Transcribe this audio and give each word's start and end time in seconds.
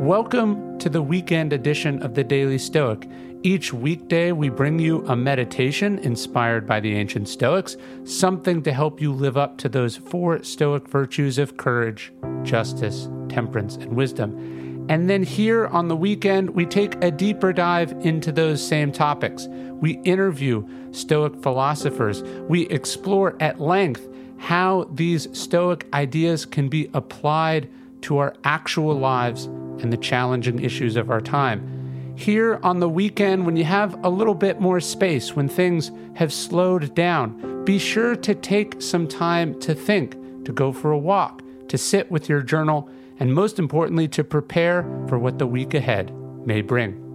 Welcome 0.00 0.78
to 0.78 0.88
the 0.88 1.02
weekend 1.02 1.52
edition 1.52 2.02
of 2.02 2.14
the 2.14 2.24
Daily 2.24 2.56
Stoic. 2.56 3.06
Each 3.42 3.70
weekday, 3.70 4.32
we 4.32 4.48
bring 4.48 4.78
you 4.78 5.06
a 5.06 5.14
meditation 5.14 5.98
inspired 5.98 6.66
by 6.66 6.80
the 6.80 6.94
ancient 6.94 7.28
Stoics, 7.28 7.76
something 8.04 8.62
to 8.62 8.72
help 8.72 8.98
you 8.98 9.12
live 9.12 9.36
up 9.36 9.58
to 9.58 9.68
those 9.68 9.98
four 9.98 10.42
Stoic 10.42 10.88
virtues 10.88 11.36
of 11.36 11.58
courage, 11.58 12.14
justice, 12.44 13.10
temperance, 13.28 13.76
and 13.76 13.92
wisdom. 13.92 14.86
And 14.88 15.10
then 15.10 15.22
here 15.22 15.66
on 15.66 15.88
the 15.88 15.96
weekend, 15.96 16.48
we 16.48 16.64
take 16.64 16.96
a 17.04 17.10
deeper 17.10 17.52
dive 17.52 17.92
into 18.00 18.32
those 18.32 18.66
same 18.66 18.92
topics. 18.92 19.48
We 19.50 20.00
interview 20.04 20.66
Stoic 20.92 21.42
philosophers. 21.42 22.22
We 22.48 22.66
explore 22.68 23.36
at 23.38 23.60
length 23.60 24.08
how 24.38 24.88
these 24.94 25.28
Stoic 25.38 25.86
ideas 25.92 26.46
can 26.46 26.70
be 26.70 26.88
applied 26.94 27.68
to 28.00 28.16
our 28.16 28.34
actual 28.44 28.94
lives 28.94 29.50
and 29.82 29.92
the 29.92 29.96
challenging 29.96 30.62
issues 30.62 30.96
of 30.96 31.10
our 31.10 31.20
time. 31.20 32.14
Here 32.16 32.60
on 32.62 32.80
the 32.80 32.88
weekend, 32.88 33.46
when 33.46 33.56
you 33.56 33.64
have 33.64 34.02
a 34.04 34.10
little 34.10 34.34
bit 34.34 34.60
more 34.60 34.80
space, 34.80 35.34
when 35.34 35.48
things 35.48 35.90
have 36.14 36.32
slowed 36.32 36.94
down, 36.94 37.64
be 37.64 37.78
sure 37.78 38.14
to 38.16 38.34
take 38.34 38.82
some 38.82 39.08
time 39.08 39.58
to 39.60 39.74
think, 39.74 40.12
to 40.44 40.52
go 40.52 40.72
for 40.72 40.92
a 40.92 40.98
walk, 40.98 41.42
to 41.68 41.78
sit 41.78 42.10
with 42.10 42.28
your 42.28 42.42
journal, 42.42 42.88
and 43.18 43.32
most 43.32 43.58
importantly, 43.58 44.08
to 44.08 44.24
prepare 44.24 44.82
for 45.08 45.18
what 45.18 45.38
the 45.38 45.46
week 45.46 45.72
ahead 45.72 46.12
may 46.46 46.60
bring. 46.60 47.06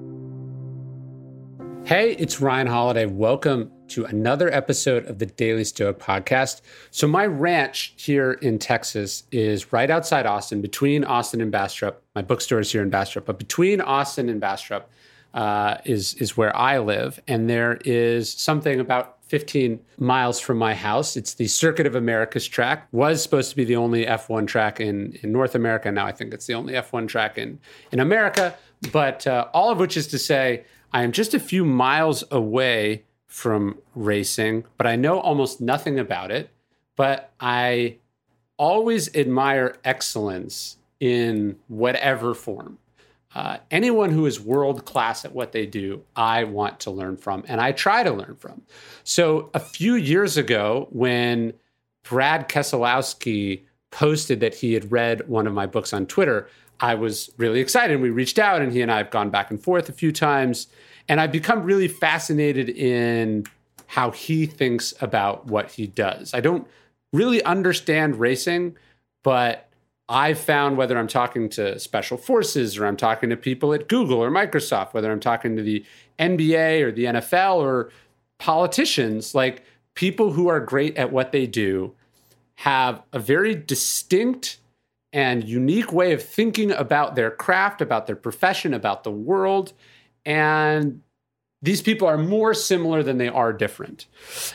Hey, 1.86 2.14
it's 2.14 2.42
Ryan 2.42 2.68
Holiday. 2.68 3.06
Welcome 3.06 3.72
to 3.90 4.06
another 4.06 4.52
episode 4.54 5.06
of 5.06 5.20
the 5.20 5.26
Daily 5.26 5.64
Stoic 5.64 6.00
podcast. 6.00 6.62
So, 6.92 7.08
my 7.08 7.26
ranch 7.26 7.94
here 7.98 8.34
in 8.34 8.60
Texas 8.60 9.24
is 9.32 9.72
right 9.72 9.90
outside 9.90 10.26
Austin, 10.26 10.62
between 10.62 11.04
Austin 11.04 11.42
and 11.42 11.52
Bastrop. 11.52 12.02
My 12.16 12.22
bookstore 12.22 12.60
is 12.60 12.72
here 12.72 12.82
in 12.82 12.90
Bastrop, 12.90 13.26
but 13.26 13.38
between 13.38 13.82
Austin 13.82 14.30
and 14.30 14.40
Bastrop 14.40 14.90
uh, 15.34 15.78
is 15.86 16.16
is 16.16 16.38
where 16.38 16.56
I 16.56 16.80
live, 16.80 17.20
and 17.28 17.50
there 17.50 17.80
is 17.86 18.32
something 18.32 18.80
about 18.80 19.18
15 19.28 19.80
miles 19.98 20.40
from 20.40 20.58
my 20.58 20.76
house. 20.76 21.18
It's 21.18 21.34
the 21.34 21.48
Circuit 21.48 21.88
of 21.88 21.96
Americas 21.96 22.48
track. 22.48 22.88
Was 22.92 23.22
supposed 23.22 23.50
to 23.50 23.56
be 23.56 23.66
the 23.66 23.76
only 23.76 24.06
F1 24.06 24.48
track 24.48 24.80
in 24.80 25.18
in 25.22 25.32
North 25.32 25.56
America. 25.56 25.92
Now 25.92 26.06
I 26.06 26.12
think 26.12 26.34
it's 26.34 26.46
the 26.46 26.54
only 26.54 26.74
F1 26.74 27.08
track 27.08 27.38
in 27.38 27.60
in 27.92 28.00
America. 28.00 28.56
But 28.92 29.26
uh, 29.26 29.48
all 29.54 29.72
of 29.72 29.80
which 29.80 29.98
is 29.98 30.08
to 30.08 30.20
say 30.20 30.66
I 30.94 31.04
am 31.04 31.12
just 31.12 31.34
a 31.34 31.40
few 31.40 31.66
miles 31.66 32.24
away 32.32 33.04
from 33.36 33.78
racing, 33.96 34.64
but 34.78 34.88
I 34.88 34.96
know 34.96 35.20
almost 35.20 35.60
nothing 35.60 36.00
about 36.00 36.32
it. 36.32 36.50
But 36.96 37.34
I 37.38 37.98
always 38.56 39.14
admire 39.14 39.76
excellence 39.84 40.78
in 41.02 41.58
whatever 41.68 42.34
form. 42.34 42.78
Uh, 43.36 43.58
anyone 43.70 44.12
who 44.12 44.26
is 44.26 44.40
world 44.40 44.86
class 44.86 45.26
at 45.26 45.34
what 45.36 45.52
they 45.52 45.66
do, 45.66 46.02
I 46.16 46.46
want 46.46 46.80
to 46.82 46.92
learn 46.92 47.18
from 47.18 47.44
and 47.50 47.60
I 47.60 47.74
try 47.74 48.04
to 48.04 48.14
learn 48.14 48.38
from. 48.38 48.62
So, 49.04 49.50
a 49.54 49.60
few 49.60 49.96
years 49.96 50.38
ago, 50.38 50.88
when 50.92 51.52
Brad 52.04 52.48
Keselowski 52.48 53.64
posted 53.92 54.40
that 54.40 54.56
he 54.56 54.72
had 54.72 54.94
read 54.94 55.28
one 55.28 55.46
of 55.46 55.54
my 55.54 55.66
books 55.66 55.92
on 55.92 56.06
Twitter, 56.06 56.48
I 56.80 56.96
was 56.96 57.30
really 57.36 57.60
excited. 57.60 58.00
We 58.00 58.12
reached 58.12 58.40
out, 58.40 58.62
and 58.62 58.72
he 58.72 58.82
and 58.82 58.90
I 58.90 58.98
have 58.98 59.10
gone 59.10 59.30
back 59.30 59.52
and 59.52 59.62
forth 59.62 59.90
a 59.90 59.94
few 59.94 60.14
times. 60.14 60.68
And 61.08 61.22
I've 61.22 61.32
become 61.32 61.64
really 61.64 61.88
fascinated 61.88 62.70
in 62.70 63.46
how 63.88 64.12
he 64.12 64.46
thinks 64.46 64.94
about 65.02 65.46
what 65.48 65.72
he 65.72 65.88
does. 65.88 66.34
I 66.34 66.40
don't 66.42 66.68
really 67.14 67.44
understand 67.44 68.20
racing, 68.20 68.78
but 69.24 69.70
I've 70.08 70.40
found 70.40 70.78
whether 70.78 70.98
I'm 70.98 71.08
talking 71.08 71.50
to 71.50 71.80
special 71.80 72.18
forces 72.18 72.78
or 72.78 72.86
I'm 72.86 72.98
talking 72.98 73.30
to 73.30 73.38
people 73.38 73.74
at 73.74 73.88
Google 73.88 74.24
or 74.24 74.30
Microsoft, 74.30 74.94
whether 74.94 75.12
I'm 75.12 75.20
talking 75.20 75.56
to 75.56 75.64
the 75.64 75.84
NBA 76.20 76.82
or 76.82 76.92
the 76.92 77.06
NFL 77.06 77.56
or 77.56 77.92
politicians, 78.38 79.34
like 79.34 79.64
people 79.96 80.34
who 80.34 80.48
are 80.48 80.60
great 80.60 80.96
at 80.98 81.12
what 81.12 81.32
they 81.32 81.48
do 81.48 81.94
have 82.56 83.02
a 83.14 83.20
very 83.20 83.56
distinct 83.56 84.60
and 85.12 85.44
unique 85.48 85.92
way 85.92 86.12
of 86.12 86.22
thinking 86.22 86.72
about 86.72 87.16
their 87.16 87.32
craft, 87.32 87.82
about 87.82 88.06
their 88.06 88.16
profession, 88.16 88.74
about 88.74 89.04
the 89.04 89.12
world. 89.12 89.74
And 90.26 91.02
these 91.62 91.82
people 91.82 92.08
are 92.08 92.18
more 92.18 92.54
similar 92.54 93.02
than 93.04 93.18
they 93.18 93.28
are 93.28 93.52
different. 93.52 94.06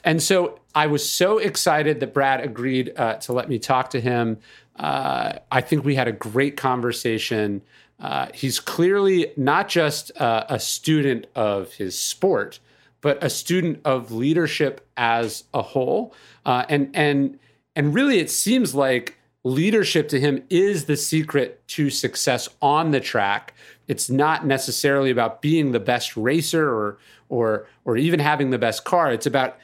And 0.04 0.22
so 0.22 0.60
I 0.74 0.86
was 0.86 1.08
so 1.08 1.38
excited 1.38 2.00
that 2.00 2.14
Brad 2.14 2.40
agreed 2.40 2.92
uh, 2.96 3.14
to 3.14 3.32
let 3.32 3.48
me 3.48 3.58
talk 3.58 3.90
to 3.90 4.00
him. 4.00 4.38
Uh, 4.76 5.34
I 5.50 5.60
think 5.60 5.84
we 5.84 5.96
had 5.96 6.08
a 6.08 6.12
great 6.12 6.56
conversation. 6.56 7.62
Uh, 7.98 8.28
he's 8.32 8.60
clearly 8.60 9.32
not 9.36 9.68
just 9.68 10.16
uh, 10.20 10.44
a 10.48 10.58
student 10.58 11.26
of 11.34 11.72
his 11.74 11.98
sport, 11.98 12.60
but 13.00 13.22
a 13.22 13.30
student 13.30 13.80
of 13.84 14.12
leadership 14.12 14.86
as 14.96 15.44
a 15.52 15.62
whole. 15.62 16.14
Uh, 16.46 16.64
and 16.68 16.90
and 16.94 17.38
and 17.76 17.94
really, 17.94 18.18
it 18.18 18.30
seems 18.30 18.74
like 18.74 19.16
leadership 19.44 20.08
to 20.08 20.20
him 20.20 20.42
is 20.50 20.84
the 20.84 20.96
secret 20.96 21.66
to 21.68 21.90
success 21.90 22.48
on 22.60 22.90
the 22.90 23.00
track. 23.00 23.54
It's 23.88 24.10
not 24.10 24.46
necessarily 24.46 25.10
about 25.10 25.42
being 25.42 25.72
the 25.72 25.80
best 25.80 26.16
racer 26.16 26.68
or 26.68 26.98
or 27.28 27.66
or 27.84 27.96
even 27.96 28.20
having 28.20 28.50
the 28.50 28.58
best 28.58 28.84
car. 28.84 29.12
It's 29.12 29.26
about 29.26 29.56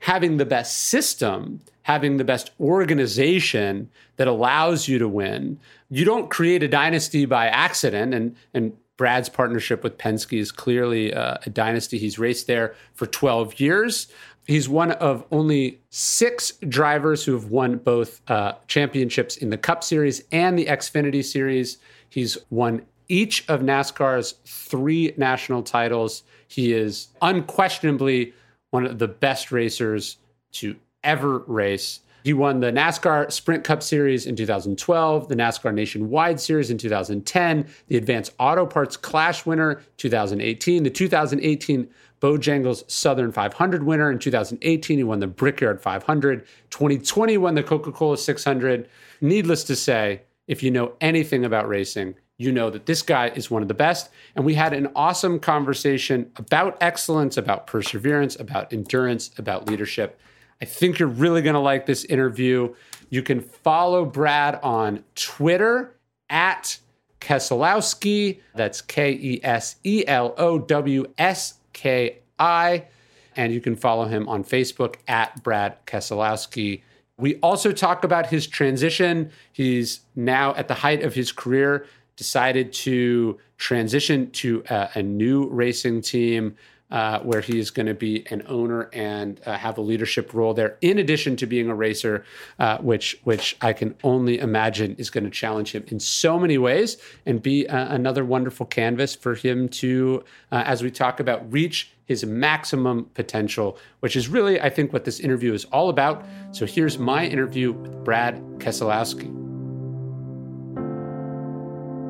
having 0.00 0.36
the 0.36 0.46
best 0.46 0.88
system, 0.88 1.60
having 1.82 2.16
the 2.16 2.24
best 2.24 2.50
organization 2.58 3.90
that 4.16 4.28
allows 4.28 4.88
you 4.88 4.98
to 4.98 5.08
win. 5.08 5.58
You 5.90 6.04
don't 6.04 6.30
create 6.30 6.62
a 6.62 6.68
dynasty 6.68 7.26
by 7.26 7.48
accident 7.48 8.14
and 8.14 8.36
and 8.54 8.76
Brad's 8.98 9.28
partnership 9.28 9.82
with 9.82 9.98
Penske 9.98 10.38
is 10.38 10.52
clearly 10.52 11.12
uh, 11.12 11.38
a 11.44 11.50
dynasty. 11.50 11.98
He's 11.98 12.18
raced 12.18 12.46
there 12.46 12.74
for 12.94 13.06
12 13.06 13.58
years. 13.58 14.06
He's 14.46 14.68
one 14.68 14.92
of 14.92 15.24
only 15.30 15.80
six 15.90 16.52
drivers 16.68 17.24
who 17.24 17.32
have 17.32 17.46
won 17.46 17.76
both 17.76 18.20
uh, 18.28 18.54
championships 18.66 19.36
in 19.36 19.50
the 19.50 19.58
Cup 19.58 19.84
Series 19.84 20.24
and 20.32 20.58
the 20.58 20.66
Xfinity 20.66 21.24
Series. 21.24 21.78
He's 22.08 22.36
won 22.50 22.82
each 23.08 23.48
of 23.48 23.60
NASCAR's 23.60 24.34
three 24.44 25.14
national 25.16 25.62
titles. 25.62 26.24
He 26.48 26.72
is 26.72 27.08
unquestionably 27.20 28.32
one 28.70 28.84
of 28.84 28.98
the 28.98 29.08
best 29.08 29.52
racers 29.52 30.16
to 30.52 30.76
ever 31.04 31.38
race. 31.40 32.00
He 32.24 32.32
won 32.32 32.60
the 32.60 32.70
NASCAR 32.70 33.30
Sprint 33.32 33.64
Cup 33.64 33.82
Series 33.82 34.26
in 34.26 34.36
2012, 34.36 35.28
the 35.28 35.34
NASCAR 35.34 35.74
Nationwide 35.74 36.40
Series 36.40 36.70
in 36.70 36.78
2010, 36.78 37.66
the 37.88 37.96
Advanced 37.96 38.32
Auto 38.38 38.64
Parts 38.64 38.96
Clash 38.96 39.44
winner 39.44 39.82
2018, 39.96 40.84
the 40.84 40.90
2018 40.90 41.88
Bojangles 42.22 42.88
Southern 42.88 43.32
500 43.32 43.82
winner. 43.82 44.10
In 44.10 44.18
2018, 44.18 44.98
he 44.98 45.04
won 45.04 45.18
the 45.18 45.26
Brickyard 45.26 45.80
500. 45.80 46.46
2020 46.70 47.36
won 47.38 47.54
the 47.56 47.62
Coca 47.64 47.90
Cola 47.90 48.16
600. 48.16 48.88
Needless 49.20 49.64
to 49.64 49.74
say, 49.74 50.22
if 50.46 50.62
you 50.62 50.70
know 50.70 50.92
anything 51.00 51.44
about 51.44 51.68
racing, 51.68 52.14
you 52.38 52.52
know 52.52 52.70
that 52.70 52.86
this 52.86 53.02
guy 53.02 53.28
is 53.28 53.50
one 53.50 53.62
of 53.62 53.68
the 53.68 53.74
best. 53.74 54.10
And 54.36 54.44
we 54.44 54.54
had 54.54 54.72
an 54.72 54.88
awesome 54.94 55.40
conversation 55.40 56.30
about 56.36 56.76
excellence, 56.80 57.36
about 57.36 57.66
perseverance, 57.66 58.38
about 58.38 58.72
endurance, 58.72 59.30
about 59.36 59.68
leadership. 59.68 60.20
I 60.60 60.64
think 60.64 61.00
you're 61.00 61.08
really 61.08 61.42
going 61.42 61.54
to 61.54 61.60
like 61.60 61.86
this 61.86 62.04
interview. 62.04 62.72
You 63.10 63.22
can 63.22 63.40
follow 63.40 64.04
Brad 64.04 64.60
on 64.62 65.02
Twitter 65.16 65.96
at 66.30 66.78
Keselowski. 67.20 68.40
That's 68.54 68.80
K 68.80 69.12
E 69.12 69.40
S 69.42 69.76
E 69.82 70.04
L 70.06 70.34
O 70.38 70.60
W 70.60 71.06
S 71.18 71.54
K 71.72 72.18
I. 72.38 72.86
And 73.34 73.52
you 73.52 73.60
can 73.60 73.76
follow 73.76 74.04
him 74.04 74.28
on 74.28 74.44
Facebook 74.44 74.96
at 75.08 75.42
Brad 75.42 75.84
Keselowski. 75.86 76.82
We 77.16 77.36
also 77.36 77.72
talk 77.72 78.04
about 78.04 78.26
his 78.26 78.46
transition. 78.46 79.30
He's 79.52 80.00
now 80.14 80.54
at 80.54 80.68
the 80.68 80.74
height 80.74 81.02
of 81.02 81.14
his 81.14 81.32
career, 81.32 81.86
decided 82.16 82.72
to 82.72 83.38
transition 83.56 84.30
to 84.32 84.64
a, 84.68 84.90
a 84.96 85.02
new 85.02 85.48
racing 85.48 86.02
team 86.02 86.56
uh, 86.92 87.18
where 87.20 87.40
he 87.40 87.58
is 87.58 87.70
going 87.70 87.86
to 87.86 87.94
be 87.94 88.24
an 88.30 88.42
owner 88.46 88.90
and 88.92 89.40
uh, 89.46 89.56
have 89.56 89.78
a 89.78 89.80
leadership 89.80 90.34
role 90.34 90.54
there, 90.54 90.76
in 90.82 90.98
addition 90.98 91.34
to 91.36 91.46
being 91.46 91.68
a 91.70 91.74
racer, 91.74 92.24
uh, 92.58 92.78
which 92.78 93.18
which 93.24 93.56
I 93.62 93.72
can 93.72 93.96
only 94.04 94.38
imagine 94.38 94.94
is 94.98 95.10
going 95.10 95.24
to 95.24 95.30
challenge 95.30 95.72
him 95.72 95.84
in 95.88 95.98
so 95.98 96.38
many 96.38 96.58
ways 96.58 96.98
and 97.26 97.42
be 97.42 97.66
uh, 97.66 97.94
another 97.94 98.24
wonderful 98.24 98.66
canvas 98.66 99.16
for 99.16 99.34
him 99.34 99.68
to, 99.70 100.22
uh, 100.52 100.62
as 100.66 100.82
we 100.82 100.90
talk 100.90 101.18
about, 101.18 101.50
reach 101.50 101.90
his 102.04 102.26
maximum 102.26 103.06
potential, 103.14 103.78
which 104.00 104.14
is 104.14 104.28
really, 104.28 104.60
I 104.60 104.68
think, 104.68 104.92
what 104.92 105.04
this 105.04 105.18
interview 105.18 105.54
is 105.54 105.64
all 105.66 105.88
about. 105.88 106.24
So 106.50 106.66
here's 106.66 106.98
my 106.98 107.24
interview 107.24 107.72
with 107.72 108.04
Brad 108.04 108.36
Keselowski. 108.58 109.41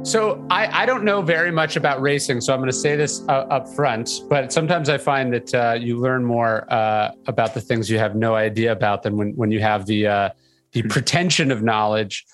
So 0.04 0.44
I, 0.50 0.82
I, 0.82 0.86
don't 0.86 1.04
know 1.04 1.22
very 1.22 1.52
much 1.52 1.76
about 1.76 2.02
racing, 2.02 2.40
so 2.40 2.52
I'm 2.52 2.58
going 2.58 2.68
to 2.68 2.76
say 2.76 2.96
this 2.96 3.22
uh, 3.28 3.46
up 3.50 3.68
front. 3.68 4.10
But 4.28 4.52
sometimes 4.52 4.88
I 4.88 4.98
find 4.98 5.32
that 5.32 5.54
uh, 5.54 5.76
you 5.78 5.96
learn 5.96 6.24
more 6.24 6.66
uh, 6.72 7.12
about 7.28 7.54
the 7.54 7.60
things 7.60 7.88
you 7.88 7.98
have 7.98 8.16
no 8.16 8.34
idea 8.34 8.72
about 8.72 9.04
than 9.04 9.16
when 9.16 9.32
when 9.36 9.52
you 9.52 9.60
have 9.60 9.86
the 9.86 10.08
uh, 10.08 10.30
the 10.72 10.82
pretension 10.82 11.52
of 11.52 11.62
knowledge. 11.62 12.24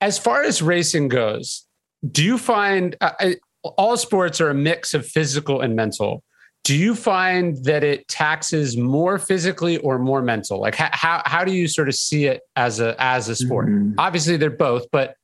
As 0.00 0.18
far 0.18 0.42
as 0.42 0.60
racing 0.60 1.06
goes, 1.06 1.66
do 2.10 2.24
you 2.24 2.36
find 2.36 2.96
uh, 3.00 3.34
all 3.62 3.96
sports 3.96 4.40
are 4.40 4.50
a 4.50 4.54
mix 4.54 4.92
of 4.92 5.06
physical 5.06 5.60
and 5.60 5.76
mental? 5.76 6.24
Do 6.64 6.74
you 6.74 6.96
find 6.96 7.64
that 7.64 7.84
it 7.84 8.08
taxes 8.08 8.76
more 8.76 9.20
physically 9.20 9.78
or 9.78 10.00
more 10.00 10.20
mental? 10.20 10.58
Like 10.60 10.74
how 10.74 10.90
how, 10.90 11.22
how 11.26 11.44
do 11.44 11.52
you 11.52 11.68
sort 11.68 11.88
of 11.88 11.94
see 11.94 12.24
it 12.24 12.40
as 12.56 12.80
a 12.80 12.96
as 12.98 13.28
a 13.28 13.36
sport? 13.36 13.68
Mm-hmm. 13.68 13.92
Obviously, 13.98 14.36
they're 14.36 14.50
both, 14.50 14.86
but 14.90 15.14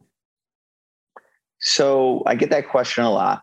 so 1.67 2.23
I 2.27 2.37
get 2.37 2.51
that 2.51 2.69
question 2.69 3.05
a 3.05 3.11
lot, 3.11 3.43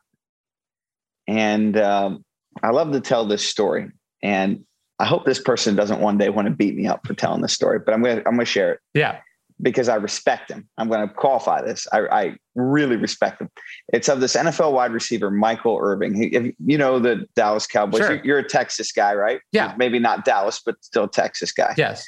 and 1.28 1.78
um, 1.78 2.24
I 2.62 2.70
love 2.70 2.94
to 2.94 3.02
tell 3.02 3.26
this 3.26 3.46
story. 3.46 3.92
And 4.22 4.64
I 5.00 5.06
hope 5.06 5.26
this 5.26 5.42
person 5.42 5.76
doesn't 5.76 6.00
one 6.00 6.18
day 6.18 6.30
want 6.30 6.48
to 6.48 6.54
beat 6.54 6.76
me 6.76 6.88
up 6.88 7.06
for 7.06 7.14
telling 7.14 7.42
this 7.42 7.52
story, 7.52 7.80
but 7.86 7.94
I'm 7.94 8.02
gonna 8.02 8.24
I'm 8.26 8.34
gonna 8.34 8.46
share 8.46 8.74
it. 8.74 8.80
Yeah 8.94 9.20
because 9.62 9.88
I 9.88 9.96
respect 9.96 10.52
him. 10.52 10.68
I'm 10.78 10.90
going 10.90 11.08
to 11.08 11.14
qualify 11.14 11.62
this. 11.62 11.88
I, 11.94 12.00
I, 12.08 12.38
really 12.56 12.96
respect 12.98 13.42
him. 13.42 13.50
It's 13.94 14.10
of 14.10 14.20
this 14.20 14.36
NFL 14.36 14.74
wide 14.74 14.92
receiver, 14.92 15.32
Michael 15.32 15.80
Irving. 15.82 16.16
He, 16.16 16.54
you 16.66 16.78
know 16.78 17.00
the 17.00 17.26
Dallas 17.36 17.66
Cowboys. 17.66 18.02
Sure. 18.02 18.16
You're, 18.16 18.26
you're, 18.26 18.40
a 18.40 18.48
Texas 18.48 18.92
guy, 18.92 19.14
right? 19.14 19.40
Yeah. 19.52 19.74
Maybe 19.78 20.00
not 20.00 20.26
Dallas, 20.26 20.62
but 20.64 20.76
still 20.82 21.08
Texas 21.08 21.52
guy. 21.52 21.74
Yes. 21.78 22.06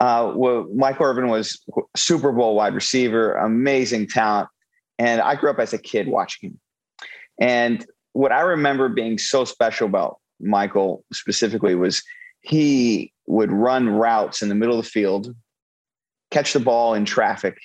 Uh, 0.00 0.32
well, 0.34 0.66
Michael 0.74 1.06
Irvin 1.06 1.28
was 1.28 1.62
Super 1.96 2.32
Bowl 2.32 2.54
wide 2.54 2.74
receiver, 2.74 3.34
amazing 3.34 4.08
talent. 4.08 4.48
And 4.98 5.20
I 5.20 5.34
grew 5.34 5.50
up 5.50 5.58
as 5.58 5.72
a 5.72 5.78
kid 5.78 6.08
watching 6.08 6.50
him. 6.50 6.60
And 7.40 7.86
what 8.12 8.32
I 8.32 8.40
remember 8.40 8.88
being 8.88 9.18
so 9.18 9.44
special 9.44 9.86
about 9.86 10.18
Michael 10.40 11.04
specifically 11.12 11.74
was 11.74 12.02
he 12.40 13.12
would 13.26 13.52
run 13.52 13.88
routes 13.88 14.42
in 14.42 14.48
the 14.48 14.54
middle 14.54 14.78
of 14.78 14.84
the 14.84 14.90
field 14.90 15.34
catch 16.30 16.52
the 16.52 16.60
ball 16.60 16.94
in 16.94 17.04
traffic, 17.04 17.58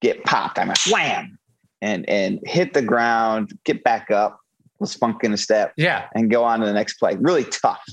get 0.00 0.24
popped. 0.24 0.58
I'm 0.58 0.70
a 0.70 0.74
wham 0.90 1.38
and 1.80 2.08
and 2.08 2.40
hit 2.44 2.74
the 2.74 2.82
ground, 2.82 3.58
get 3.64 3.84
back 3.84 4.10
up, 4.10 4.38
was 4.78 4.94
funk 4.94 5.24
in 5.24 5.32
a 5.32 5.36
step, 5.36 5.72
yeah, 5.76 6.06
and 6.14 6.30
go 6.30 6.44
on 6.44 6.60
to 6.60 6.66
the 6.66 6.72
next 6.72 6.94
play. 6.94 7.16
Really 7.16 7.44
tough 7.44 7.84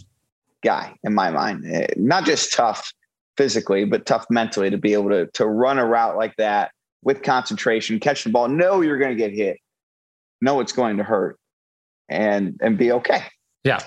guy 0.64 0.96
in 1.04 1.14
my 1.14 1.32
mind. 1.32 1.66
Eh, 1.68 1.88
not 1.98 2.26
just 2.26 2.54
tough 2.54 2.94
physically, 3.38 3.86
but 3.86 4.06
tough 4.06 4.26
mentally 4.30 4.70
to 4.70 4.78
be 4.78 4.94
able 4.94 5.10
to 5.10 5.28
to 5.34 5.46
run 5.46 5.80
a 5.80 5.86
route 5.86 6.18
like 6.18 6.36
that 6.38 6.72
with 7.04 7.24
concentration, 7.24 8.00
catch 8.00 8.24
the 8.24 8.30
ball, 8.30 8.48
know 8.48 8.82
you're 8.82 8.98
going 8.98 9.12
to 9.12 9.18
get 9.18 9.32
hit, 9.32 9.58
know 10.42 10.60
it's 10.60 10.72
going 10.72 10.98
to 10.98 11.04
hurt, 11.04 11.38
and 12.10 12.60
and 12.62 12.78
be 12.78 12.92
okay. 12.92 13.24
Yeah. 13.64 13.80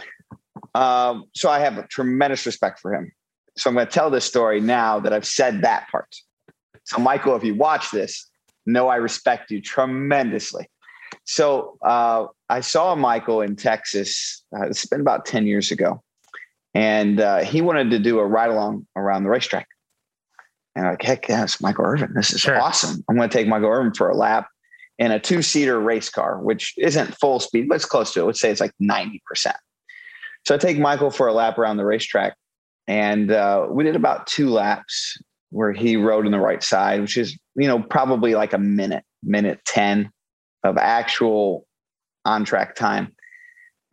Um, 0.75 1.25
so 1.35 1.51
I 1.51 1.61
have 1.61 1.79
a 1.79 1.87
tremendous 1.87 2.47
respect 2.47 2.81
for 2.81 2.95
him. 2.95 3.13
So 3.57 3.71
I'm 3.71 3.75
going 3.75 3.87
to 3.87 3.93
tell 3.93 4.11
this 4.11 4.25
story 4.25 4.61
now 4.61 4.99
that 5.01 5.13
I've 5.13 5.27
said 5.27 5.63
that 5.63 5.89
part. 5.91 6.09
So, 6.85 6.99
Michael, 6.99 7.37
if 7.37 7.45
you 7.45 7.55
watch 7.55 7.91
this, 7.91 8.29
know 8.67 8.89
I 8.89 8.97
respect 8.97 9.51
you 9.51 9.61
tremendously. 9.61 10.69
So, 11.25 11.79
uh, 11.83 12.27
I 12.49 12.61
saw 12.61 12.95
Michael 12.95 13.41
in 13.41 13.57
Texas. 13.57 14.45
Uh, 14.55 14.67
it's 14.67 14.85
been 14.87 15.01
about 15.01 15.25
10 15.25 15.47
years 15.47 15.71
ago. 15.71 16.03
And 16.75 17.21
uh, 17.21 17.39
he 17.39 17.63
wanted 17.63 17.91
to 17.91 17.99
do 18.01 18.19
a 18.19 18.27
ride 18.27 18.51
along 18.51 18.87
around 18.97 19.23
the 19.23 19.31
racetrack. 19.31 19.69
And 20.75 20.87
like, 20.87 21.03
heck 21.03 21.29
yes, 21.29 21.61
Michael 21.61 21.85
Irvin. 21.85 22.13
This 22.15 22.33
is 22.33 22.41
sure. 22.41 22.61
awesome. 22.61 23.05
I'm 23.09 23.17
going 23.17 23.29
to 23.29 23.33
take 23.33 23.47
Michael 23.47 23.71
Irvin 23.71 23.95
for 23.95 24.09
a 24.09 24.17
lap 24.17 24.49
in 24.99 25.13
a 25.13 25.21
two 25.21 25.43
seater 25.43 25.81
race 25.81 26.09
car, 26.09 26.41
which 26.41 26.75
isn't 26.79 27.17
full 27.19 27.41
speed, 27.41 27.69
but 27.69 27.77
it's 27.77 27.85
close 27.85 28.13
to 28.15 28.21
it. 28.21 28.25
Let's 28.25 28.41
say 28.41 28.51
it's 28.51 28.61
like 28.61 28.73
90%. 28.83 29.21
So 30.47 30.55
I 30.55 30.59
take 30.59 30.79
Michael 30.79 31.11
for 31.11 31.27
a 31.27 31.33
lap 31.33 31.59
around 31.59 31.77
the 31.77 31.85
racetrack 31.85 32.37
and 32.87 33.31
uh, 33.31 33.67
we 33.71 33.85
did 33.85 33.97
about 33.97 34.27
two 34.27 34.51
laps 34.51 35.17
where 35.51 35.73
he 35.73 35.97
rode 35.97 36.27
on 36.27 36.33
the 36.33 36.41
right 36.41 36.63
side, 36.63 37.01
which 37.01 37.17
is 37.17 37.39
you 37.55 37.67
know 37.67 37.81
probably 37.83 38.35
like 38.35 38.53
a 38.53 38.59
minute, 38.59 39.05
minute 39.23 39.61
ten 39.65 40.11
of 40.63 40.77
actual 40.77 41.67
on 42.25 42.45
track 42.45 42.75
time. 42.75 43.15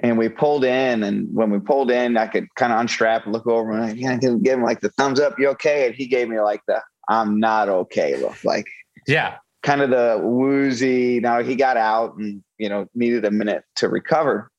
And 0.02 0.18
we 0.18 0.30
pulled 0.30 0.66
in, 0.66 1.04
and 1.04 1.28
when 1.32 1.52
we 1.52 1.60
pulled 1.60 1.92
in, 1.92 2.18
I 2.18 2.28
could 2.28 2.48
kind 2.56 2.74
of 2.74 2.80
unstrap 2.80 3.26
and 3.26 3.34
look 3.34 3.46
over 3.46 3.72
and 3.72 3.84
I 3.84 4.18
could 4.18 4.44
give 4.44 4.58
him 4.58 4.64
like 4.64 4.82
the 4.82 4.90
thumbs 4.90 5.20
up, 5.20 5.38
you 5.38 5.48
okay? 5.50 5.86
And 5.86 5.96
he 5.96 6.08
gave 6.08 6.28
me 6.28 6.40
like 6.40 6.62
the 6.68 6.82
I'm 7.08 7.40
not 7.40 7.70
okay 7.70 8.18
look, 8.18 8.44
like 8.44 8.66
yeah, 9.08 9.36
kind 9.64 9.82
of 9.82 9.90
the 9.90 10.20
woozy. 10.24 11.20
Now 11.20 11.44
he 11.44 11.56
got 11.56 11.78
out 11.78 12.16
and 12.16 12.44
you 12.58 12.70
know 12.70 12.88
needed 12.96 13.26
a 13.26 13.32
minute 13.32 13.64
to 13.78 13.90
recover. 13.90 14.50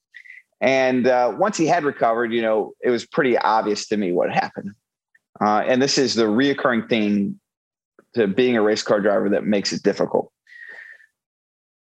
And 0.60 1.08
uh, 1.08 1.34
once 1.36 1.56
he 1.56 1.66
had 1.66 1.82
recovered, 1.82 2.32
you 2.32 2.40
know, 2.40 2.72
it 2.80 2.90
was 2.90 3.04
pretty 3.04 3.36
obvious 3.36 3.88
to 3.88 3.96
me 3.96 4.12
what 4.12 4.32
happened. 4.32 4.70
Uh, 5.40 5.64
and 5.66 5.82
this 5.82 5.98
is 5.98 6.14
the 6.14 6.26
reoccurring 6.26 6.88
thing 6.88 7.40
to 8.14 8.28
being 8.28 8.56
a 8.56 8.62
race 8.62 8.82
car 8.82 9.00
driver 9.00 9.28
that 9.30 9.44
makes 9.44 9.72
it 9.72 9.82
difficult. 9.82 10.30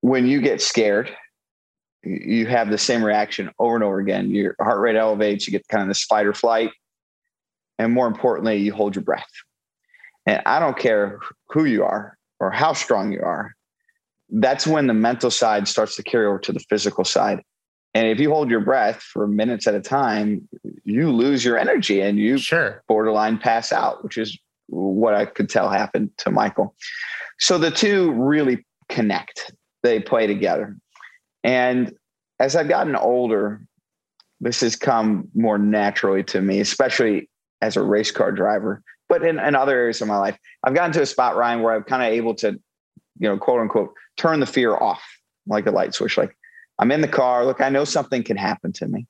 When 0.02 0.26
you 0.26 0.42
get 0.42 0.62
scared, 0.62 1.16
you 2.06 2.46
have 2.46 2.70
the 2.70 2.78
same 2.78 3.04
reaction 3.04 3.52
over 3.60 3.76
and 3.76 3.84
over 3.84 4.00
again. 4.00 4.30
Your 4.30 4.56
heart 4.60 4.80
rate 4.80 4.96
elevates, 4.96 5.48
you 5.48 5.52
get 5.52 5.68
kind 5.68 5.82
of 5.82 5.88
this 5.88 6.04
fight 6.04 6.26
or 6.26 6.34
flight. 6.34 6.72
And 7.80 7.94
more 7.94 8.08
importantly, 8.08 8.58
you 8.58 8.74
hold 8.74 8.96
your 8.96 9.04
breath. 9.04 9.30
And 10.26 10.42
I 10.46 10.60
don't 10.60 10.78
care 10.78 11.20
who 11.50 11.66
you 11.66 11.84
are 11.84 12.18
or 12.40 12.52
how 12.52 12.74
strong 12.74 13.12
you 13.12 13.22
are. 13.22 13.54
That's 14.30 14.66
when 14.66 14.88
the 14.88 14.94
mental 14.94 15.30
side 15.30 15.68
starts 15.68 15.96
to 15.98 16.04
carry 16.04 16.26
over 16.26 16.40
to 16.40 16.52
the 16.52 16.60
physical 16.70 17.04
side. 17.04 17.42
And 17.94 18.08
if 18.08 18.20
you 18.20 18.30
hold 18.30 18.50
your 18.50 18.60
breath 18.60 19.02
for 19.02 19.28
minutes 19.28 19.68
at 19.68 19.76
a 19.76 19.82
time, 19.82 20.48
you 20.84 21.12
lose 21.12 21.46
your 21.46 21.58
energy 21.58 22.02
and 22.02 22.18
you 22.18 22.38
sure. 22.38 22.84
borderline 22.88 23.38
pass 23.38 23.72
out, 23.72 24.04
which 24.04 24.18
is 24.18 24.38
what 24.68 25.14
I 25.14 25.26
could 25.26 25.50
tell 25.50 25.70
happened 25.70 26.12
to 26.18 26.32
Michael. 26.32 26.76
So 27.40 27.58
the 27.58 27.72
two 27.72 28.12
really 28.12 28.66
connect, 28.90 29.54
they 29.84 30.00
play 30.00 30.28
together. 30.28 30.76
And 31.46 31.94
as 32.40 32.56
I've 32.56 32.68
gotten 32.68 32.96
older, 32.96 33.62
this 34.42 34.62
has 34.62 34.76
come 34.76 35.30
more 35.36 35.60
naturally 35.60 36.24
to 36.26 36.42
me, 36.42 36.60
especially 36.60 37.30
as 37.62 37.78
a 37.78 37.84
race 37.84 38.12
car 38.12 38.32
driver, 38.32 38.82
but 39.08 39.24
in, 39.24 39.40
in 39.40 39.56
other 39.56 39.78
areas 39.78 40.02
of 40.02 40.08
my 40.08 40.18
life. 40.18 40.38
I've 40.64 40.74
gotten 40.74 40.92
to 40.94 41.04
a 41.04 41.06
spot, 41.06 41.38
Ryan, 41.38 41.62
where 41.62 41.76
I'm 41.76 41.84
kind 41.84 42.02
of 42.02 42.10
able 42.10 42.34
to, 42.36 42.60
you 43.20 43.30
know, 43.30 43.38
quote 43.38 43.62
unquote, 43.62 43.94
turn 44.18 44.40
the 44.40 44.48
fear 44.48 44.76
off 44.76 45.04
like 45.46 45.68
a 45.68 45.72
light 45.72 45.94
switch. 45.94 46.18
Like, 46.18 46.36
I'm 46.80 46.92
in 46.92 47.02
the 47.02 47.08
car. 47.08 47.46
Look, 47.46 47.62
I 47.62 47.70
know 47.70 47.86
something 47.86 48.24
can 48.24 48.38
happen 48.38 48.74
to 48.74 48.88
me, 48.88 49.06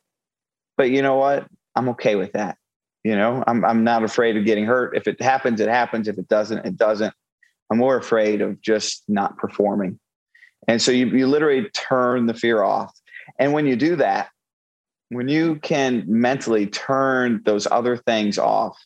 but 0.77 0.91
you 0.91 1.01
know 1.01 1.15
what? 1.15 1.47
I'm 1.73 1.89
okay 1.89 2.15
with 2.15 2.33
that. 2.33 2.57
You 3.05 3.15
know, 3.15 3.43
I'm 3.47 3.63
I'm 3.63 3.83
not 3.83 4.03
afraid 4.03 4.35
of 4.35 4.45
getting 4.45 4.65
hurt. 4.65 4.97
If 4.97 5.07
it 5.07 5.21
happens, 5.21 5.61
it 5.61 5.69
happens. 5.69 6.07
If 6.07 6.17
it 6.17 6.27
doesn't, 6.27 6.65
it 6.65 6.75
doesn't. 6.75 7.13
I'm 7.71 7.77
more 7.77 7.97
afraid 7.97 8.41
of 8.41 8.61
just 8.61 9.03
not 9.07 9.37
performing. 9.37 9.99
And 10.67 10.81
so 10.81 10.91
you 10.91 11.07
you 11.07 11.27
literally 11.27 11.69
turn 11.69 12.25
the 12.25 12.33
fear 12.33 12.63
off. 12.63 12.93
And 13.39 13.53
when 13.53 13.65
you 13.65 13.75
do 13.75 13.95
that, 13.97 14.29
when 15.09 15.27
you 15.27 15.57
can 15.57 16.03
mentally 16.07 16.67
turn 16.67 17.41
those 17.45 17.67
other 17.69 17.97
things 17.97 18.37
off, 18.37 18.77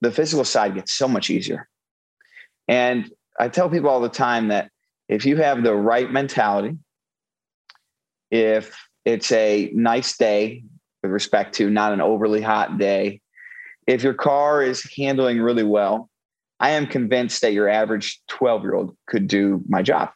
the 0.00 0.10
physical 0.10 0.44
side 0.44 0.74
gets 0.74 0.92
so 0.92 1.08
much 1.08 1.30
easier. 1.30 1.68
And 2.68 3.10
I 3.38 3.48
tell 3.48 3.68
people 3.68 3.90
all 3.90 4.00
the 4.00 4.08
time 4.08 4.48
that 4.48 4.70
if 5.08 5.24
you 5.24 5.36
have 5.36 5.62
the 5.62 5.74
right 5.74 6.10
mentality, 6.10 6.76
if 8.30 8.76
it's 9.04 9.30
a 9.32 9.70
nice 9.72 10.16
day 10.16 10.64
with 11.02 11.12
respect 11.12 11.54
to 11.56 11.70
not 11.70 11.92
an 11.92 12.00
overly 12.00 12.42
hot 12.42 12.78
day, 12.78 13.20
if 13.86 14.02
your 14.02 14.14
car 14.14 14.62
is 14.62 14.88
handling 14.96 15.40
really 15.40 15.62
well, 15.62 16.10
I 16.58 16.70
am 16.70 16.86
convinced 16.86 17.42
that 17.42 17.52
your 17.52 17.68
average 17.68 18.20
12 18.28 18.62
year 18.62 18.74
old 18.74 18.96
could 19.06 19.28
do 19.28 19.62
my 19.68 19.82
job. 19.82 20.10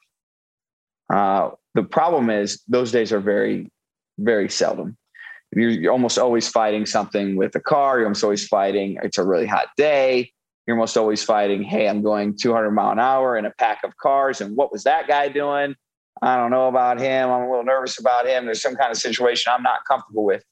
Uh, 1.12 1.50
the 1.74 1.82
problem 1.82 2.30
is 2.30 2.62
those 2.68 2.92
days 2.92 3.12
are 3.12 3.20
very, 3.20 3.70
very 4.18 4.48
seldom. 4.48 4.96
You're, 5.54 5.70
you're, 5.70 5.92
almost 5.92 6.18
always 6.18 6.48
fighting 6.48 6.86
something 6.86 7.36
with 7.36 7.54
a 7.56 7.60
car. 7.60 7.98
You're 7.98 8.06
almost 8.06 8.22
always 8.22 8.46
fighting. 8.46 8.98
It's 9.02 9.18
a 9.18 9.24
really 9.24 9.46
hot 9.46 9.68
day. 9.76 10.32
You're 10.66 10.76
almost 10.76 10.96
always 10.96 11.22
fighting. 11.24 11.62
Hey, 11.64 11.88
I'm 11.88 12.02
going 12.02 12.36
200 12.36 12.70
mile 12.70 12.92
an 12.92 13.00
hour 13.00 13.36
in 13.36 13.44
a 13.44 13.50
pack 13.50 13.80
of 13.82 13.96
cars, 13.96 14.40
and 14.40 14.56
what 14.56 14.70
was 14.70 14.84
that 14.84 15.08
guy 15.08 15.28
doing? 15.28 15.74
I 16.22 16.36
don't 16.36 16.50
know 16.50 16.68
about 16.68 17.00
him. 17.00 17.30
I'm 17.30 17.42
a 17.42 17.50
little 17.50 17.64
nervous 17.64 17.98
about 17.98 18.26
him. 18.26 18.44
There's 18.44 18.62
some 18.62 18.76
kind 18.76 18.90
of 18.90 18.98
situation 18.98 19.52
I'm 19.52 19.62
not 19.62 19.84
comfortable 19.88 20.24
with. 20.24 20.44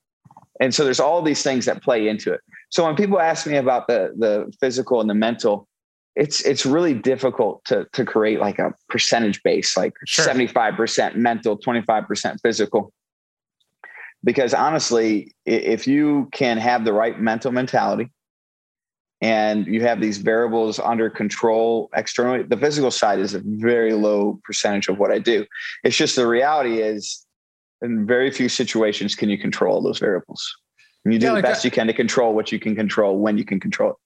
And 0.60 0.74
so 0.74 0.82
there's 0.84 0.98
all 0.98 1.22
these 1.22 1.42
things 1.42 1.66
that 1.66 1.82
play 1.82 2.08
into 2.08 2.32
it. 2.32 2.40
So 2.70 2.84
when 2.84 2.96
people 2.96 3.20
ask 3.20 3.46
me 3.46 3.56
about 3.56 3.86
the 3.86 4.12
the 4.18 4.52
physical 4.60 5.00
and 5.00 5.08
the 5.08 5.14
mental, 5.14 5.68
it's 6.18 6.40
it's 6.42 6.66
really 6.66 6.94
difficult 6.94 7.64
to 7.66 7.86
to 7.92 8.04
create 8.04 8.40
like 8.40 8.58
a 8.58 8.74
percentage 8.88 9.40
base, 9.44 9.76
like 9.76 9.94
sure. 10.04 10.26
75% 10.26 11.14
mental, 11.14 11.56
25% 11.56 12.40
physical. 12.42 12.92
Because 14.24 14.52
honestly, 14.52 15.32
if 15.46 15.86
you 15.86 16.28
can 16.32 16.58
have 16.58 16.84
the 16.84 16.92
right 16.92 17.20
mental 17.20 17.52
mentality, 17.52 18.10
and 19.20 19.66
you 19.68 19.80
have 19.82 20.00
these 20.00 20.18
variables 20.18 20.80
under 20.80 21.10
control 21.10 21.88
externally 21.94 22.44
the 22.44 22.56
physical 22.56 22.90
side 22.90 23.18
is 23.18 23.34
a 23.34 23.42
very 23.44 23.92
low 23.92 24.40
percentage 24.44 24.86
of 24.86 24.96
what 25.00 25.10
i 25.10 25.18
do 25.18 25.44
it's 25.82 25.96
just 25.96 26.14
the 26.14 26.24
reality 26.24 26.80
is 26.80 27.26
in 27.82 28.06
very 28.06 28.30
few 28.30 28.48
situations 28.48 29.16
can 29.16 29.28
you 29.28 29.36
control 29.36 29.82
those 29.82 29.98
variables 29.98 30.56
and 31.04 31.12
you 31.12 31.18
do 31.18 31.26
yeah, 31.26 31.34
the 31.34 31.42
best 31.42 31.64
you 31.64 31.70
can 31.70 31.88
to 31.88 31.92
control 31.92 32.32
what 32.32 32.52
you 32.52 32.60
can 32.60 32.76
control 32.76 33.18
when 33.18 33.36
you 33.36 33.44
can 33.44 33.58
control 33.58 33.90
it 33.90 33.96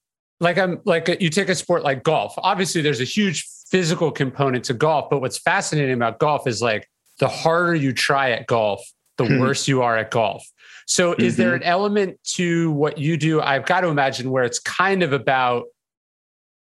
like 0.43 0.57
i'm 0.57 0.79
like 0.85 1.07
you 1.19 1.29
take 1.29 1.49
a 1.49 1.55
sport 1.55 1.83
like 1.83 2.03
golf 2.03 2.33
obviously 2.37 2.81
there's 2.81 3.01
a 3.01 3.05
huge 3.05 3.47
physical 3.73 4.11
component 4.11 4.63
to 4.65 4.73
golf. 4.75 5.09
But 5.09 5.19
what's 5.19 5.39
fascinating 5.39 5.95
about 5.95 6.19
golf 6.19 6.45
is 6.45 6.61
like 6.61 6.87
the 7.17 7.27
harder 7.27 7.73
you 7.73 7.91
try 7.91 8.29
at 8.29 8.45
golf, 8.45 8.87
the 9.17 9.25
hmm. 9.25 9.39
worse 9.39 9.67
you 9.67 9.81
are 9.81 9.97
at 9.97 10.11
golf. 10.11 10.47
So, 10.85 11.13
mm-hmm. 11.13 11.23
is 11.23 11.37
there 11.37 11.47
mm-hmm. 11.47 11.55
an 11.55 11.63
element 11.63 12.19
to 12.35 12.69
what 12.71 12.99
you 12.99 13.17
do? 13.17 13.41
I've 13.41 13.65
got 13.65 13.81
to 13.81 13.87
imagine 13.87 14.29
where 14.29 14.43
it's 14.43 14.59
kind 14.59 15.01
of 15.01 15.11
about 15.11 15.65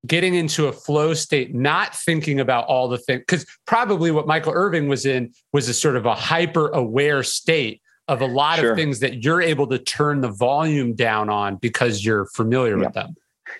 getting 0.06 0.34
into 0.34 0.66
a 0.66 0.72
flow 0.72 1.14
state, 1.14 1.54
not 1.54 1.96
thinking 1.96 2.40
about 2.40 2.66
all 2.66 2.88
the 2.88 2.98
things, 2.98 3.20
because 3.20 3.46
probably 3.66 4.10
what 4.10 4.26
Michael 4.26 4.52
Irving 4.54 4.86
was 4.86 5.06
in 5.06 5.32
was 5.54 5.66
a 5.70 5.74
sort 5.74 5.96
of 5.96 6.04
a 6.04 6.14
hyper 6.14 6.68
aware 6.68 7.22
state 7.22 7.80
of 8.06 8.20
a 8.20 8.26
lot 8.26 8.58
sure. 8.58 8.72
of 8.72 8.76
things 8.76 9.00
that 9.00 9.24
you're 9.24 9.40
able 9.40 9.66
to 9.68 9.78
turn 9.78 10.20
the 10.20 10.28
volume 10.28 10.94
down 10.94 11.30
on 11.30 11.56
because 11.56 12.04
you're 12.04 12.26
familiar 12.26 12.76
yeah. 12.76 12.84
with 12.84 12.92
them. 12.92 13.14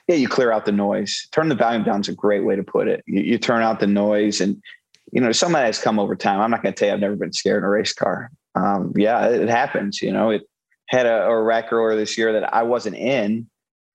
Yeah, 0.06 0.16
you 0.16 0.28
clear 0.28 0.52
out 0.52 0.66
the 0.66 0.72
noise. 0.72 1.28
Turn 1.32 1.48
the 1.48 1.54
volume 1.54 1.84
down 1.84 2.00
is 2.00 2.08
a 2.08 2.14
great 2.14 2.44
way 2.44 2.56
to 2.56 2.62
put 2.62 2.88
it. 2.88 3.02
You, 3.06 3.22
you 3.22 3.38
turn 3.38 3.62
out 3.62 3.80
the 3.80 3.86
noise, 3.86 4.40
and 4.40 4.60
you 5.12 5.20
know, 5.20 5.32
some 5.32 5.54
of 5.54 5.60
that 5.60 5.66
has 5.66 5.78
come 5.78 5.98
over 5.98 6.14
time. 6.14 6.40
I'm 6.40 6.50
not 6.50 6.62
going 6.62 6.74
to 6.74 6.78
tell 6.78 6.88
you 6.88 6.94
I've 6.94 7.00
never 7.00 7.16
been 7.16 7.32
scared 7.32 7.62
in 7.62 7.64
a 7.64 7.68
race 7.68 7.92
car. 7.92 8.30
Um, 8.54 8.92
yeah, 8.96 9.28
it, 9.28 9.42
it, 9.42 9.48
happens. 9.48 10.02
You 10.02 10.12
know, 10.12 10.30
it 10.30 10.42
had 10.88 11.06
a, 11.06 11.26
a 11.26 11.42
wreck 11.42 11.72
earlier 11.72 11.96
this 11.96 12.18
year 12.18 12.32
that 12.32 12.52
I 12.52 12.62
wasn't 12.62 12.96
in, 12.96 13.48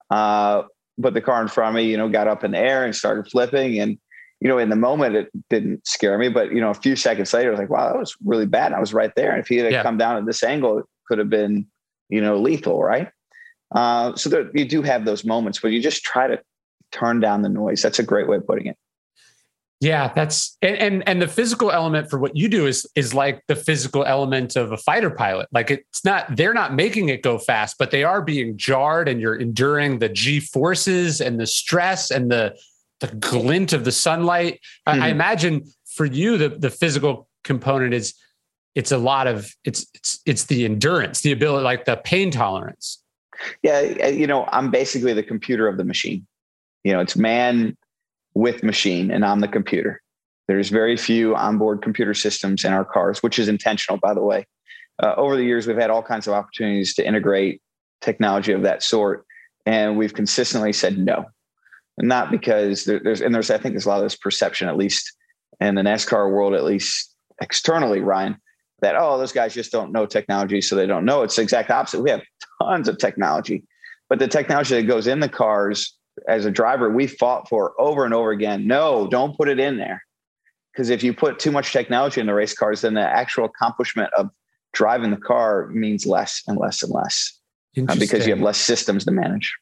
uh, 0.09 0.63
but 0.97 1.13
the 1.13 1.21
car 1.21 1.41
in 1.41 1.47
front 1.47 1.69
of 1.69 1.75
me, 1.75 1.89
you 1.89 1.97
know, 1.97 2.09
got 2.09 2.27
up 2.27 2.43
in 2.43 2.51
the 2.51 2.59
air 2.59 2.85
and 2.85 2.95
started 2.95 3.29
flipping. 3.29 3.79
And, 3.79 3.97
you 4.39 4.47
know, 4.47 4.57
in 4.57 4.69
the 4.69 4.75
moment, 4.75 5.15
it 5.15 5.29
didn't 5.49 5.85
scare 5.87 6.17
me. 6.17 6.29
But, 6.29 6.51
you 6.51 6.61
know, 6.61 6.69
a 6.69 6.75
few 6.75 6.95
seconds 6.95 7.33
later, 7.33 7.49
I 7.49 7.51
was 7.51 7.59
like, 7.59 7.69
wow, 7.69 7.91
that 7.91 7.99
was 7.99 8.15
really 8.23 8.45
bad. 8.45 8.67
And 8.67 8.75
I 8.75 8.79
was 8.79 8.93
right 8.93 9.13
there. 9.15 9.31
And 9.31 9.39
if 9.39 9.47
he 9.47 9.57
had 9.57 9.71
yeah. 9.71 9.83
come 9.83 9.97
down 9.97 10.17
at 10.17 10.25
this 10.25 10.43
angle, 10.43 10.79
it 10.79 10.85
could 11.07 11.17
have 11.17 11.29
been, 11.29 11.65
you 12.09 12.21
know, 12.21 12.37
lethal, 12.37 12.83
right? 12.83 13.09
Uh, 13.73 14.15
so 14.15 14.29
there, 14.29 14.49
you 14.53 14.65
do 14.65 14.81
have 14.81 15.05
those 15.05 15.25
moments 15.25 15.63
where 15.63 15.71
you 15.71 15.81
just 15.81 16.03
try 16.03 16.27
to 16.27 16.39
turn 16.91 17.19
down 17.19 17.41
the 17.41 17.49
noise. 17.49 17.81
That's 17.81 17.99
a 17.99 18.03
great 18.03 18.27
way 18.27 18.37
of 18.37 18.47
putting 18.47 18.67
it. 18.67 18.77
Yeah, 19.83 20.13
that's 20.13 20.57
and, 20.61 20.77
and 20.77 21.09
and 21.09 21.21
the 21.21 21.27
physical 21.27 21.69
element 21.69 22.09
for 22.09 22.17
what 22.17 22.37
you 22.37 22.47
do 22.47 22.67
is 22.67 22.87
is 22.95 23.13
like 23.13 23.43
the 23.47 23.55
physical 23.55 24.05
element 24.05 24.55
of 24.55 24.71
a 24.71 24.77
fighter 24.77 25.09
pilot. 25.09 25.49
Like 25.51 25.71
it's 25.71 26.05
not 26.05 26.37
they're 26.37 26.53
not 26.53 26.73
making 26.73 27.09
it 27.09 27.21
go 27.21 27.37
fast, 27.37 27.75
but 27.77 27.91
they 27.91 28.05
are 28.05 28.21
being 28.21 28.55
jarred 28.55 29.09
and 29.09 29.19
you're 29.19 29.35
enduring 29.35 29.99
the 29.99 30.07
G 30.07 30.39
forces 30.39 31.19
and 31.19 31.37
the 31.37 31.45
stress 31.45 32.11
and 32.11 32.31
the 32.31 32.57
the 33.01 33.07
glint 33.07 33.73
of 33.73 33.83
the 33.83 33.91
sunlight. 33.91 34.61
Mm-hmm. 34.87 35.01
I, 35.01 35.07
I 35.07 35.09
imagine 35.09 35.65
for 35.85 36.05
you 36.05 36.37
the 36.37 36.47
the 36.47 36.69
physical 36.69 37.27
component 37.43 37.93
is 37.93 38.13
it's 38.75 38.93
a 38.93 38.97
lot 38.97 39.27
of 39.27 39.53
it's 39.65 39.85
it's 39.93 40.21
it's 40.25 40.45
the 40.45 40.63
endurance, 40.63 41.19
the 41.21 41.33
ability 41.33 41.65
like 41.65 41.83
the 41.83 41.97
pain 41.97 42.31
tolerance. 42.31 43.02
Yeah, 43.61 44.07
you 44.07 44.27
know, 44.27 44.45
I'm 44.51 44.71
basically 44.71 45.13
the 45.13 45.23
computer 45.23 45.67
of 45.67 45.77
the 45.77 45.83
machine. 45.83 46.25
You 46.83 46.93
know, 46.93 46.99
it's 46.99 47.15
man 47.15 47.77
with 48.33 48.63
machine 48.63 49.11
and 49.11 49.23
on 49.23 49.39
the 49.39 49.47
computer. 49.47 50.01
There's 50.47 50.69
very 50.69 50.97
few 50.97 51.35
onboard 51.35 51.81
computer 51.81 52.13
systems 52.13 52.65
in 52.65 52.73
our 52.73 52.83
cars, 52.83 53.23
which 53.23 53.39
is 53.39 53.47
intentional, 53.47 53.97
by 53.97 54.13
the 54.13 54.21
way. 54.21 54.45
Uh, 55.01 55.13
over 55.17 55.35
the 55.35 55.43
years, 55.43 55.65
we've 55.65 55.77
had 55.77 55.89
all 55.89 56.03
kinds 56.03 56.27
of 56.27 56.33
opportunities 56.33 56.93
to 56.95 57.07
integrate 57.07 57.61
technology 58.01 58.51
of 58.51 58.61
that 58.63 58.83
sort, 58.83 59.25
and 59.65 59.97
we've 59.97 60.13
consistently 60.13 60.73
said 60.73 60.97
no. 60.97 61.25
not 61.97 62.31
because 62.31 62.85
there, 62.85 62.99
there's, 62.99 63.21
and 63.21 63.33
there's, 63.33 63.49
I 63.49 63.57
think 63.57 63.73
there's 63.73 63.85
a 63.85 63.89
lot 63.89 63.97
of 63.99 64.03
this 64.03 64.15
perception, 64.15 64.67
at 64.67 64.77
least 64.77 65.11
in 65.59 65.75
the 65.75 65.81
NASCAR 65.81 66.31
world, 66.31 66.53
at 66.53 66.63
least 66.63 67.15
externally, 67.41 67.99
Ryan, 67.99 68.37
that, 68.83 68.95
oh, 68.95 69.17
those 69.17 69.31
guys 69.31 69.53
just 69.53 69.71
don't 69.71 69.91
know 69.91 70.05
technology, 70.05 70.61
so 70.61 70.75
they 70.75 70.85
don't 70.85 71.05
know. 71.05 71.23
It's 71.23 71.35
the 71.35 71.41
exact 71.41 71.71
opposite. 71.71 72.01
We 72.01 72.11
have 72.11 72.21
tons 72.61 72.87
of 72.87 72.97
technology, 72.97 73.63
but 74.09 74.19
the 74.19 74.27
technology 74.27 74.75
that 74.75 74.83
goes 74.83 75.07
in 75.07 75.19
the 75.19 75.29
cars 75.29 75.97
as 76.27 76.45
a 76.45 76.51
driver 76.51 76.89
we 76.89 77.07
fought 77.07 77.49
for 77.49 77.73
over 77.79 78.05
and 78.05 78.13
over 78.13 78.31
again 78.31 78.67
no 78.67 79.07
don't 79.07 79.35
put 79.35 79.49
it 79.49 79.59
in 79.59 79.77
there 79.77 80.03
because 80.71 80.89
if 80.89 81.03
you 81.03 81.13
put 81.13 81.39
too 81.39 81.51
much 81.51 81.73
technology 81.73 82.21
in 82.21 82.27
the 82.27 82.33
race 82.33 82.53
cars 82.53 82.81
then 82.81 82.93
the 82.93 83.01
actual 83.01 83.45
accomplishment 83.45 84.11
of 84.13 84.29
driving 84.73 85.11
the 85.11 85.17
car 85.17 85.67
means 85.67 86.05
less 86.05 86.43
and 86.47 86.57
less 86.57 86.83
and 86.83 86.91
less 86.91 87.39
uh, 87.87 87.95
because 87.97 88.27
you 88.27 88.33
have 88.33 88.43
less 88.43 88.57
systems 88.57 89.05
to 89.05 89.11
manage 89.11 89.55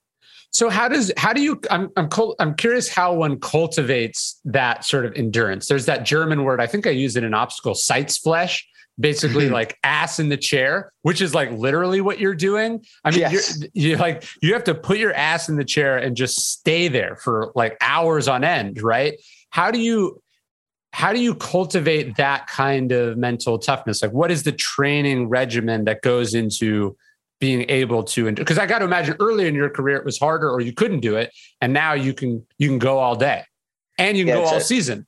so 0.52 0.70
how 0.70 0.90
does 0.90 1.12
how 1.16 1.32
do 1.32 1.42
you 1.42 1.60
I'm 1.70 1.90
I'm 1.96 2.10
I'm 2.40 2.56
curious 2.56 2.90
how 2.90 3.14
one 3.14 3.40
cultivates 3.40 4.38
that 4.44 4.84
sort 4.84 5.06
of 5.06 5.14
endurance. 5.16 5.70
There's 5.70 5.86
that 5.86 6.04
German 6.04 6.44
word 6.44 6.60
I 6.60 6.68
think 6.68 6.86
I 6.86 6.90
use 6.90 7.16
it 7.16 7.24
in 7.24 7.34
obstacle 7.34 7.74
Sitzfleisch 7.74 8.62
basically 9.02 9.50
like 9.60 9.78
ass 9.84 10.20
in 10.20 10.30
the 10.30 10.38
chair, 10.38 10.94
which 11.02 11.22
is 11.22 11.36
like 11.36 11.52
literally 11.52 12.02
what 12.02 12.20
you're 12.20 12.36
doing. 12.36 12.84
I 13.04 13.12
mean, 13.12 13.20
yes. 13.22 13.60
you're, 13.60 13.70
you're 13.74 13.98
like, 13.98 14.24
you 14.42 14.54
have 14.54 14.64
to 14.66 14.76
put 14.76 14.98
your 14.98 15.14
ass 15.14 15.50
in 15.50 15.58
the 15.58 15.66
chair 15.66 15.98
and 15.98 16.16
just 16.16 16.52
stay 16.52 16.88
there 16.88 17.16
for 17.18 17.52
like 17.56 17.78
hours 17.82 18.28
on 18.28 18.44
end, 18.44 18.82
right? 18.82 19.20
How 19.50 19.72
do 19.72 19.80
you, 19.80 20.22
how 20.94 21.14
do 21.14 21.20
you 21.20 21.36
cultivate 21.36 22.16
that 22.18 22.48
kind 22.48 22.92
of 22.92 23.18
mental 23.18 23.58
toughness? 23.58 24.02
Like, 24.02 24.12
what 24.12 24.32
is 24.32 24.44
the 24.44 24.52
training 24.52 25.30
regimen 25.30 25.86
that 25.86 26.02
goes 26.02 26.34
into 26.34 26.98
being 27.40 27.66
able 27.70 28.04
to? 28.04 28.32
Because 28.32 28.58
I 28.58 28.66
got 28.66 28.80
to 28.80 28.86
imagine 28.86 29.16
earlier 29.20 29.48
in 29.48 29.56
your 29.56 29.70
career 29.70 29.98
it 29.98 30.06
was 30.06 30.20
harder, 30.20 30.50
or 30.50 30.60
you 30.62 30.74
couldn't 30.74 31.00
do 31.00 31.16
it, 31.16 31.34
and 31.62 31.72
now 31.74 31.94
you 31.94 32.14
can 32.14 32.46
you 32.58 32.68
can 32.68 32.78
go 32.78 33.00
all 33.00 33.16
day, 33.16 33.44
and 33.98 34.18
you 34.18 34.26
can 34.26 34.36
yeah, 34.36 34.42
go 34.42 34.48
all 34.50 34.58
a, 34.58 34.62
season 34.62 35.08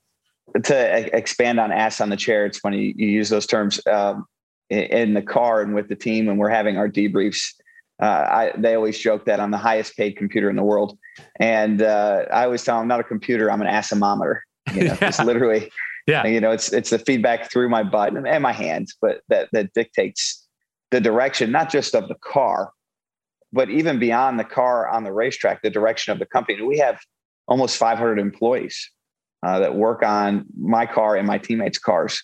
to 0.64 1.16
expand 1.18 1.60
on 1.60 1.72
ass 1.72 2.02
on 2.02 2.10
the 2.10 2.18
chair, 2.18 2.46
it's 2.46 2.60
funny 2.60 2.94
you 2.96 3.08
use 3.08 3.30
those 3.30 3.48
terms 3.48 3.86
um, 3.88 4.26
in 4.70 5.14
the 5.14 5.22
car 5.22 5.62
and 5.62 5.76
with 5.76 5.90
the 5.90 5.96
team 5.96 6.26
when 6.26 6.38
we're 6.38 6.50
having 6.50 6.78
our 6.78 6.90
debriefs. 6.90 7.54
Uh, 8.02 8.06
I, 8.06 8.54
they 8.58 8.76
always 8.76 8.98
joke 8.98 9.26
that 9.26 9.40
I'm 9.40 9.52
the 9.52 9.58
highest 9.58 9.96
paid 9.96 10.18
computer 10.18 10.50
in 10.50 10.56
the 10.56 10.64
world, 10.64 10.98
and 11.40 11.82
uh, 11.82 12.26
I 12.32 12.46
always 12.46 12.64
tell 12.64 12.76
them 12.76 12.84
I'm 12.84 12.88
not 12.88 13.00
a 13.00 13.04
computer, 13.04 13.52
I'm 13.52 13.62
an 13.62 13.68
assometer. 13.68 14.40
You 14.74 14.86
know, 14.86 14.98
yeah. 15.02 15.08
it's 15.08 15.20
literally, 15.20 15.72
yeah, 16.08 16.26
you 16.26 16.42
know, 16.42 16.52
it's 16.52 16.74
it's 16.74 16.90
the 16.90 17.00
feedback 17.00 17.52
through 17.52 17.70
my 17.70 17.84
butt 17.84 18.16
and, 18.16 18.28
and 18.28 18.42
my 18.42 18.52
hands, 18.52 18.96
but 19.00 19.22
that 19.30 19.50
that 19.54 19.74
dictates 19.74 20.48
the 20.92 21.00
direction, 21.00 21.52
not 21.52 21.72
just 21.72 21.96
of 21.96 22.08
the 22.08 22.16
car, 22.16 22.72
but 23.52 23.70
even 23.70 24.00
beyond 24.00 24.40
the 24.40 24.44
car 24.44 24.90
on 24.90 25.04
the 25.04 25.14
racetrack, 25.14 25.62
the 25.62 25.70
direction 25.70 26.12
of 26.12 26.20
the 26.20 26.26
company. 26.26 26.62
We 26.62 26.80
have 26.80 27.00
almost 27.48 27.78
500 27.78 28.20
employees 28.20 28.90
uh, 29.44 29.60
that 29.60 29.76
work 29.76 30.04
on 30.04 30.46
my 30.60 30.86
car 30.86 31.16
and 31.16 31.28
my 31.28 31.38
teammates' 31.38 31.78
cars. 31.78 32.22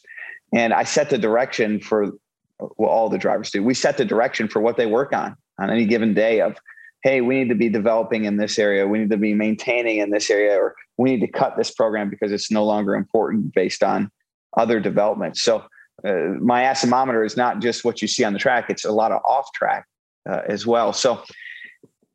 And 0.54 0.74
I 0.74 0.84
set 0.84 1.10
the 1.10 1.18
direction 1.18 1.80
for 1.80 2.12
well, 2.60 2.90
all 2.90 3.10
the 3.10 3.18
drivers 3.18 3.52
do. 3.52 3.64
We 3.64 3.74
set 3.74 3.98
the 3.98 4.06
direction 4.06 4.48
for 4.48 4.62
what 4.62 4.78
they 4.78 4.86
work 4.86 5.14
on 5.14 5.36
on 5.60 5.70
any 5.70 5.86
given 5.86 6.14
day 6.14 6.42
of, 6.42 6.58
hey, 7.04 7.22
we 7.22 7.36
need 7.36 7.50
to 7.50 7.56
be 7.56 7.70
developing 7.70 8.26
in 8.26 8.38
this 8.38 8.60
area. 8.60 8.88
We 8.88 9.00
need 9.00 9.10
to 9.12 9.18
be 9.18 9.34
maintaining 9.34 10.00
in 10.00 10.10
this 10.10 10.30
area, 10.30 10.58
or 10.58 10.76
we 10.98 11.12
need 11.12 11.22
to 11.22 11.32
cut 11.32 11.56
this 11.58 11.72
program 11.72 12.10
because 12.10 12.32
it's 12.32 12.52
no 12.52 12.66
longer 12.66 12.96
important 12.96 13.54
based 13.54 13.84
on 13.84 14.12
other 14.58 14.80
developments. 14.80 15.42
So 15.42 15.64
uh, 16.06 16.12
my 16.42 16.64
assometer 16.64 17.26
is 17.26 17.38
not 17.38 17.60
just 17.60 17.86
what 17.86 18.02
you 18.02 18.08
see 18.08 18.24
on 18.24 18.34
the 18.34 18.40
track; 18.40 18.70
it's 18.70 18.86
a 18.86 18.92
lot 18.92 19.12
of 19.12 19.22
off 19.26 19.52
track 19.54 19.86
uh, 20.30 20.42
as 20.48 20.66
well. 20.66 20.92
So 20.92 21.24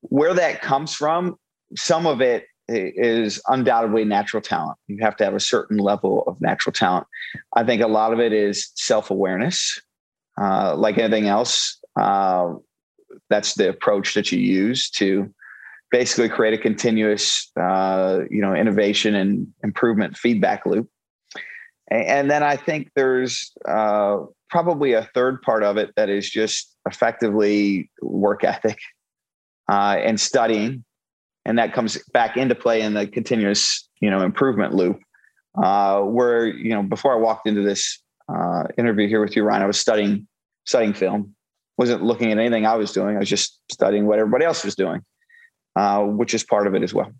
where 0.00 0.34
that 0.34 0.60
comes 0.60 0.94
from, 0.94 1.36
some 1.76 2.06
of 2.06 2.20
it 2.20 2.46
is 2.68 3.40
undoubtedly 3.48 4.04
natural 4.04 4.40
talent. 4.40 4.78
You 4.86 4.98
have 5.00 5.16
to 5.16 5.24
have 5.24 5.34
a 5.34 5.40
certain 5.40 5.78
level 5.78 6.24
of 6.26 6.40
natural 6.40 6.72
talent. 6.72 7.06
I 7.54 7.64
think 7.64 7.82
a 7.82 7.86
lot 7.86 8.12
of 8.12 8.20
it 8.20 8.32
is 8.32 8.70
self 8.74 9.10
awareness. 9.10 9.80
Uh, 10.40 10.74
like 10.76 10.98
anything 10.98 11.28
else, 11.28 11.78
uh, 11.98 12.54
that's 13.30 13.54
the 13.54 13.68
approach 13.68 14.14
that 14.14 14.32
you 14.32 14.40
use 14.40 14.90
to 14.90 15.32
basically 15.92 16.28
create 16.28 16.54
a 16.54 16.58
continuous, 16.58 17.52
uh, 17.60 18.20
you 18.30 18.42
know, 18.42 18.52
innovation 18.52 19.14
and 19.14 19.46
improvement 19.62 20.16
feedback 20.16 20.66
loop. 20.66 20.88
And, 21.88 22.06
and 22.06 22.30
then 22.30 22.42
I 22.42 22.56
think 22.56 22.90
there's 22.96 23.52
uh, 23.68 24.18
probably 24.50 24.92
a 24.94 25.08
third 25.14 25.40
part 25.42 25.62
of 25.62 25.76
it 25.76 25.92
that 25.96 26.08
is 26.08 26.28
just 26.28 26.74
effectively 26.84 27.90
work 28.02 28.42
ethic 28.42 28.78
uh, 29.70 29.96
and 30.00 30.20
studying 30.20 30.84
and 31.44 31.58
that 31.58 31.72
comes 31.72 31.98
back 32.12 32.36
into 32.36 32.54
play 32.54 32.80
in 32.80 32.94
the 32.94 33.06
continuous 33.06 33.88
you 34.00 34.10
know 34.10 34.22
improvement 34.22 34.74
loop. 34.74 35.00
Uh, 35.62 36.00
where 36.00 36.46
you 36.46 36.70
know 36.70 36.82
before 36.82 37.12
i 37.12 37.16
walked 37.16 37.46
into 37.46 37.62
this 37.62 38.02
uh, 38.28 38.64
interview 38.76 39.06
here 39.06 39.20
with 39.20 39.36
you 39.36 39.44
ryan 39.44 39.62
i 39.62 39.66
was 39.66 39.78
studying 39.78 40.26
studying 40.64 40.92
film. 40.92 41.34
Wasn't 41.76 42.02
looking 42.02 42.32
at 42.32 42.38
anything 42.38 42.66
i 42.66 42.74
was 42.74 42.92
doing. 42.92 43.16
I 43.16 43.20
was 43.20 43.28
just 43.28 43.60
studying 43.70 44.06
what 44.06 44.18
everybody 44.18 44.44
else 44.44 44.64
was 44.64 44.74
doing 44.74 45.02
uh, 45.76 46.02
which 46.02 46.34
is 46.34 46.44
part 46.44 46.66
of 46.66 46.74
it 46.74 46.82
as 46.82 46.92
well. 46.94 47.12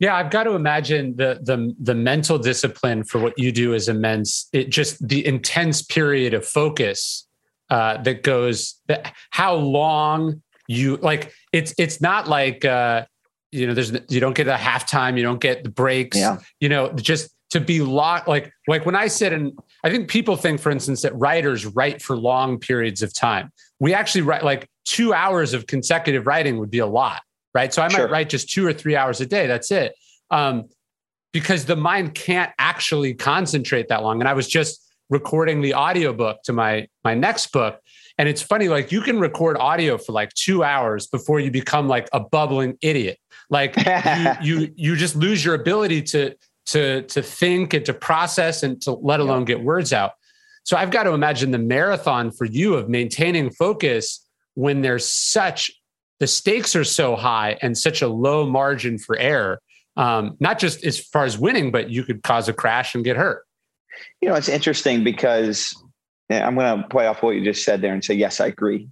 Yeah 0.00 0.16
i've 0.16 0.30
got 0.30 0.44
to 0.44 0.52
imagine 0.52 1.14
the 1.16 1.40
the 1.42 1.72
the 1.80 1.94
mental 1.94 2.38
discipline 2.38 3.04
for 3.04 3.20
what 3.20 3.38
you 3.38 3.52
do 3.52 3.74
is 3.74 3.88
immense. 3.88 4.48
It 4.52 4.70
just 4.70 5.06
the 5.06 5.24
intense 5.24 5.82
period 5.82 6.34
of 6.34 6.44
focus 6.44 7.26
uh, 7.70 8.02
that 8.02 8.22
goes 8.22 8.80
that 8.88 9.14
how 9.30 9.54
long 9.54 10.42
you 10.66 10.96
like 10.98 11.32
it's 11.52 11.74
it's 11.78 12.00
not 12.00 12.28
like 12.28 12.64
uh 12.64 13.04
you 13.52 13.66
know 13.66 13.74
there's 13.74 13.92
you 14.08 14.20
don't 14.20 14.34
get 14.34 14.48
a 14.48 14.54
halftime 14.54 15.16
you 15.16 15.22
don't 15.22 15.40
get 15.40 15.62
the 15.62 15.70
breaks 15.70 16.16
yeah. 16.16 16.38
you 16.60 16.68
know 16.68 16.92
just 16.92 17.30
to 17.50 17.60
be 17.60 17.80
locked 17.80 18.26
like 18.26 18.52
like 18.66 18.84
when 18.84 18.96
i 18.96 19.06
said 19.06 19.32
and 19.32 19.52
i 19.84 19.90
think 19.90 20.08
people 20.08 20.36
think 20.36 20.60
for 20.60 20.70
instance 20.70 21.02
that 21.02 21.14
writers 21.16 21.66
write 21.66 22.02
for 22.02 22.16
long 22.16 22.58
periods 22.58 23.02
of 23.02 23.14
time 23.14 23.50
we 23.78 23.94
actually 23.94 24.22
write 24.22 24.42
like 24.42 24.68
two 24.84 25.14
hours 25.14 25.54
of 25.54 25.66
consecutive 25.66 26.26
writing 26.26 26.58
would 26.58 26.70
be 26.70 26.78
a 26.80 26.86
lot 26.86 27.20
right 27.54 27.72
so 27.72 27.82
i 27.82 27.86
might 27.88 27.96
sure. 27.96 28.08
write 28.08 28.28
just 28.28 28.48
two 28.48 28.66
or 28.66 28.72
three 28.72 28.96
hours 28.96 29.20
a 29.20 29.26
day 29.26 29.46
that's 29.46 29.70
it 29.70 29.94
um 30.30 30.64
because 31.34 31.64
the 31.64 31.76
mind 31.76 32.14
can't 32.14 32.52
actually 32.58 33.12
concentrate 33.12 33.88
that 33.88 34.02
long. 34.04 34.20
And 34.20 34.28
I 34.28 34.32
was 34.32 34.48
just 34.48 34.80
recording 35.10 35.60
the 35.60 35.74
audiobook 35.74 36.42
to 36.44 36.54
my 36.54 36.86
my 37.02 37.14
next 37.14 37.52
book. 37.52 37.80
And 38.16 38.28
it's 38.28 38.42
funny, 38.42 38.68
like 38.68 38.92
you 38.92 39.00
can 39.00 39.18
record 39.18 39.56
audio 39.56 39.98
for 39.98 40.12
like 40.12 40.32
two 40.34 40.62
hours 40.62 41.06
before 41.06 41.40
you 41.40 41.50
become 41.50 41.88
like 41.88 42.08
a 42.12 42.20
bubbling 42.20 42.78
idiot. 42.80 43.18
Like 43.50 43.74
you, 43.76 44.32
you 44.42 44.74
you 44.76 44.96
just 44.96 45.16
lose 45.16 45.44
your 45.44 45.54
ability 45.54 46.02
to 46.02 46.34
to 46.66 47.02
to 47.02 47.22
think 47.22 47.74
and 47.74 47.84
to 47.86 47.92
process 47.92 48.62
and 48.62 48.80
to 48.82 48.92
let 48.92 49.20
alone 49.20 49.44
get 49.44 49.62
words 49.62 49.92
out. 49.92 50.12
So 50.62 50.76
I've 50.76 50.90
got 50.90 51.02
to 51.02 51.10
imagine 51.10 51.50
the 51.50 51.58
marathon 51.58 52.30
for 52.30 52.46
you 52.46 52.74
of 52.74 52.88
maintaining 52.88 53.50
focus 53.50 54.26
when 54.54 54.80
there's 54.80 55.06
such 55.06 55.70
the 56.20 56.26
stakes 56.26 56.74
are 56.76 56.84
so 56.84 57.16
high 57.16 57.58
and 57.60 57.76
such 57.76 58.00
a 58.00 58.08
low 58.08 58.46
margin 58.46 58.98
for 58.98 59.18
error. 59.18 59.60
Um, 59.96 60.36
not 60.40 60.58
just 60.58 60.84
as 60.84 60.98
far 60.98 61.24
as 61.24 61.38
winning, 61.38 61.70
but 61.70 61.90
you 61.90 62.02
could 62.02 62.22
cause 62.22 62.48
a 62.48 62.52
crash 62.52 62.94
and 62.94 63.04
get 63.04 63.16
hurt. 63.16 63.44
You 64.20 64.28
know, 64.28 64.34
it's 64.34 64.48
interesting 64.48 65.04
because 65.04 65.74
I'm 66.30 66.54
going 66.54 66.82
to 66.82 66.88
play 66.88 67.06
off 67.06 67.22
what 67.22 67.34
you 67.34 67.44
just 67.44 67.64
said 67.64 67.82
there 67.82 67.92
and 67.92 68.04
say, 68.04 68.14
yes, 68.14 68.40
I 68.40 68.46
agree. 68.46 68.88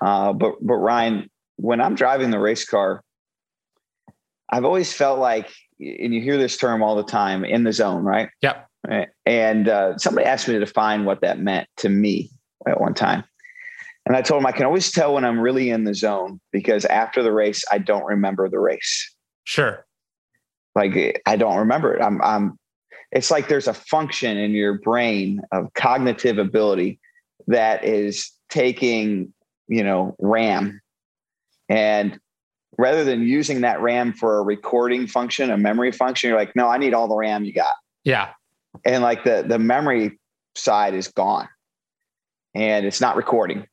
Uh, 0.00 0.32
but, 0.32 0.54
but 0.60 0.76
Ryan, 0.76 1.28
when 1.56 1.80
I'm 1.80 1.94
driving 1.94 2.30
the 2.30 2.38
race 2.38 2.64
car, 2.64 3.02
I've 4.48 4.64
always 4.64 4.92
felt 4.92 5.18
like, 5.18 5.50
and 5.78 6.14
you 6.14 6.20
hear 6.20 6.38
this 6.38 6.56
term 6.56 6.82
all 6.82 6.96
the 6.96 7.04
time, 7.04 7.44
in 7.44 7.64
the 7.64 7.72
zone, 7.72 8.02
right? 8.02 8.30
Yep. 8.42 8.66
And 9.26 9.68
uh, 9.68 9.98
somebody 9.98 10.26
asked 10.26 10.48
me 10.48 10.54
to 10.54 10.60
define 10.60 11.04
what 11.04 11.20
that 11.20 11.38
meant 11.38 11.68
to 11.78 11.88
me 11.88 12.30
at 12.66 12.80
one 12.80 12.94
time. 12.94 13.24
And 14.06 14.16
I 14.16 14.22
told 14.22 14.40
him 14.40 14.46
I 14.46 14.52
can 14.52 14.66
always 14.66 14.90
tell 14.90 15.14
when 15.14 15.24
I'm 15.24 15.38
really 15.38 15.70
in 15.70 15.84
the 15.84 15.94
zone 15.94 16.40
because 16.52 16.84
after 16.86 17.22
the 17.22 17.32
race, 17.32 17.62
I 17.70 17.78
don't 17.78 18.04
remember 18.04 18.48
the 18.48 18.58
race. 18.58 19.14
Sure. 19.44 19.86
Like 20.74 21.20
I 21.26 21.36
don't 21.36 21.58
remember 21.58 21.94
it. 21.94 22.02
I'm, 22.02 22.20
I'm, 22.22 22.58
it's 23.12 23.30
like 23.30 23.48
there's 23.48 23.68
a 23.68 23.74
function 23.74 24.36
in 24.36 24.52
your 24.52 24.74
brain 24.78 25.42
of 25.52 25.72
cognitive 25.74 26.38
ability 26.38 27.00
that 27.46 27.84
is 27.84 28.30
taking, 28.48 29.32
you 29.68 29.82
know, 29.82 30.14
RAM 30.18 30.80
and 31.68 32.18
rather 32.78 33.04
than 33.04 33.22
using 33.22 33.60
that 33.60 33.80
RAM 33.80 34.12
for 34.12 34.38
a 34.38 34.42
recording 34.42 35.06
function, 35.06 35.50
a 35.50 35.56
memory 35.56 35.92
function, 35.92 36.28
you're 36.28 36.38
like, 36.38 36.54
no, 36.56 36.68
I 36.68 36.78
need 36.78 36.94
all 36.94 37.08
the 37.08 37.16
RAM 37.16 37.44
you 37.44 37.52
got. 37.52 37.74
Yeah. 38.04 38.30
And 38.84 39.02
like 39.02 39.24
the 39.24 39.44
the 39.46 39.58
memory 39.58 40.18
side 40.54 40.94
is 40.94 41.08
gone 41.08 41.48
and 42.54 42.86
it's 42.86 43.00
not 43.00 43.16
recording. 43.16 43.66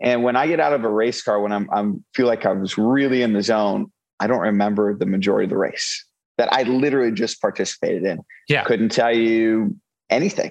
And 0.00 0.24
when 0.24 0.34
I 0.34 0.48
get 0.48 0.58
out 0.58 0.72
of 0.72 0.84
a 0.84 0.88
race 0.88 1.22
car, 1.22 1.40
when 1.40 1.52
I'm 1.52 1.68
I'm 1.72 2.04
feel 2.14 2.26
like 2.26 2.46
I 2.46 2.52
was 2.52 2.78
really 2.78 3.22
in 3.22 3.32
the 3.32 3.42
zone, 3.42 3.90
I 4.20 4.26
don't 4.26 4.40
remember 4.40 4.94
the 4.96 5.06
majority 5.06 5.44
of 5.44 5.50
the 5.50 5.58
race 5.58 6.04
that 6.42 6.52
I 6.52 6.64
literally 6.64 7.12
just 7.12 7.40
participated 7.40 8.02
in. 8.04 8.20
Yeah. 8.48 8.64
Couldn't 8.64 8.88
tell 8.88 9.16
you 9.16 9.76
anything. 10.10 10.50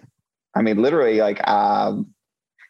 I 0.55 0.61
mean, 0.61 0.81
literally 0.81 1.19
like 1.19 1.45
um, 1.49 2.13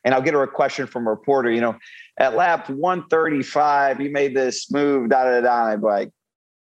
and 0.04 0.16
I'll 0.16 0.24
get 0.24 0.34
a 0.34 0.48
question 0.48 0.88
from 0.88 1.06
a 1.06 1.12
reporter, 1.12 1.51
you 1.51 1.62
know, 1.62 1.75
at 2.18 2.36
lap 2.36 2.68
135, 2.68 4.01
you 4.01 4.10
made 4.10 4.36
this 4.36 4.72
move, 4.72 5.10
da 5.10 5.24
da 5.25 5.42
da. 5.42 5.66
And 5.66 5.74
I'd 5.74 5.82
be 5.82 5.86
like, 5.86 6.12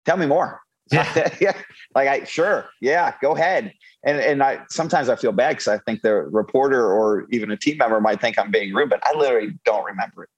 tell 0.04 0.16
me 0.16 0.26
more. 0.26 0.60
Yeah. 0.92 1.34
yeah. 1.40 1.56
Like 1.96 2.06
I 2.06 2.22
sure, 2.22 2.68
yeah, 2.80 3.14
go 3.20 3.34
ahead. 3.34 3.72
And 4.04 4.20
and 4.20 4.40
I 4.40 4.60
sometimes 4.70 5.08
I 5.08 5.16
feel 5.16 5.32
bad 5.32 5.56
because 5.56 5.66
I 5.66 5.78
think 5.78 6.02
the 6.02 6.14
reporter 6.14 6.86
or 6.86 7.26
even 7.32 7.50
a 7.50 7.56
team 7.56 7.78
member 7.78 8.00
might 8.00 8.20
think 8.20 8.38
I'm 8.38 8.52
being 8.52 8.72
rude, 8.72 8.90
but 8.90 9.04
I 9.04 9.18
literally 9.18 9.58
don't 9.64 9.84
remember 9.84 10.22
it. 10.22 10.30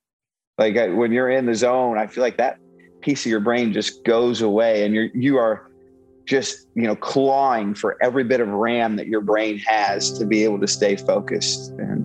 Like 0.57 0.75
I, 0.79 0.88
when 0.88 1.12
you're 1.12 1.29
in 1.29 1.45
the 1.45 1.55
zone, 1.55 1.99
I 1.99 2.07
feel 2.07 2.23
like 2.23 2.38
that 2.38 2.57
piece 3.03 3.27
of 3.27 3.31
your 3.31 3.41
brain 3.41 3.75
just 3.75 4.05
goes 4.05 4.41
away, 4.41 4.87
and 4.87 4.95
you're 4.95 5.11
you 5.15 5.37
are 5.37 5.69
just 6.28 6.68
you 6.75 6.82
know 6.82 6.94
clawing 6.94 7.75
for 7.75 7.97
every 8.02 8.23
bit 8.23 8.40
of 8.40 8.49
RAM 8.49 8.97
that 8.97 9.06
your 9.06 9.23
brain 9.23 9.58
has 9.58 10.16
to 10.18 10.26
be 10.26 10.44
able 10.44 10.61
to 10.61 10.68
stay 10.68 10.94
focused. 10.94 11.71
And 11.78 12.04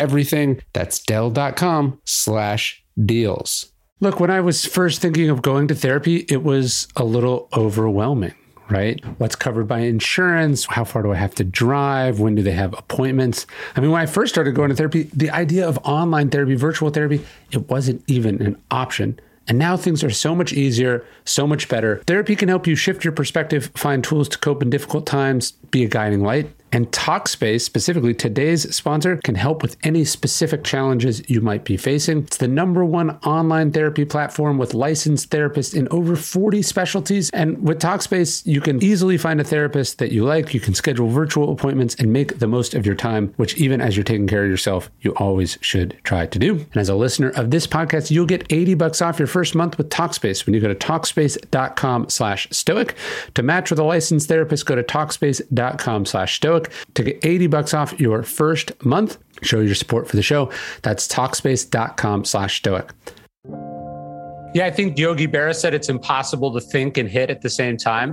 everything. 0.00 0.60
That's 0.72 0.98
Dell.com 0.98 2.00
slash 2.04 2.82
deals. 3.04 3.72
Look, 4.00 4.18
when 4.18 4.30
I 4.30 4.40
was 4.40 4.64
first 4.64 5.02
thinking 5.02 5.28
of 5.28 5.42
going 5.42 5.68
to 5.68 5.74
therapy, 5.74 6.24
it 6.28 6.42
was 6.42 6.88
a 6.96 7.04
little 7.04 7.48
overwhelming, 7.54 8.34
right? 8.70 8.98
What's 9.18 9.36
covered 9.36 9.68
by 9.68 9.80
insurance? 9.80 10.64
How 10.64 10.84
far 10.84 11.02
do 11.02 11.12
I 11.12 11.16
have 11.16 11.34
to 11.34 11.44
drive? 11.44 12.18
When 12.18 12.34
do 12.34 12.42
they 12.42 12.52
have 12.52 12.72
appointments? 12.78 13.46
I 13.76 13.80
mean, 13.80 13.90
when 13.90 14.00
I 14.00 14.06
first 14.06 14.32
started 14.32 14.54
going 14.54 14.70
to 14.70 14.74
therapy, 14.74 15.10
the 15.14 15.30
idea 15.30 15.68
of 15.68 15.78
online 15.84 16.30
therapy, 16.30 16.54
virtual 16.54 16.88
therapy, 16.88 17.24
it 17.50 17.68
wasn't 17.68 18.02
even 18.06 18.40
an 18.40 18.60
option. 18.70 19.20
And 19.48 19.58
now 19.58 19.76
things 19.76 20.04
are 20.04 20.10
so 20.10 20.34
much 20.34 20.52
easier, 20.52 21.04
so 21.24 21.46
much 21.46 21.68
better. 21.68 22.02
Therapy 22.06 22.36
can 22.36 22.48
help 22.48 22.66
you 22.66 22.76
shift 22.76 23.04
your 23.04 23.12
perspective, 23.12 23.70
find 23.74 24.02
tools 24.02 24.28
to 24.30 24.38
cope 24.38 24.62
in 24.62 24.70
difficult 24.70 25.06
times, 25.06 25.52
be 25.72 25.84
a 25.84 25.88
guiding 25.88 26.22
light. 26.22 26.50
And 26.72 26.90
Talkspace, 26.92 27.62
specifically 27.62 28.14
today's 28.14 28.74
sponsor, 28.74 29.16
can 29.16 29.34
help 29.34 29.62
with 29.62 29.76
any 29.82 30.04
specific 30.04 30.64
challenges 30.64 31.28
you 31.28 31.40
might 31.40 31.64
be 31.64 31.76
facing. 31.76 32.18
It's 32.18 32.36
the 32.36 32.48
number 32.48 32.84
one 32.84 33.10
online 33.24 33.72
therapy 33.72 34.04
platform 34.04 34.58
with 34.58 34.74
licensed 34.74 35.30
therapists 35.30 35.74
in 35.74 35.88
over 35.90 36.14
40 36.14 36.62
specialties. 36.62 37.30
And 37.30 37.60
with 37.62 37.80
Talkspace, 37.80 38.46
you 38.46 38.60
can 38.60 38.82
easily 38.82 39.18
find 39.18 39.40
a 39.40 39.44
therapist 39.44 39.98
that 39.98 40.12
you 40.12 40.24
like. 40.24 40.54
You 40.54 40.60
can 40.60 40.74
schedule 40.74 41.08
virtual 41.08 41.52
appointments 41.52 41.96
and 41.96 42.12
make 42.12 42.38
the 42.38 42.46
most 42.46 42.74
of 42.74 42.86
your 42.86 42.94
time, 42.94 43.34
which 43.36 43.56
even 43.56 43.80
as 43.80 43.96
you're 43.96 44.04
taking 44.04 44.26
care 44.26 44.44
of 44.44 44.50
yourself, 44.50 44.90
you 45.00 45.12
always 45.16 45.58
should 45.60 45.96
try 46.04 46.26
to 46.26 46.38
do. 46.38 46.54
And 46.54 46.76
as 46.76 46.88
a 46.88 46.94
listener 46.94 47.30
of 47.30 47.50
this 47.50 47.66
podcast, 47.66 48.10
you'll 48.10 48.26
get 48.26 48.46
80 48.50 48.74
bucks 48.74 49.02
off 49.02 49.18
your 49.18 49.28
first 49.28 49.54
month 49.54 49.76
with 49.76 49.90
Talkspace 49.90 50.46
when 50.46 50.54
you 50.54 50.60
go 50.60 50.68
to 50.68 50.74
Talkspace.com 50.74 52.08
slash 52.08 52.48
stoic. 52.50 52.94
To 53.34 53.42
match 53.42 53.70
with 53.70 53.78
a 53.78 53.84
licensed 53.84 54.28
therapist, 54.28 54.66
go 54.66 54.76
to 54.76 54.82
Talkspace.com 54.82 56.06
slash 56.06 56.36
stoic 56.36 56.59
to 56.94 57.02
get 57.02 57.18
80 57.24 57.46
bucks 57.48 57.74
off 57.74 57.98
your 58.00 58.22
first 58.22 58.72
month. 58.84 59.18
Show 59.42 59.60
your 59.60 59.74
support 59.74 60.08
for 60.08 60.16
the 60.16 60.22
show. 60.22 60.50
That's 60.82 61.08
talkspace.com 61.08 62.24
slash 62.24 62.58
stoic. 62.58 62.90
Yeah, 64.52 64.66
I 64.66 64.70
think 64.70 64.98
Yogi 64.98 65.28
Berra 65.28 65.54
said 65.54 65.74
it's 65.74 65.88
impossible 65.88 66.52
to 66.52 66.60
think 66.60 66.98
and 66.98 67.08
hit 67.08 67.30
at 67.30 67.40
the 67.40 67.50
same 67.50 67.76
time. 67.76 68.10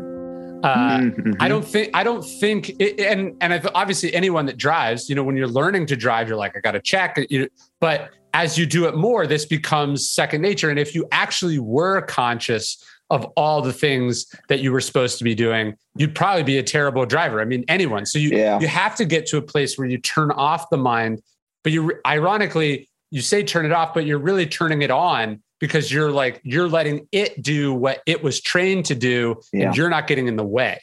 Uh, 0.63 0.99
mm-hmm. 0.99 1.31
I 1.39 1.47
don't 1.47 1.65
think 1.65 1.91
I 1.93 2.03
don't 2.03 2.23
think 2.23 2.69
it, 2.79 2.99
and 2.99 3.35
and 3.41 3.53
I've, 3.53 3.67
obviously 3.75 4.13
anyone 4.13 4.45
that 4.47 4.57
drives, 4.57 5.09
you 5.09 5.15
know, 5.15 5.23
when 5.23 5.37
you're 5.37 5.47
learning 5.47 5.85
to 5.87 5.95
drive, 5.95 6.27
you're 6.27 6.37
like, 6.37 6.55
I 6.55 6.59
got 6.59 6.71
to 6.71 6.81
check. 6.81 7.19
You 7.29 7.47
but 7.79 8.09
as 8.33 8.57
you 8.57 8.65
do 8.65 8.85
it 8.85 8.95
more, 8.95 9.25
this 9.25 9.45
becomes 9.45 10.09
second 10.09 10.41
nature. 10.41 10.69
And 10.69 10.79
if 10.79 10.93
you 10.93 11.07
actually 11.11 11.59
were 11.59 12.01
conscious 12.01 12.83
of 13.09 13.25
all 13.37 13.61
the 13.61 13.73
things 13.73 14.25
that 14.49 14.59
you 14.59 14.71
were 14.71 14.81
supposed 14.81 15.17
to 15.17 15.23
be 15.23 15.33
doing, 15.33 15.75
you'd 15.95 16.13
probably 16.13 16.43
be 16.43 16.57
a 16.57 16.63
terrible 16.63 17.05
driver. 17.05 17.39
I 17.39 17.45
mean, 17.45 17.63
anyone. 17.67 18.05
So 18.05 18.19
you 18.19 18.29
yeah. 18.29 18.59
you 18.59 18.67
have 18.67 18.95
to 18.95 19.05
get 19.05 19.25
to 19.27 19.37
a 19.37 19.41
place 19.41 19.77
where 19.77 19.87
you 19.87 19.97
turn 19.97 20.31
off 20.31 20.69
the 20.69 20.77
mind, 20.77 21.21
but 21.63 21.71
you 21.71 21.93
ironically 22.05 22.89
you 23.11 23.21
say 23.21 23.43
turn 23.43 23.65
it 23.65 23.71
off, 23.71 23.93
but 23.93 24.05
you're 24.05 24.19
really 24.19 24.45
turning 24.45 24.81
it 24.81 24.91
on 24.91 25.41
because 25.59 25.91
you're 25.91 26.11
like 26.11 26.41
you're 26.43 26.67
letting 26.67 27.07
it 27.11 27.41
do 27.41 27.73
what 27.73 28.01
it 28.05 28.21
was 28.23 28.41
trained 28.41 28.85
to 28.85 28.95
do, 28.95 29.41
yeah. 29.53 29.67
and 29.67 29.77
you're 29.77 29.89
not 29.89 30.07
getting 30.07 30.27
in 30.27 30.35
the 30.35 30.45
way. 30.45 30.79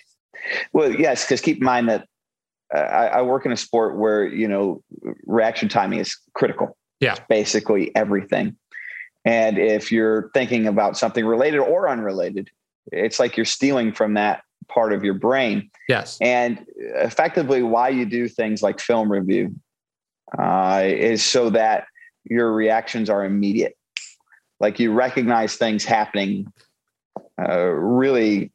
Well, 0.72 0.92
yes, 0.92 1.24
because 1.24 1.40
keep 1.40 1.58
in 1.58 1.64
mind 1.64 1.88
that 1.88 2.06
uh, 2.74 2.78
I, 2.78 3.06
I 3.06 3.22
work 3.22 3.46
in 3.46 3.52
a 3.52 3.56
sport 3.56 3.96
where 3.96 4.26
you 4.26 4.48
know 4.48 4.82
reaction 5.26 5.68
timing 5.68 6.00
is 6.00 6.16
critical. 6.34 6.76
Yeah, 7.00 7.12
it's 7.12 7.22
basically 7.28 7.94
everything. 7.94 8.56
And 9.24 9.58
if 9.58 9.90
you're 9.90 10.30
thinking 10.34 10.66
about 10.66 10.96
something 10.98 11.24
related 11.24 11.58
or 11.58 11.88
unrelated, 11.88 12.50
it's 12.92 13.18
like 13.18 13.36
you're 13.36 13.46
stealing 13.46 13.92
from 13.92 14.14
that 14.14 14.42
part 14.68 14.92
of 14.92 15.02
your 15.02 15.14
brain. 15.14 15.70
Yes. 15.88 16.18
And 16.20 16.64
effectively, 16.76 17.62
why 17.62 17.88
you 17.88 18.04
do 18.04 18.28
things 18.28 18.62
like 18.62 18.80
film 18.80 19.10
review 19.10 19.54
uh, 20.38 20.82
is 20.84 21.24
so 21.24 21.50
that 21.50 21.86
your 22.24 22.52
reactions 22.52 23.08
are 23.08 23.24
immediate. 23.24 23.76
Like 24.60 24.78
you 24.78 24.92
recognize 24.92 25.56
things 25.56 25.84
happening 25.84 26.52
uh, 27.38 27.66
really, 27.66 28.50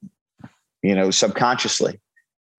you 0.82 0.96
know, 0.96 1.12
subconsciously 1.12 2.00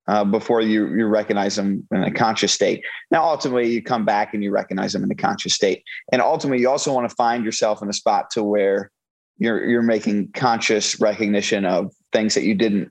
uh, 0.08 0.24
before 0.24 0.60
you 0.60 0.94
you 0.94 1.06
recognize 1.06 1.56
them 1.56 1.86
in 1.92 2.02
a 2.02 2.10
conscious 2.10 2.52
state. 2.52 2.84
Now, 3.10 3.24
ultimately, 3.24 3.70
you 3.70 3.82
come 3.82 4.04
back 4.04 4.34
and 4.34 4.42
you 4.42 4.50
recognize 4.50 4.92
them 4.92 5.04
in 5.04 5.10
a 5.10 5.14
conscious 5.14 5.54
state, 5.54 5.84
and 6.12 6.20
ultimately, 6.20 6.60
you 6.60 6.68
also 6.68 6.92
want 6.92 7.08
to 7.08 7.14
find 7.14 7.44
yourself 7.44 7.82
in 7.82 7.88
a 7.88 7.92
spot 7.92 8.30
to 8.30 8.42
where 8.42 8.90
you're 9.38 9.64
you're 9.64 9.82
making 9.82 10.32
conscious 10.32 11.00
recognition 11.00 11.64
of 11.64 11.92
things 12.12 12.34
that 12.34 12.44
you 12.44 12.54
didn't, 12.54 12.90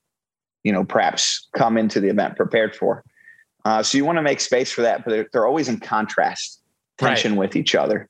you 0.64 0.72
know, 0.72 0.84
perhaps 0.84 1.48
come 1.56 1.78
into 1.78 2.00
the 2.00 2.10
event 2.10 2.36
prepared 2.36 2.76
for. 2.76 3.04
Uh, 3.66 3.84
so 3.84 3.98
you 3.98 4.06
want 4.06 4.18
to 4.18 4.22
make 4.22 4.40
space 4.40 4.72
for 4.72 4.82
that, 4.82 5.04
but 5.04 5.12
they're, 5.12 5.28
they're 5.34 5.48
always 5.48 5.68
in 5.68 5.80
contrast, 5.80 6.62
tension 6.98 7.34
right. 7.34 7.40
with 7.40 7.56
each 7.56 7.76
other, 7.76 8.08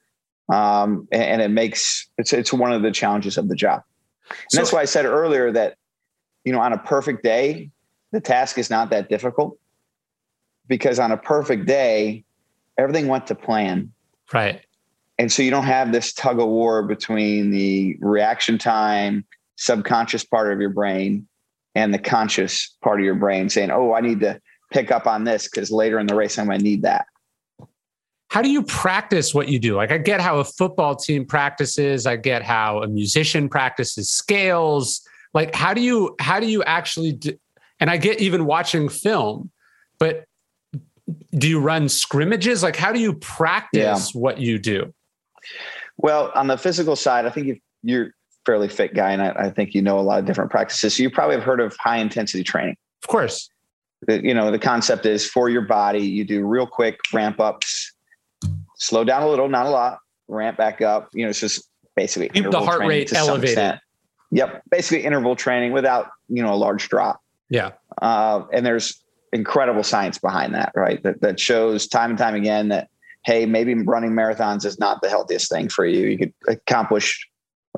um, 0.54 1.08
and, 1.12 1.24
and, 1.24 1.42
it 1.42 1.50
makes 1.50 2.08
it's 2.18 2.34
it's 2.34 2.54
one 2.54 2.72
of 2.72 2.82
the 2.82 2.92
challenges 2.92 3.38
of 3.38 3.50
the 3.50 3.56
job. 3.56 3.82
And 4.30 4.38
so, 4.50 4.58
that's 4.60 4.72
why 4.72 4.82
I 4.82 4.86
said 4.86 5.06
earlier 5.06 5.52
that, 5.52 5.76
you 6.44 6.54
know, 6.54 6.60
on 6.60 6.74
a 6.74 6.78
perfect 6.78 7.24
day, 7.24 7.72
the 8.12 8.22
task 8.22 8.58
is 8.58 8.70
not 8.70 8.90
that 8.90 9.10
difficult 9.10 9.58
because 10.68 11.00
on 11.00 11.12
a 11.12 11.18
perfect 11.18 11.66
day, 11.66 12.24
everything 12.78 13.08
went 13.08 13.28
to 13.28 13.36
plan. 13.36 13.92
Right. 14.34 14.62
And 15.18 15.32
so 15.32 15.44
you 15.44 15.52
don't 15.52 15.66
have 15.66 15.92
this 15.92 16.14
tug 16.14 16.40
of 16.40 16.48
war 16.48 16.84
between 16.84 17.52
the 17.52 17.98
reaction 18.00 18.58
time, 18.58 19.26
subconscious 19.58 20.24
part 20.24 20.54
of 20.54 20.62
your 20.62 20.70
brain, 20.70 21.28
and 21.76 21.94
the 21.94 22.00
conscious 22.00 22.76
part 22.82 23.00
of 23.00 23.06
your 23.06 23.16
brain 23.16 23.50
saying, 23.50 23.70
oh, 23.70 23.94
I 23.94 24.02
need 24.02 24.22
to 24.22 24.40
pick 24.72 24.92
up 24.92 25.08
on 25.08 25.26
this 25.26 25.50
because 25.50 25.72
later 25.72 26.00
in 26.00 26.08
the 26.08 26.16
race, 26.16 26.38
I'm 26.38 26.46
going 26.48 26.60
to 26.60 26.64
need 26.64 26.84
that. 26.84 27.06
How 28.30 28.42
do 28.44 28.50
you 28.50 28.64
practice 28.64 29.34
what 29.34 29.50
you 29.50 29.60
do? 29.60 29.76
Like, 29.76 29.92
I 29.92 29.98
get 29.98 30.22
how 30.22 30.38
a 30.38 30.44
football 30.44 30.96
team 30.96 31.26
practices, 31.26 32.06
I 32.06 32.16
get 32.16 32.44
how 32.44 32.84
a 32.84 32.88
musician 32.88 33.50
practices 33.50 34.10
scales. 34.10 35.02
Like, 35.34 35.56
how 35.56 35.74
do 35.74 35.82
you, 35.82 36.16
how 36.20 36.40
do 36.40 36.46
you 36.46 36.64
actually, 36.64 37.14
do, 37.14 37.34
and 37.80 37.90
I 37.90 37.98
get 37.98 38.20
even 38.20 38.46
watching 38.46 38.90
film, 38.90 39.52
but 40.00 40.26
do 41.38 41.48
you 41.48 41.60
run 41.60 41.90
scrimmages? 41.90 42.64
Like, 42.64 42.76
how 42.76 42.92
do 42.92 43.00
you 43.00 43.14
practice 43.14 44.14
yeah. 44.14 44.20
what 44.20 44.40
you 44.40 44.60
do? 44.60 44.94
Well, 45.98 46.32
on 46.36 46.48
the 46.48 46.58
physical 46.58 46.96
side, 46.96 47.26
I 47.26 47.30
think 47.30 47.62
you're 47.84 48.06
a 48.06 48.12
fairly 48.46 48.68
fit 48.68 48.94
guy, 48.94 49.12
and 49.12 49.22
I, 49.22 49.30
I, 49.32 49.50
think 49.50 49.74
you 49.74 49.82
know 49.82 50.00
a 50.00 50.02
lot 50.02 50.20
of 50.20 50.26
different 50.26 50.52
practices. 50.52 50.96
So 50.96 51.04
you 51.04 51.10
probably 51.10 51.36
have 51.36 51.44
heard 51.44 51.60
of 51.60 51.76
high 51.78 51.98
intensity 51.98 52.44
training. 52.44 52.76
Of 53.04 53.10
course. 53.10 53.50
The, 54.08 54.24
you 54.24 54.34
know, 54.34 54.50
the 54.50 54.60
concept 54.60 55.06
is 55.06 55.26
for 55.26 55.50
your 55.50 55.62
body, 55.62 56.00
you 56.00 56.24
do 56.24 56.46
real 56.46 56.66
quick 56.66 57.00
ramp 57.14 57.40
ups, 57.40 57.94
slow 58.78 59.04
down 59.04 59.24
a 59.24 59.28
little, 59.28 59.50
not 59.50 59.66
a 59.66 59.70
lot, 59.70 60.00
ramp 60.30 60.58
back 60.58 60.82
up. 60.82 61.10
You 61.14 61.24
know, 61.24 61.30
it's 61.30 61.40
just 61.40 61.70
basically 61.96 62.30
keep 62.30 62.50
the 62.50 62.62
heart 62.62 62.80
rate 62.80 63.12
elevated. 63.14 63.80
Yep, 64.32 64.64
basically 64.70 65.04
interval 65.06 65.36
training 65.36 65.74
without 65.74 66.08
you 66.28 66.44
know 66.44 66.54
a 66.54 66.56
large 66.56 66.88
drop. 66.88 67.20
Yeah, 67.50 67.72
uh, 68.02 68.44
and 68.54 68.66
there's 68.66 69.04
incredible 69.32 69.84
science 69.84 70.18
behind 70.18 70.54
that, 70.56 70.72
right? 70.76 71.02
That 71.04 71.22
that 71.22 71.40
shows 71.40 71.88
time 71.88 72.12
and 72.12 72.20
time 72.20 72.36
again 72.36 72.70
that 72.70 72.90
hey, 73.26 73.46
maybe 73.46 73.74
running 73.76 74.12
marathons 74.12 74.66
is 74.66 74.80
not 74.80 75.02
the 75.02 75.10
healthiest 75.10 75.50
thing 75.50 75.70
for 75.70 75.86
you. 75.86 76.08
You 76.08 76.18
could 76.18 76.34
accomplish 76.48 77.28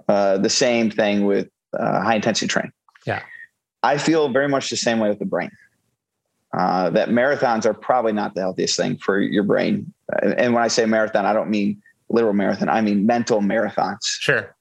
uh, 0.08 0.38
the 0.38 0.50
same 0.50 0.90
thing 0.90 1.26
with 1.26 1.50
uh, 1.78 2.02
high 2.02 2.16
intensity 2.16 2.48
training. 2.48 2.72
Yeah. 3.06 3.22
I 3.84 3.98
feel 3.98 4.30
very 4.30 4.48
much 4.48 4.70
the 4.70 4.78
same 4.78 5.00
way 5.00 5.10
with 5.10 5.20
the 5.20 5.26
brain. 5.26 5.52
Uh, 6.58 6.90
that 6.90 7.10
marathons 7.10 7.66
are 7.66 7.74
probably 7.74 8.12
not 8.12 8.36
the 8.36 8.42
healthiest 8.42 8.78
thing 8.78 8.98
for 8.98 9.20
your 9.20 9.44
brain. 9.44 9.92
And 10.22 10.54
when 10.54 10.62
I 10.62 10.68
say 10.68 10.86
marathon, 10.86 11.26
I 11.26 11.34
don't 11.34 11.50
mean 11.50 11.82
literal 12.10 12.34
marathon. 12.34 12.68
I 12.68 12.82
mean 12.82 13.06
mental 13.06 13.40
marathons. 13.40 14.04
Sure. 14.04 14.54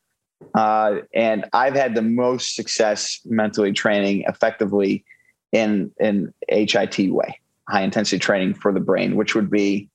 Uh, 0.54 0.96
and 1.14 1.46
I've 1.52 1.74
had 1.74 1.94
the 1.94 2.02
most 2.02 2.54
success 2.54 3.20
mentally 3.24 3.72
training 3.72 4.24
effectively 4.26 5.04
in 5.52 5.90
in 6.00 6.32
HIIT 6.50 7.12
way, 7.12 7.38
high 7.68 7.82
intensity 7.82 8.18
training 8.18 8.54
for 8.54 8.72
the 8.72 8.80
brain, 8.80 9.16
which 9.16 9.34
would 9.34 9.50
be 9.50 9.88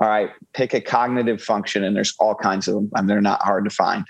all 0.00 0.08
right, 0.08 0.30
pick 0.52 0.74
a 0.74 0.80
cognitive 0.80 1.42
function, 1.42 1.82
and 1.82 1.96
there's 1.96 2.14
all 2.20 2.34
kinds 2.34 2.68
of 2.68 2.74
them. 2.74 2.90
I 2.94 3.00
mean, 3.00 3.08
they're 3.08 3.20
not 3.20 3.42
hard 3.42 3.64
to 3.64 3.70
find. 3.70 4.04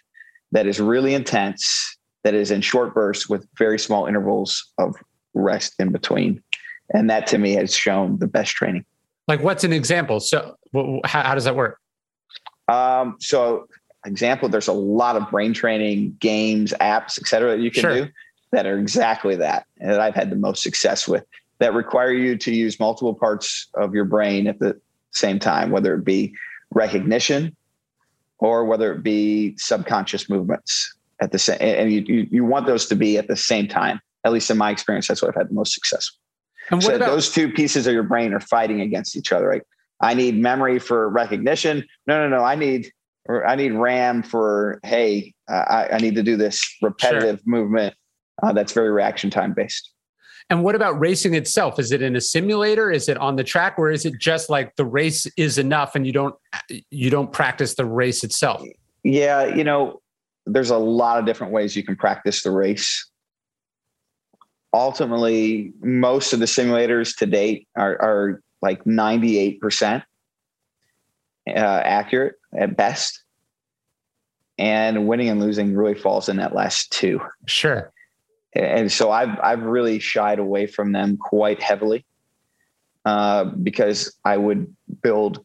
That 0.53 0.67
is 0.67 0.81
really 0.81 1.15
intense, 1.15 1.97
that 2.25 2.35
is 2.35 2.51
in 2.51 2.61
short 2.61 2.95
bursts 2.95 3.29
with 3.29 3.47
very 3.57 3.79
small 3.79 4.07
intervals 4.07 4.71
of 4.79 4.95
rest 5.33 5.75
in 5.79 5.91
between. 5.91 6.43
And 6.93 7.09
that 7.09 7.27
to 7.29 7.39
me 7.39 7.53
has 7.53 7.75
shown 7.75 8.19
the 8.19 8.27
best 8.27 8.53
training. 8.53 8.85
Like, 9.29 9.43
what's 9.43 9.65
an 9.65 9.73
example? 9.73 10.21
So, 10.21 10.57
how, 11.05 11.23
how 11.23 11.35
does 11.35 11.45
that 11.45 11.57
work? 11.57 11.79
Um, 12.67 13.17
so, 13.21 13.67
example, 14.05 14.49
there's 14.49 14.69
a 14.69 14.73
lot 14.73 15.17
of 15.17 15.31
brain 15.31 15.53
training 15.53 16.17
games, 16.21 16.73
apps, 16.81 17.19
etc. 17.19 17.57
that 17.57 17.63
you 17.63 17.71
can 17.71 17.83
sure. 17.83 17.95
do 18.05 18.09
that 18.53 18.67
are 18.67 18.79
exactly 18.79 19.37
that, 19.37 19.67
and 19.79 19.91
that 19.91 20.01
I've 20.01 20.15
had 20.15 20.31
the 20.31 20.37
most 20.37 20.63
success 20.63 21.07
with 21.07 21.25
that 21.59 21.75
require 21.75 22.13
you 22.13 22.37
to 22.39 22.55
use 22.55 22.79
multiple 22.79 23.15
parts 23.15 23.69
of 23.75 23.95
your 23.95 24.05
brain 24.05 24.47
at 24.47 24.59
the 24.59 24.81
same 25.11 25.39
time, 25.39 25.71
whether 25.71 25.95
it 25.95 26.05
be 26.05 26.35
recognition 26.73 27.55
or 28.39 28.65
whether 28.65 28.93
it 28.93 29.03
be 29.03 29.57
subconscious 29.59 30.29
movements 30.31 30.95
at 31.21 31.33
the 31.33 31.39
same, 31.39 31.59
and 31.61 31.93
you, 31.93 32.05
you, 32.07 32.29
you 32.31 32.45
want 32.45 32.67
those 32.67 32.87
to 32.87 32.95
be 32.95 33.19
at 33.19 33.27
the 33.27 33.37
same 33.37 33.67
time. 33.67 34.01
At 34.25 34.33
least 34.33 34.51
in 34.51 34.57
my 34.57 34.71
experience, 34.71 35.09
that's 35.09 35.23
what 35.23 35.29
I've 35.29 35.35
had 35.35 35.51
the 35.51 35.55
most 35.55 35.75
success. 35.75 36.11
And 36.71 36.83
so 36.83 36.95
about- 36.95 37.09
those 37.09 37.31
two 37.31 37.51
pieces 37.51 37.87
of 37.87 37.93
your 37.93 38.03
brain 38.03 38.33
are 38.33 38.41
fighting 38.41 38.81
against 38.81 39.17
each 39.17 39.33
other. 39.33 39.49
Right? 39.49 39.63
I 40.01 40.15
need 40.15 40.37
memory 40.37 40.79
for 40.79 41.09
recognition. 41.09 41.85
No, 42.07 42.29
no, 42.29 42.37
no. 42.37 42.45
I 42.45 42.55
need 42.55 42.93
I 43.29 43.57
need 43.57 43.73
RAM 43.73 44.23
for 44.23 44.81
hey, 44.83 45.35
uh, 45.51 45.65
I, 45.69 45.89
I, 45.93 45.99
need 45.99 46.15
to 46.15 46.23
do 46.23 46.37
this 46.37 46.67
repetitive 46.81 47.41
sure. 47.41 47.43
movement 47.45 47.95
uh, 48.43 48.53
that's 48.53 48.73
very 48.73 48.91
reaction 48.91 49.31
time 49.31 49.53
based. 49.53 49.91
And 50.51 50.65
what 50.65 50.75
about 50.75 50.99
racing 50.99 51.35
itself? 51.35 51.79
Is 51.79 51.93
it 51.93 52.01
in 52.01 52.17
a 52.17 52.23
simulator? 52.23 52.91
Is 52.91 53.09
it 53.09 53.19
on 53.19 53.37
the 53.37 53.45
track, 53.45 53.75
or 53.79 53.91
is 53.91 54.07
it 54.07 54.19
just 54.19 54.49
like 54.49 54.75
the 54.77 54.85
race 54.87 55.27
is 55.37 55.59
enough 55.59 55.95
and 55.95 56.07
you 56.07 56.13
don't 56.13 56.35
you 56.91 57.11
don't 57.11 57.33
practice 57.33 57.75
the 57.75 57.85
race 57.85 58.25
itself? 58.25 58.63
Yeah, 59.05 59.45
you 59.45 59.63
know, 59.63 60.01
there's 60.47 60.71
a 60.71 60.79
lot 60.79 61.19
of 61.19 61.27
different 61.27 61.53
ways 61.53 61.77
you 61.77 61.83
can 61.83 61.97
practice 61.97 62.43
the 62.43 62.51
race. 62.51 63.07
Ultimately, 64.73 65.73
most 65.81 66.33
of 66.33 66.41
the 66.41 66.47
simulators 66.47 67.17
to 67.19 67.27
date 67.27 67.69
are, 67.77 68.01
are 68.03 68.43
like 68.61 68.85
98% 68.85 70.03
uh, 71.47 71.51
accurate 71.51 72.38
at 72.57 72.77
best. 72.77 73.23
And 74.59 75.07
winning 75.07 75.29
and 75.29 75.41
losing 75.41 75.75
really 75.75 75.95
falls 75.95 76.29
in 76.29 76.37
that 76.39 76.55
last 76.55 76.91
two. 76.91 77.21
Sure 77.47 77.93
and 78.55 78.91
so 78.91 79.11
I've 79.11 79.39
I've 79.43 79.63
really 79.63 79.99
shied 79.99 80.39
away 80.39 80.67
from 80.67 80.93
them 80.93 81.17
quite 81.17 81.63
heavily 81.63 82.05
uh, 83.05 83.45
because 83.45 84.15
I 84.25 84.37
would 84.37 84.75
build 85.03 85.45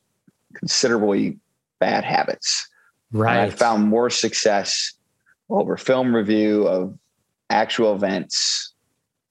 considerably 0.53 1.39
bad 1.79 2.03
habits. 2.03 2.67
Right. 3.11 3.37
And 3.37 3.51
I 3.51 3.55
found 3.55 3.87
more 3.87 4.09
success 4.09 4.93
over 5.49 5.77
film 5.77 6.15
review 6.15 6.67
of 6.67 6.97
actual 7.49 7.93
events 7.93 8.73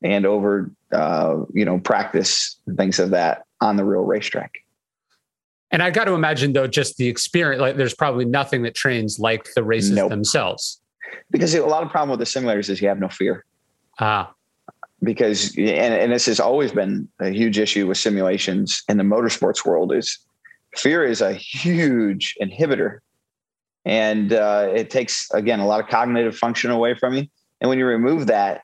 and 0.03 0.27
over 0.27 0.71
uh, 0.93 1.39
you 1.53 1.65
know 1.65 1.79
practice 1.79 2.59
things 2.77 2.99
of 2.99 3.11
that 3.11 3.45
on 3.61 3.77
the 3.77 3.85
real 3.85 4.03
racetrack. 4.03 4.53
And 5.73 5.83
I 5.83 5.91
got 5.91 6.05
to 6.05 6.13
imagine 6.13 6.53
though, 6.53 6.67
just 6.67 6.99
the 6.99 7.09
experience, 7.09 7.61
like 7.61 7.77
there's 7.77 7.95
probably 7.95 8.27
nothing 8.27 8.63
that 8.63 8.75
trains 8.75 9.19
like 9.19 9.49
the 9.55 9.65
races 9.65 9.93
nope. 9.93 10.11
themselves. 10.11 10.81
Because 11.31 11.55
a 11.55 11.65
lot 11.65 11.83
of 11.83 11.91
problem 11.91 12.11
with 12.11 12.21
the 12.21 12.27
simulators 12.41 12.69
is 12.69 12.81
you 12.81 12.89
have 12.89 13.01
no 13.01 13.09
fear. 13.09 13.45
Ah. 13.99 14.33
Because 15.03 15.57
and, 15.57 15.69
and 15.69 16.13
this 16.13 16.27
has 16.27 16.39
always 16.39 16.73
been 16.73 17.09
a 17.21 17.31
huge 17.31 17.59
issue 17.59 17.87
with 17.89 17.97
simulations 17.97 18.83
in 18.89 18.99
the 18.99 19.03
motorsports 19.03 19.65
world 19.65 19.93
is 19.93 20.19
fear 20.77 21.05
is 21.05 21.21
a 21.21 21.33
huge 21.33 22.35
inhibitor 22.41 22.99
and 23.85 24.33
uh, 24.33 24.71
it 24.75 24.91
takes 24.91 25.31
again 25.33 25.61
a 25.61 25.67
lot 25.67 25.81
of 25.81 25.89
cognitive 25.89 26.37
function 26.37 26.71
away 26.71 26.95
from 26.95 27.15
you 27.15 27.27
and 27.61 27.69
when 27.69 27.79
you 27.79 27.85
remove 27.85 28.27
that 28.27 28.63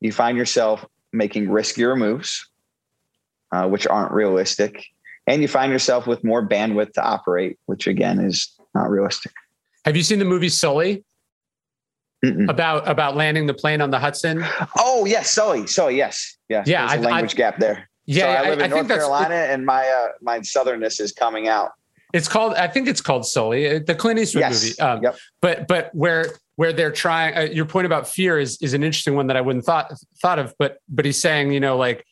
you 0.00 0.12
find 0.12 0.36
yourself 0.36 0.84
making 1.12 1.46
riskier 1.46 1.96
moves 1.96 2.48
uh, 3.52 3.66
which 3.66 3.86
aren't 3.86 4.12
realistic 4.12 4.84
and 5.26 5.42
you 5.42 5.48
find 5.48 5.72
yourself 5.72 6.06
with 6.06 6.22
more 6.24 6.46
bandwidth 6.46 6.92
to 6.92 7.02
operate 7.02 7.58
which 7.66 7.86
again 7.86 8.18
is 8.20 8.52
not 8.74 8.90
realistic 8.90 9.32
have 9.84 9.96
you 9.96 10.02
seen 10.02 10.18
the 10.18 10.24
movie 10.24 10.48
sully 10.48 11.04
Mm-mm. 12.24 12.48
about 12.48 12.88
about 12.88 13.14
landing 13.14 13.46
the 13.46 13.54
plane 13.54 13.80
on 13.80 13.90
the 13.90 13.98
Hudson. 13.98 14.44
Oh 14.78 15.04
yes, 15.04 15.30
Sully. 15.30 15.66
Sully, 15.66 15.96
yes, 15.96 16.36
yes. 16.48 16.66
Yeah, 16.66 16.88
There's 16.88 17.04
a 17.04 17.08
language 17.08 17.34
I, 17.34 17.36
gap 17.36 17.58
there. 17.58 17.88
Yeah, 18.06 18.22
so 18.22 18.28
I 18.28 18.50
live 18.50 18.60
I, 18.60 18.64
in 18.64 18.70
North 18.70 18.88
Carolina, 18.88 19.34
and 19.34 19.66
my 19.66 19.86
uh, 19.86 20.12
my 20.22 20.38
southernness 20.40 21.00
is 21.00 21.12
coming 21.12 21.48
out. 21.48 21.72
It's 22.12 22.28
called. 22.28 22.54
I 22.54 22.68
think 22.68 22.88
it's 22.88 23.00
called 23.00 23.26
Sully, 23.26 23.68
uh, 23.68 23.80
the 23.84 23.94
Clint 23.94 24.18
Eastwood 24.18 24.42
yes. 24.42 24.62
movie. 24.62 24.80
Um, 24.80 25.02
yep. 25.02 25.16
But 25.42 25.68
but 25.68 25.90
where 25.92 26.26
where 26.54 26.72
they're 26.72 26.92
trying. 26.92 27.36
Uh, 27.36 27.40
your 27.52 27.66
point 27.66 27.86
about 27.86 28.08
fear 28.08 28.38
is 28.38 28.58
is 28.62 28.74
an 28.74 28.82
interesting 28.82 29.14
one 29.14 29.26
that 29.26 29.36
I 29.36 29.40
wouldn't 29.40 29.64
thought 29.64 29.92
thought 30.22 30.38
of. 30.38 30.54
But 30.58 30.78
but 30.88 31.04
he's 31.04 31.20
saying, 31.20 31.52
you 31.52 31.60
know, 31.60 31.76
like 31.76 32.06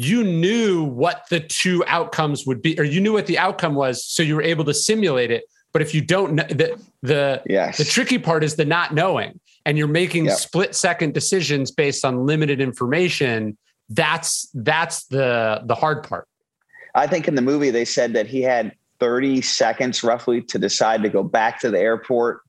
you 0.00 0.24
knew 0.24 0.84
what 0.84 1.24
the 1.28 1.40
two 1.40 1.84
outcomes 1.86 2.46
would 2.46 2.62
be, 2.62 2.78
or 2.80 2.84
you 2.84 3.00
knew 3.00 3.12
what 3.12 3.26
the 3.26 3.38
outcome 3.38 3.74
was, 3.74 4.04
so 4.04 4.22
you 4.22 4.34
were 4.34 4.42
able 4.42 4.64
to 4.64 4.72
simulate 4.72 5.30
it. 5.30 5.44
But 5.72 5.82
if 5.82 5.94
you 5.94 6.00
don't 6.00 6.34
know 6.34 6.44
the 6.44 6.80
the 7.02 7.42
yes. 7.46 7.78
the 7.78 7.84
tricky 7.84 8.18
part 8.18 8.42
is 8.42 8.56
the 8.56 8.64
not 8.64 8.94
knowing 8.94 9.38
and 9.66 9.76
you're 9.76 9.88
making 9.88 10.26
yep. 10.26 10.38
split 10.38 10.74
second 10.74 11.14
decisions 11.14 11.70
based 11.70 12.04
on 12.04 12.26
limited 12.26 12.60
information 12.60 13.56
that's 13.90 14.48
that's 14.54 15.06
the 15.06 15.62
the 15.64 15.74
hard 15.74 16.06
part 16.06 16.28
i 16.94 17.06
think 17.06 17.26
in 17.26 17.34
the 17.34 17.42
movie 17.42 17.70
they 17.70 17.84
said 17.84 18.12
that 18.12 18.26
he 18.26 18.42
had 18.42 18.72
30 18.98 19.40
seconds 19.40 20.02
roughly 20.04 20.42
to 20.42 20.58
decide 20.58 21.02
to 21.02 21.08
go 21.08 21.22
back 21.22 21.60
to 21.60 21.70
the 21.70 21.78
airport 21.78 22.40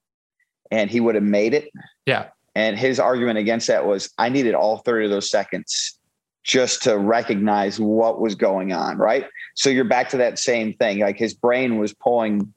and 0.69 0.89
he 0.89 0.99
would 0.99 1.15
have 1.15 1.23
made 1.23 1.53
it 1.53 1.69
yeah 2.05 2.27
And 2.55 2.77
his 2.77 2.99
argument 2.99 3.39
against 3.39 3.67
that 3.67 3.85
was 3.85 4.11
I 4.17 4.27
needed 4.29 4.53
all 4.53 4.79
30 4.79 5.05
of 5.05 5.11
those 5.11 5.29
seconds 5.29 5.97
just 6.43 6.83
to 6.83 6.97
recognize 6.97 7.79
what 7.79 8.19
was 8.19 8.35
going 8.35 8.73
on, 8.73 8.97
right? 8.97 9.25
So 9.55 9.69
you're 9.69 9.83
back 9.83 10.09
to 10.09 10.17
that 10.17 10.39
same 10.39 10.73
thing. 10.73 10.99
Like 10.99 11.17
his 11.17 11.33
brain 11.33 11.77
was 11.77 11.93
pulling, 11.93 12.53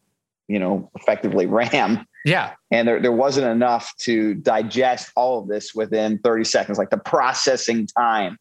you 0.49 0.59
know, 0.59 0.91
effectively 0.95 1.47
RAM. 1.47 2.07
Yeah. 2.25 2.55
And 2.71 2.89
there, 2.89 3.01
there 3.01 3.13
wasn't 3.13 3.47
enough 3.47 3.95
to 3.99 4.35
digest 4.35 5.13
all 5.15 5.41
of 5.41 5.49
this 5.49 5.75
within 5.75 6.19
30 6.19 6.45
seconds. 6.45 6.79
Like 6.79 6.91
the 6.91 6.97
processing 6.97 7.87
time 7.87 8.39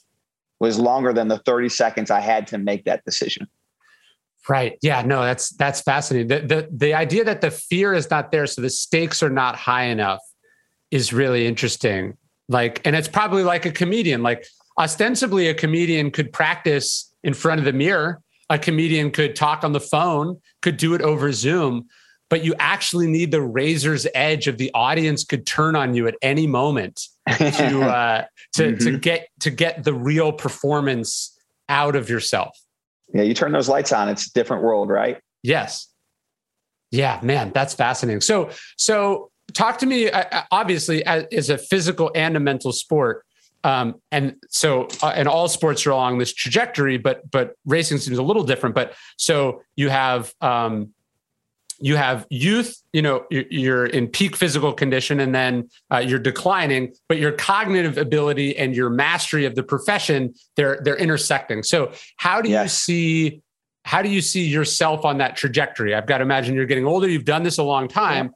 was 0.59 0.79
longer 0.79 1.11
than 1.11 1.27
the 1.27 1.39
30 1.39 1.67
seconds 1.69 2.09
I 2.09 2.21
had 2.21 2.47
to 2.47 2.57
make 2.57 2.85
that 2.85 3.03
decision. 3.03 3.47
Right. 4.47 4.77
Yeah. 4.81 5.01
No, 5.01 5.23
that's 5.23 5.49
that's 5.51 5.81
fascinating. 5.81 6.27
The, 6.27 6.39
the 6.41 6.69
the 6.69 6.93
idea 6.93 7.23
that 7.23 7.39
the 7.39 7.51
fear 7.51 7.93
is 7.93 8.09
not 8.09 8.31
there, 8.31 8.45
so 8.45 8.61
the 8.61 8.69
stakes 8.69 9.23
are 9.23 9.29
not 9.29 9.55
high 9.55 9.85
enough, 9.85 10.19
is 10.91 11.13
really 11.13 11.47
interesting. 11.47 12.17
Like, 12.49 12.85
and 12.85 12.93
it's 12.93 13.07
probably 13.07 13.43
like 13.43 13.65
a 13.65 13.71
comedian. 13.71 14.21
Like, 14.21 14.45
ostensibly, 14.77 15.47
a 15.47 15.53
comedian 15.53 16.11
could 16.11 16.31
practice 16.31 17.13
in 17.23 17.33
front 17.33 17.59
of 17.59 17.65
the 17.65 17.73
mirror. 17.73 18.21
A 18.49 18.59
comedian 18.59 19.11
could 19.11 19.35
talk 19.35 19.63
on 19.63 19.71
the 19.71 19.79
phone, 19.79 20.39
could 20.61 20.77
do 20.77 20.93
it 20.93 21.01
over 21.01 21.31
Zoom, 21.31 21.87
but 22.29 22.43
you 22.43 22.53
actually 22.59 23.07
need 23.07 23.31
the 23.31 23.41
razor's 23.41 24.05
edge 24.13 24.47
of 24.47 24.57
the 24.57 24.71
audience 24.73 25.23
could 25.23 25.45
turn 25.45 25.75
on 25.75 25.93
you 25.93 26.07
at 26.07 26.15
any 26.21 26.47
moment 26.47 27.07
to 27.27 27.81
uh, 27.83 28.25
to 28.53 28.63
mm-hmm. 28.63 28.83
to 28.83 28.97
get 28.97 29.29
to 29.39 29.49
get 29.49 29.83
the 29.83 29.93
real 29.93 30.31
performance 30.31 31.37
out 31.69 31.95
of 31.95 32.09
yourself. 32.09 32.57
Yeah, 33.13 33.21
you 33.21 33.33
turn 33.33 33.51
those 33.51 33.69
lights 33.69 33.91
on, 33.91 34.09
it's 34.09 34.27
a 34.27 34.33
different 34.33 34.63
world, 34.63 34.89
right? 34.89 35.19
Yes. 35.43 35.87
Yeah, 36.91 37.19
man, 37.21 37.51
that's 37.53 37.73
fascinating. 37.73 38.21
So, 38.21 38.49
so 38.77 39.31
talk 39.53 39.77
to 39.79 39.85
me. 39.85 40.09
Uh, 40.09 40.43
obviously, 40.51 41.05
as, 41.05 41.25
as, 41.31 41.49
a 41.49 41.57
physical 41.57 42.11
and 42.15 42.35
a 42.35 42.39
mental 42.39 42.71
sport, 42.71 43.25
um, 43.63 43.95
and 44.11 44.35
so, 44.49 44.87
uh, 45.01 45.13
and 45.15 45.27
all 45.27 45.47
sports 45.47 45.85
are 45.85 45.91
along 45.91 46.17
this 46.17 46.33
trajectory, 46.33 46.97
but 46.97 47.29
but 47.29 47.55
racing 47.65 47.97
seems 47.97 48.17
a 48.17 48.23
little 48.23 48.43
different. 48.43 48.75
But 48.75 48.93
so 49.17 49.61
you 49.75 49.89
have 49.89 50.33
um, 50.41 50.93
you 51.79 51.97
have 51.97 52.25
youth, 52.29 52.81
you 52.93 53.01
know, 53.01 53.25
you're 53.29 53.85
in 53.85 54.07
peak 54.07 54.37
physical 54.37 54.71
condition 54.71 55.19
and 55.19 55.35
then 55.35 55.69
uh, 55.91 55.97
you're 55.97 56.17
declining, 56.17 56.93
but 57.09 57.17
your 57.17 57.33
cognitive 57.33 57.97
ability 57.97 58.55
and 58.55 58.73
your 58.73 58.89
mastery 58.89 59.43
of 59.43 59.55
the 59.55 59.63
profession, 59.63 60.33
they're, 60.55 60.79
they're 60.83 60.95
intersecting. 60.95 61.61
So 61.61 61.91
how 62.15 62.41
do 62.41 62.49
yes. 62.49 62.63
you 62.63 62.69
see, 62.69 63.41
how 63.83 64.01
do 64.01 64.07
you 64.07 64.21
see 64.21 64.45
yourself 64.45 65.03
on 65.03 65.17
that 65.17 65.35
trajectory? 65.35 65.93
I've 65.93 66.07
got 66.07 66.19
to 66.19 66.23
imagine 66.23 66.55
you're 66.55 66.65
getting 66.65 66.85
older. 66.85 67.09
You've 67.09 67.25
done 67.25 67.43
this 67.43 67.57
a 67.57 67.63
long 67.63 67.89
time, 67.89 68.27
yeah. 68.27 68.31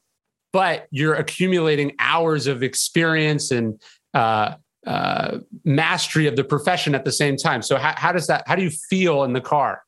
but 0.52 0.88
you're 0.92 1.16
accumulating 1.16 1.96
hours 2.00 2.48
of 2.48 2.64
experience 2.64 3.52
and, 3.52 3.80
uh, 4.14 4.56
uh, 4.88 5.40
mastery 5.66 6.28
of 6.28 6.36
the 6.36 6.44
profession 6.44 6.96
at 6.96 7.06
the 7.06 7.12
same 7.12 7.36
time. 7.36 7.62
So 7.62 7.78
how, 7.78 7.94
how 7.98 8.12
does 8.12 8.28
that, 8.28 8.44
how 8.48 8.56
do 8.56 8.64
you 8.64 8.72
feel 8.90 9.24
in 9.24 9.34
the 9.34 9.42
car? 9.42 9.84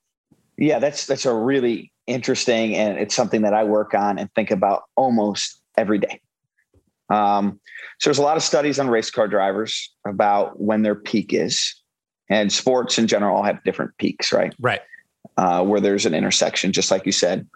Yeah, 0.57 0.79
that's, 0.79 1.05
that's 1.05 1.25
a 1.25 1.33
really 1.33 1.91
interesting 2.05 2.75
and 2.75 2.97
it's 2.97 3.15
something 3.15 3.43
that 3.43 3.53
I 3.53 3.63
work 3.63 3.93
on 3.93 4.19
and 4.19 4.29
think 4.33 4.51
about 4.51 4.83
almost 4.95 5.61
every 5.77 5.99
day. 5.99 6.19
Um, 7.09 7.59
so 7.99 8.09
there's 8.09 8.19
a 8.19 8.23
lot 8.23 8.37
of 8.37 8.43
studies 8.43 8.79
on 8.79 8.89
race 8.89 9.09
car 9.09 9.27
drivers 9.27 9.91
about 10.05 10.59
when 10.59 10.83
their 10.83 10.95
peak 10.95 11.33
is, 11.33 11.75
and 12.29 12.51
sports 12.51 12.99
in 12.99 13.07
general 13.07 13.37
all 13.37 13.43
have 13.43 13.63
different 13.63 13.91
peaks, 13.97 14.31
right? 14.31 14.53
Right. 14.59 14.81
Uh, 15.37 15.63
where 15.63 15.79
there's 15.79 16.05
an 16.05 16.13
intersection, 16.13 16.71
just 16.71 16.91
like 16.91 17.05
you 17.05 17.11
said. 17.11 17.47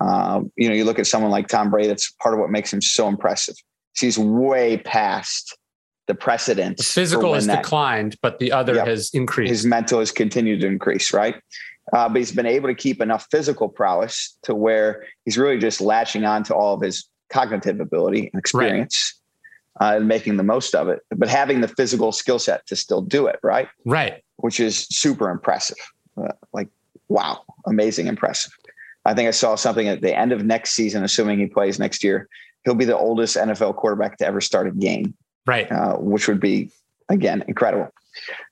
Um, 0.00 0.52
you 0.56 0.68
know, 0.68 0.74
you 0.74 0.84
look 0.84 0.98
at 0.98 1.06
someone 1.06 1.30
like 1.30 1.48
Tom 1.48 1.70
Brady. 1.70 1.88
That's 1.88 2.10
part 2.22 2.34
of 2.34 2.40
what 2.40 2.50
makes 2.50 2.72
him 2.72 2.82
so 2.82 3.08
impressive. 3.08 3.56
He's 3.98 4.18
way 4.18 4.76
past 4.78 5.56
the 6.08 6.14
precedent. 6.14 6.78
The 6.78 6.82
physical 6.82 7.34
has 7.34 7.46
that, 7.46 7.62
declined, 7.62 8.16
but 8.20 8.40
the 8.40 8.50
other 8.50 8.74
yep, 8.74 8.88
has 8.88 9.10
increased. 9.14 9.50
His 9.50 9.64
mental 9.64 10.00
has 10.00 10.10
continued 10.10 10.60
to 10.62 10.66
increase, 10.66 11.12
right? 11.12 11.36
uh, 11.92 12.08
but 12.08 12.18
he's 12.18 12.32
been 12.32 12.46
able 12.46 12.68
to 12.68 12.74
keep 12.74 13.00
enough 13.00 13.26
physical 13.30 13.68
prowess 13.68 14.36
to 14.42 14.54
where 14.54 15.04
he's 15.24 15.38
really 15.38 15.58
just 15.58 15.80
latching 15.80 16.24
on 16.24 16.42
to 16.44 16.54
all 16.54 16.74
of 16.74 16.80
his 16.80 17.08
cognitive 17.30 17.80
ability 17.80 18.30
and 18.32 18.38
experience 18.38 19.14
right. 19.80 19.94
uh, 19.94 19.96
and 19.96 20.08
making 20.08 20.36
the 20.36 20.42
most 20.42 20.74
of 20.74 20.88
it, 20.88 21.00
but 21.16 21.28
having 21.28 21.60
the 21.60 21.68
physical 21.68 22.12
skill 22.12 22.38
set 22.38 22.66
to 22.66 22.76
still 22.76 23.02
do 23.02 23.26
it, 23.26 23.38
right? 23.42 23.68
Right. 23.84 24.22
Which 24.36 24.60
is 24.60 24.86
super 24.88 25.30
impressive. 25.30 25.78
Uh, 26.16 26.28
like, 26.52 26.68
wow, 27.08 27.42
amazing, 27.66 28.06
impressive. 28.06 28.52
I 29.04 29.14
think 29.14 29.28
I 29.28 29.30
saw 29.30 29.54
something 29.54 29.88
at 29.88 30.02
the 30.02 30.16
end 30.16 30.32
of 30.32 30.44
next 30.44 30.72
season, 30.72 31.04
assuming 31.04 31.38
he 31.38 31.46
plays 31.46 31.78
next 31.78 32.04
year. 32.04 32.28
He'll 32.64 32.74
be 32.74 32.84
the 32.84 32.96
oldest 32.96 33.36
NFL 33.36 33.76
quarterback 33.76 34.18
to 34.18 34.26
ever 34.26 34.40
start 34.40 34.66
a 34.66 34.72
game. 34.72 35.14
Right. 35.48 35.70
Uh, 35.72 35.96
which 35.96 36.28
would 36.28 36.40
be, 36.40 36.70
again, 37.08 37.42
incredible. 37.48 37.90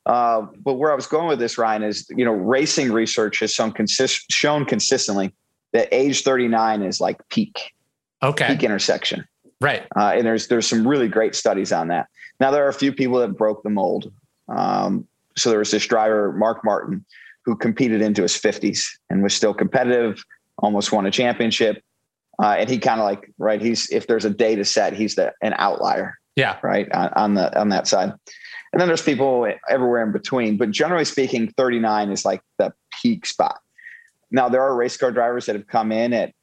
Uh, 0.06 0.46
but 0.64 0.74
where 0.74 0.90
I 0.90 0.94
was 0.94 1.06
going 1.06 1.28
with 1.28 1.38
this, 1.38 1.58
Ryan, 1.58 1.82
is 1.82 2.08
you 2.08 2.24
know, 2.24 2.32
racing 2.32 2.90
research 2.90 3.40
has 3.40 3.52
shown, 3.52 3.72
consist- 3.72 4.32
shown 4.32 4.64
consistently 4.64 5.34
that 5.74 5.88
age 5.92 6.22
39 6.22 6.82
is 6.82 6.98
like 6.98 7.20
peak, 7.28 7.74
okay, 8.22 8.46
peak 8.46 8.62
intersection, 8.62 9.26
right? 9.60 9.86
Uh, 9.94 10.14
and 10.16 10.26
there's 10.26 10.48
there's 10.48 10.66
some 10.66 10.88
really 10.88 11.08
great 11.08 11.34
studies 11.34 11.70
on 11.70 11.88
that. 11.88 12.06
Now 12.40 12.50
there 12.50 12.64
are 12.64 12.68
a 12.68 12.74
few 12.74 12.92
people 12.92 13.18
that 13.18 13.36
broke 13.36 13.62
the 13.62 13.68
mold. 13.68 14.10
Um, 14.48 15.06
so 15.36 15.50
there 15.50 15.58
was 15.58 15.70
this 15.70 15.86
driver, 15.86 16.32
Mark 16.32 16.64
Martin, 16.64 17.04
who 17.44 17.56
competed 17.56 18.00
into 18.00 18.22
his 18.22 18.32
50s 18.32 18.86
and 19.10 19.22
was 19.22 19.34
still 19.34 19.52
competitive, 19.52 20.24
almost 20.58 20.92
won 20.92 21.04
a 21.04 21.10
championship. 21.10 21.82
Uh, 22.42 22.56
and 22.58 22.70
he 22.70 22.78
kind 22.78 23.00
of 23.00 23.04
like 23.04 23.30
right, 23.38 23.60
he's 23.60 23.90
if 23.90 24.06
there's 24.06 24.24
a 24.24 24.30
data 24.30 24.64
set, 24.64 24.94
he's 24.94 25.14
the 25.16 25.32
an 25.42 25.54
outlier. 25.58 26.18
Yeah, 26.36 26.58
right 26.62 26.90
on, 26.92 27.08
on 27.16 27.34
the 27.34 27.58
on 27.58 27.70
that 27.70 27.88
side. 27.88 28.12
And 28.72 28.80
then 28.80 28.88
there's 28.88 29.02
people 29.02 29.50
everywhere 29.68 30.02
in 30.02 30.12
between. 30.12 30.58
But 30.58 30.70
generally 30.70 31.06
speaking, 31.06 31.48
39 31.56 32.10
is 32.10 32.24
like 32.24 32.42
the 32.58 32.74
peak 33.00 33.24
spot. 33.24 33.58
Now, 34.30 34.48
there 34.48 34.62
are 34.62 34.74
race 34.74 34.96
car 34.96 35.10
drivers 35.10 35.46
that 35.46 35.56
have 35.56 35.66
come 35.66 35.92
in 35.92 36.12
at 36.12 36.34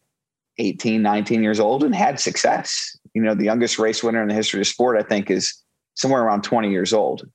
18, 0.58 1.02
19 1.02 1.44
years 1.44 1.60
old 1.60 1.84
and 1.84 1.94
had 1.94 2.20
success. 2.20 2.98
You 3.14 3.22
know, 3.22 3.36
the 3.36 3.44
youngest 3.44 3.78
race 3.78 4.04
winner 4.04 4.22
in 4.22 4.30
the 4.30 4.34
history 4.34 4.62
of 4.62 4.68
sport, 4.68 4.98
I 4.98 5.04
think, 5.04 5.30
is 5.30 5.54
somewhere 5.96 6.24
around 6.24 6.44
20 6.44 6.72
years 6.72 6.94
old. 6.94 7.30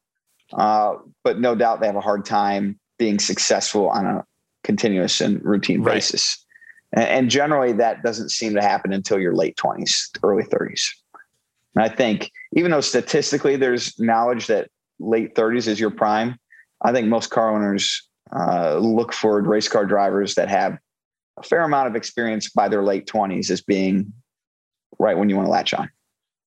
Uh, 0.52 0.94
but 1.22 1.38
no 1.38 1.54
doubt 1.54 1.80
they 1.80 1.86
have 1.86 1.96
a 1.96 2.00
hard 2.00 2.24
time 2.24 2.78
being 2.98 3.18
successful 3.18 3.90
on 3.90 4.06
a 4.06 4.24
continuous 4.64 5.20
and 5.20 5.44
routine 5.44 5.82
right. 5.82 5.94
basis. 5.94 6.44
And 6.92 7.30
generally, 7.30 7.72
that 7.74 8.02
doesn't 8.02 8.30
seem 8.30 8.54
to 8.54 8.62
happen 8.62 8.92
until 8.92 9.18
your 9.18 9.34
late 9.34 9.56
20s, 9.56 10.08
early 10.22 10.44
30s. 10.44 10.88
And 11.78 11.88
I 11.88 11.94
think, 11.94 12.32
even 12.56 12.72
though 12.72 12.80
statistically 12.80 13.54
there's 13.54 13.96
knowledge 14.00 14.48
that 14.48 14.68
late 14.98 15.36
30s 15.36 15.68
is 15.68 15.78
your 15.78 15.90
prime, 15.90 16.36
I 16.82 16.90
think 16.90 17.06
most 17.06 17.30
car 17.30 17.54
owners 17.54 18.08
uh, 18.34 18.78
look 18.78 19.12
for 19.12 19.40
race 19.42 19.68
car 19.68 19.86
drivers 19.86 20.34
that 20.34 20.48
have 20.48 20.76
a 21.38 21.42
fair 21.44 21.62
amount 21.62 21.86
of 21.86 21.94
experience 21.94 22.50
by 22.50 22.68
their 22.68 22.82
late 22.82 23.06
20s 23.06 23.48
as 23.52 23.60
being 23.60 24.12
right 24.98 25.16
when 25.16 25.30
you 25.30 25.36
want 25.36 25.46
to 25.46 25.52
latch 25.52 25.72
on. 25.72 25.88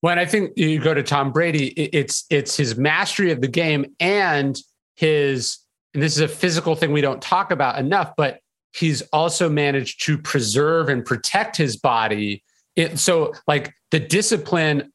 When 0.02 0.20
I 0.20 0.26
think 0.26 0.52
you 0.58 0.82
go 0.82 0.94
to 0.94 1.02
Tom 1.02 1.32
Brady, 1.32 1.67
it's 1.67 2.26
it's 2.30 2.58
his 2.58 2.76
mastery 2.76 3.32
of 3.32 3.39
the 3.39 3.48
game 3.48 3.86
and 4.02 4.60
his 4.96 5.60
and 5.94 6.04
this 6.04 6.13
is 6.13 6.22
a 6.22 6.28
physical 6.28 6.76
thing 6.76 6.91
we 6.91 7.00
don't 7.00 7.22
talk 7.22 7.52
about 7.52 7.80
enough, 7.80 8.12
but 8.17 8.39
he's 8.74 9.02
also 9.13 9.48
managed 9.48 10.04
to 10.08 10.17
preserve 10.17 10.89
and 10.89 11.06
protect 11.06 11.56
his 11.56 11.78
body. 11.78 12.44
It, 12.76 13.00
so 13.00 13.34
like 13.48 13.74
the 13.91 14.00
discipline 14.00 14.91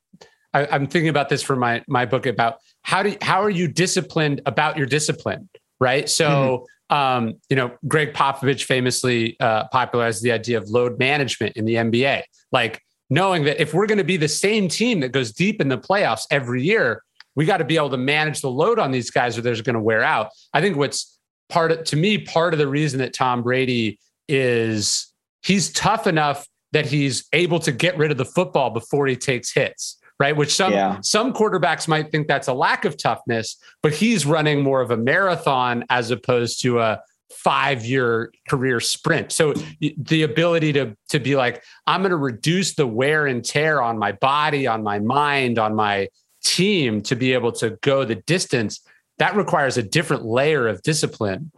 I, 0.56 0.74
am 0.74 0.86
thinking 0.86 1.08
about 1.08 1.28
this 1.28 1.42
for 1.42 1.54
my 1.54 1.82
my 1.86 2.06
book 2.06 2.26
about 2.26 2.58
how 2.82 3.02
do 3.02 3.16
how 3.20 3.42
are 3.42 3.50
you 3.50 3.68
disciplined 3.68 4.40
about 4.46 4.76
your 4.76 4.86
discipline, 4.86 5.48
right? 5.80 6.08
So. 6.08 6.28
Mm-hmm. 6.28 6.64
Um, 6.88 7.34
you 7.50 7.56
know, 7.56 7.72
Gregg 7.88 8.12
Popovich 8.12 8.62
famously 8.62 9.36
uh, 9.40 9.66
popularized 9.72 10.22
the 10.22 10.30
idea 10.30 10.56
of 10.56 10.70
load 10.70 11.00
management 11.00 11.56
in 11.56 11.64
the 11.64 11.74
NBA. 11.74 12.22
Like 12.52 12.80
knowing 13.10 13.42
that 13.42 13.60
if 13.60 13.74
we're 13.74 13.88
going 13.88 13.98
to 13.98 14.04
be 14.04 14.16
the 14.16 14.28
same 14.28 14.68
team 14.68 15.00
that 15.00 15.10
goes 15.10 15.32
deep 15.32 15.60
in 15.60 15.68
the 15.68 15.78
playoffs 15.78 16.28
every 16.30 16.62
year, 16.62 17.02
we 17.34 17.44
got 17.44 17.56
to 17.56 17.64
be 17.64 17.74
able 17.74 17.90
to 17.90 17.96
manage 17.96 18.40
the 18.40 18.52
load 18.52 18.78
on 18.78 18.92
these 18.92 19.10
guys 19.10 19.36
or 19.36 19.40
they're 19.42 19.60
going 19.62 19.74
to 19.74 19.80
wear 19.80 20.04
out. 20.04 20.30
I 20.54 20.60
think 20.60 20.76
what's 20.76 21.18
part 21.48 21.72
of, 21.72 21.82
to 21.86 21.96
me, 21.96 22.18
part 22.18 22.54
of 22.54 22.58
the 22.58 22.68
reason 22.68 23.00
that 23.00 23.12
Tom 23.12 23.42
Brady 23.42 23.98
is 24.28 25.12
he's 25.42 25.72
tough 25.72 26.06
enough 26.06 26.46
that 26.70 26.86
he's 26.86 27.26
able 27.32 27.58
to 27.58 27.72
get 27.72 27.98
rid 27.98 28.12
of 28.12 28.16
the 28.16 28.24
football 28.24 28.70
before 28.70 29.08
he 29.08 29.16
takes 29.16 29.52
hits 29.52 29.98
right? 30.18 30.36
Which 30.36 30.54
some 30.54 30.72
yeah. 30.72 30.98
some 31.02 31.32
quarterbacks 31.32 31.88
might 31.88 32.10
think 32.10 32.28
that's 32.28 32.48
a 32.48 32.54
lack 32.54 32.84
of 32.84 32.96
toughness, 32.96 33.56
but 33.82 33.92
he's 33.92 34.26
running 34.26 34.62
more 34.62 34.80
of 34.80 34.90
a 34.90 34.96
marathon 34.96 35.84
as 35.90 36.10
opposed 36.10 36.62
to 36.62 36.80
a 36.80 37.00
five 37.30 37.84
year 37.84 38.32
career 38.48 38.80
sprint. 38.80 39.32
So 39.32 39.54
the 39.80 40.22
ability 40.22 40.72
to 40.74 40.96
to 41.10 41.18
be 41.18 41.36
like, 41.36 41.62
I'm 41.86 42.00
going 42.00 42.10
to 42.10 42.16
reduce 42.16 42.74
the 42.74 42.86
wear 42.86 43.26
and 43.26 43.44
tear 43.44 43.82
on 43.82 43.98
my 43.98 44.12
body, 44.12 44.66
on 44.66 44.82
my 44.82 44.98
mind, 44.98 45.58
on 45.58 45.74
my 45.74 46.08
team 46.44 47.02
to 47.02 47.16
be 47.16 47.32
able 47.32 47.52
to 47.52 47.78
go 47.82 48.04
the 48.04 48.16
distance. 48.16 48.80
That 49.18 49.34
requires 49.34 49.76
a 49.76 49.82
different 49.82 50.24
layer 50.24 50.68
of 50.68 50.82
discipline. 50.82 51.50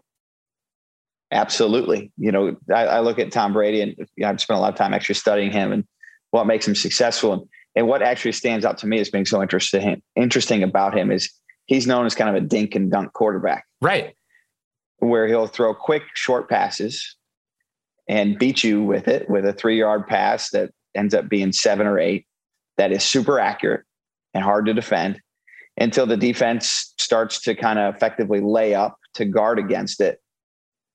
Absolutely. 1.31 2.11
You 2.17 2.33
know, 2.33 2.57
I, 2.75 2.87
I 2.87 3.01
look 3.01 3.19
at 3.19 3.33
Tom 3.33 3.53
Brady 3.53 3.83
and 3.83 3.95
I've 4.25 4.41
spent 4.41 4.57
a 4.57 4.61
lot 4.61 4.73
of 4.73 4.77
time 4.77 4.95
actually 4.95 5.17
studying 5.17 5.51
him 5.51 5.73
and 5.73 5.85
what 6.31 6.47
makes 6.47 6.67
him 6.67 6.75
successful. 6.75 7.33
And 7.33 7.43
And 7.79 7.87
what 7.87 8.03
actually 8.03 8.33
stands 8.33 8.65
out 8.65 8.77
to 8.79 8.89
me 8.89 8.99
as 8.99 9.09
being 9.09 9.25
so 9.25 9.41
interesting 9.41 10.03
interesting 10.17 10.65
about 10.65 10.99
him 10.99 11.13
is 11.13 11.33
he's 11.67 11.87
known 11.87 12.07
as 12.07 12.15
kind 12.17 12.29
of 12.29 12.35
a 12.35 12.45
dink 12.45 12.75
and 12.75 12.91
dunk 12.91 13.13
quarterback. 13.13 13.67
Right. 13.81 14.17
Where 14.99 15.29
he'll 15.29 15.47
throw 15.47 15.73
quick 15.75 16.03
short 16.15 16.51
passes 16.51 17.17
and 18.09 18.37
beat 18.37 18.65
you 18.65 18.83
with 18.83 19.07
it 19.07 19.31
with 19.31 19.47
a 19.47 19.53
three 19.53 19.79
yard 19.79 20.09
pass 20.09 20.51
that 20.51 20.73
ends 20.97 21.15
up 21.15 21.29
being 21.29 21.53
seven 21.53 21.87
or 21.87 22.01
eight 22.01 22.27
that 22.79 22.91
is 22.91 23.05
super 23.05 23.39
accurate 23.39 23.85
and 24.35 24.43
hard 24.43 24.67
to 24.67 24.75
defend 24.75 25.21
until 25.77 26.05
the 26.05 26.17
defense 26.17 26.93
starts 26.99 27.41
to 27.43 27.55
kind 27.55 27.79
of 27.79 27.95
effectively 27.95 28.41
lay 28.41 28.75
up 28.75 28.97
to 29.15 29.25
guard 29.25 29.61
against 29.61 30.01
it. 30.01 30.21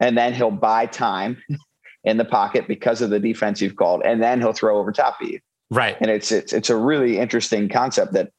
And 0.02 0.18
then 0.18 0.34
he'll 0.34 0.52
buy 0.52 0.88
time 0.88 1.42
in 2.04 2.18
the 2.18 2.26
pocket 2.26 2.68
because 2.68 3.02
of 3.02 3.10
the 3.10 3.22
defense 3.22 3.62
you've 3.62 3.78
called, 3.78 4.02
and 4.04 4.22
then 4.22 4.42
he'll 4.42 4.52
throw 4.52 4.78
over 4.78 4.92
top 4.92 5.22
of 5.22 5.30
you. 5.30 5.40
Right. 5.70 5.98
And 6.00 6.10
it's 6.10 6.32
it's 6.32 6.54
it's 6.54 6.70
a 6.70 6.76
really 6.76 7.18
interesting 7.20 7.70
concept 7.70 8.14
that, 8.14 8.32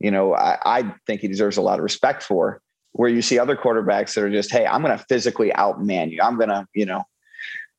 you 0.00 0.10
know, 0.10 0.34
I, 0.34 0.58
I 0.64 0.94
think 1.06 1.20
he 1.20 1.28
deserves 1.28 1.56
a 1.56 1.62
lot 1.62 1.78
of 1.78 1.82
respect 1.82 2.22
for. 2.22 2.60
Where 2.92 3.10
you 3.10 3.22
see 3.22 3.38
other 3.38 3.54
quarterbacks 3.54 4.14
that 4.14 4.24
are 4.24 4.30
just, 4.30 4.50
hey, 4.50 4.66
I'm 4.66 4.82
going 4.82 4.96
to 4.96 5.04
physically 5.04 5.50
outman 5.50 6.10
you. 6.10 6.20
I'm 6.22 6.36
going 6.36 6.48
to, 6.48 6.66
you 6.74 6.86
know, 6.86 7.04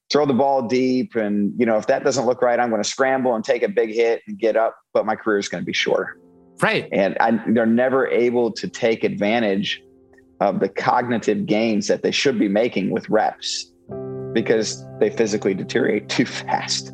throw 0.10 0.26
the 0.26 0.34
ball 0.34 0.68
deep, 0.68 1.16
and 1.16 1.54
you 1.60 1.66
know, 1.66 1.78
if 1.78 1.88
that 1.88 2.04
doesn't 2.04 2.26
look 2.26 2.42
right, 2.42 2.60
I'm 2.60 2.70
going 2.70 2.82
to 2.82 2.88
scramble 2.88 3.36
and 3.36 3.44
take 3.44 3.64
a 3.64 3.68
big 3.68 3.90
hit 3.90 4.22
and 4.28 4.38
get 4.38 4.56
up. 4.56 4.78
But 4.94 5.06
my 5.06 5.16
career 5.16 5.40
is 5.40 5.50
going 5.50 5.62
to 5.62 5.66
be 5.66 5.74
shorter. 5.74 6.18
Right. 6.62 6.88
And 6.92 7.18
I, 7.20 7.42
they're 7.48 7.66
never 7.66 8.08
able 8.08 8.52
to 8.52 8.68
take 8.68 9.04
advantage 9.04 9.82
of 10.40 10.60
the 10.60 10.70
cognitive 10.70 11.46
gains 11.46 11.88
that 11.88 12.04
they 12.04 12.12
should 12.12 12.40
be 12.40 12.48
making 12.48 12.92
with 12.92 13.10
reps 13.10 13.72
because 14.34 14.86
they 15.00 15.10
physically 15.10 15.54
deteriorate 15.54 16.10
too 16.10 16.26
fast. 16.26 16.94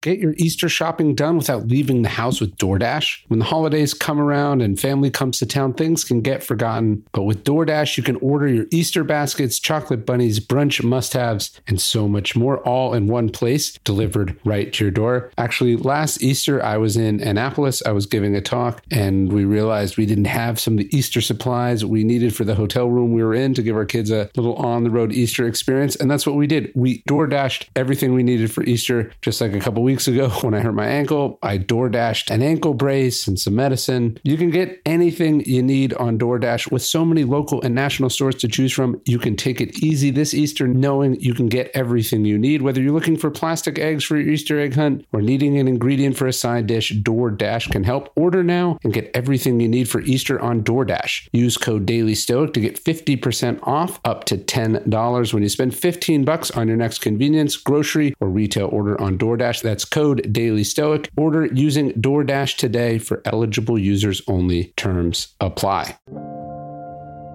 Get 0.00 0.20
your 0.20 0.34
Easter 0.36 0.68
shopping 0.68 1.16
done 1.16 1.36
without 1.36 1.66
leaving 1.66 2.02
the 2.02 2.08
house 2.08 2.40
with 2.40 2.56
DoorDash. 2.56 3.24
When 3.26 3.40
the 3.40 3.44
holidays 3.44 3.94
come 3.94 4.20
around 4.20 4.62
and 4.62 4.78
family 4.78 5.10
comes 5.10 5.40
to 5.40 5.46
town, 5.46 5.74
things 5.74 6.04
can 6.04 6.20
get 6.20 6.44
forgotten. 6.44 7.04
But 7.10 7.24
with 7.24 7.42
DoorDash, 7.42 7.96
you 7.96 8.04
can 8.04 8.14
order 8.16 8.46
your 8.46 8.66
Easter 8.70 9.02
baskets, 9.02 9.58
chocolate 9.58 10.06
bunnies, 10.06 10.38
brunch 10.38 10.84
must 10.84 11.14
haves, 11.14 11.60
and 11.66 11.80
so 11.80 12.06
much 12.06 12.36
more 12.36 12.58
all 12.60 12.94
in 12.94 13.08
one 13.08 13.28
place, 13.28 13.72
delivered 13.82 14.38
right 14.44 14.72
to 14.74 14.84
your 14.84 14.92
door. 14.92 15.32
Actually, 15.36 15.74
last 15.74 16.22
Easter, 16.22 16.62
I 16.62 16.76
was 16.76 16.96
in 16.96 17.20
Annapolis. 17.20 17.82
I 17.84 17.90
was 17.90 18.06
giving 18.06 18.36
a 18.36 18.40
talk, 18.40 18.84
and 18.92 19.32
we 19.32 19.44
realized 19.44 19.96
we 19.96 20.06
didn't 20.06 20.26
have 20.26 20.60
some 20.60 20.74
of 20.74 20.78
the 20.78 20.96
Easter 20.96 21.20
supplies 21.20 21.84
we 21.84 22.04
needed 22.04 22.36
for 22.36 22.44
the 22.44 22.54
hotel 22.54 22.88
room 22.88 23.12
we 23.12 23.24
were 23.24 23.34
in 23.34 23.52
to 23.54 23.62
give 23.64 23.74
our 23.74 23.84
kids 23.84 24.12
a 24.12 24.30
little 24.36 24.54
on 24.54 24.84
the 24.84 24.90
road 24.90 25.10
Easter 25.10 25.48
experience. 25.48 25.96
And 25.96 26.08
that's 26.08 26.24
what 26.24 26.36
we 26.36 26.46
did. 26.46 26.70
We 26.76 27.02
DoorDashed 27.08 27.66
everything 27.74 28.14
we 28.14 28.22
needed 28.22 28.52
for 28.52 28.62
Easter, 28.62 29.10
just 29.22 29.40
like 29.40 29.54
a 29.54 29.58
couple 29.58 29.87
weeks 29.88 30.06
ago 30.06 30.28
when 30.42 30.52
I 30.52 30.60
hurt 30.60 30.74
my 30.74 30.86
ankle. 30.86 31.38
I 31.42 31.56
DoorDashed 31.56 32.30
an 32.30 32.42
ankle 32.42 32.74
brace 32.74 33.26
and 33.26 33.38
some 33.38 33.54
medicine. 33.54 34.18
You 34.22 34.36
can 34.36 34.50
get 34.50 34.82
anything 34.84 35.42
you 35.46 35.62
need 35.62 35.94
on 35.94 36.18
DoorDash 36.18 36.70
with 36.70 36.82
so 36.82 37.06
many 37.06 37.24
local 37.24 37.62
and 37.62 37.74
national 37.74 38.10
stores 38.10 38.34
to 38.36 38.48
choose 38.48 38.70
from. 38.70 39.00
You 39.06 39.18
can 39.18 39.34
take 39.34 39.62
it 39.62 39.82
easy 39.82 40.10
this 40.10 40.34
Easter 40.34 40.68
knowing 40.68 41.18
you 41.20 41.32
can 41.32 41.48
get 41.48 41.70
everything 41.72 42.26
you 42.26 42.38
need. 42.38 42.60
Whether 42.60 42.82
you're 42.82 42.92
looking 42.92 43.16
for 43.16 43.30
plastic 43.30 43.78
eggs 43.78 44.04
for 44.04 44.18
your 44.18 44.28
Easter 44.28 44.60
egg 44.60 44.74
hunt 44.74 45.06
or 45.14 45.22
needing 45.22 45.58
an 45.58 45.68
ingredient 45.68 46.18
for 46.18 46.26
a 46.26 46.34
side 46.34 46.66
dish, 46.66 46.92
DoorDash 46.92 47.70
can 47.70 47.84
help. 47.84 48.12
Order 48.14 48.44
now 48.44 48.78
and 48.84 48.92
get 48.92 49.10
everything 49.14 49.58
you 49.58 49.68
need 49.68 49.88
for 49.88 50.02
Easter 50.02 50.38
on 50.38 50.62
DoorDash. 50.62 51.30
Use 51.32 51.56
code 51.56 51.86
Daily 51.86 52.14
Stoic 52.14 52.52
to 52.52 52.60
get 52.60 52.82
50% 52.82 53.60
off 53.62 54.00
up 54.04 54.24
to 54.24 54.36
$10 54.36 55.32
when 55.32 55.42
you 55.42 55.48
spend 55.48 55.74
15 55.74 56.26
bucks 56.26 56.50
on 56.50 56.68
your 56.68 56.76
next 56.76 56.98
convenience, 56.98 57.56
grocery, 57.56 58.14
or 58.20 58.28
retail 58.28 58.68
order 58.70 59.00
on 59.00 59.16
DoorDash. 59.16 59.62
That's 59.62 59.77
code 59.84 60.32
Daily 60.32 60.64
Stoic. 60.64 61.08
Order 61.16 61.46
using 61.46 61.92
DoorDash 61.92 62.56
today 62.56 62.98
for 62.98 63.22
eligible 63.24 63.78
users 63.78 64.22
only. 64.28 64.72
Terms 64.76 65.34
apply. 65.40 65.96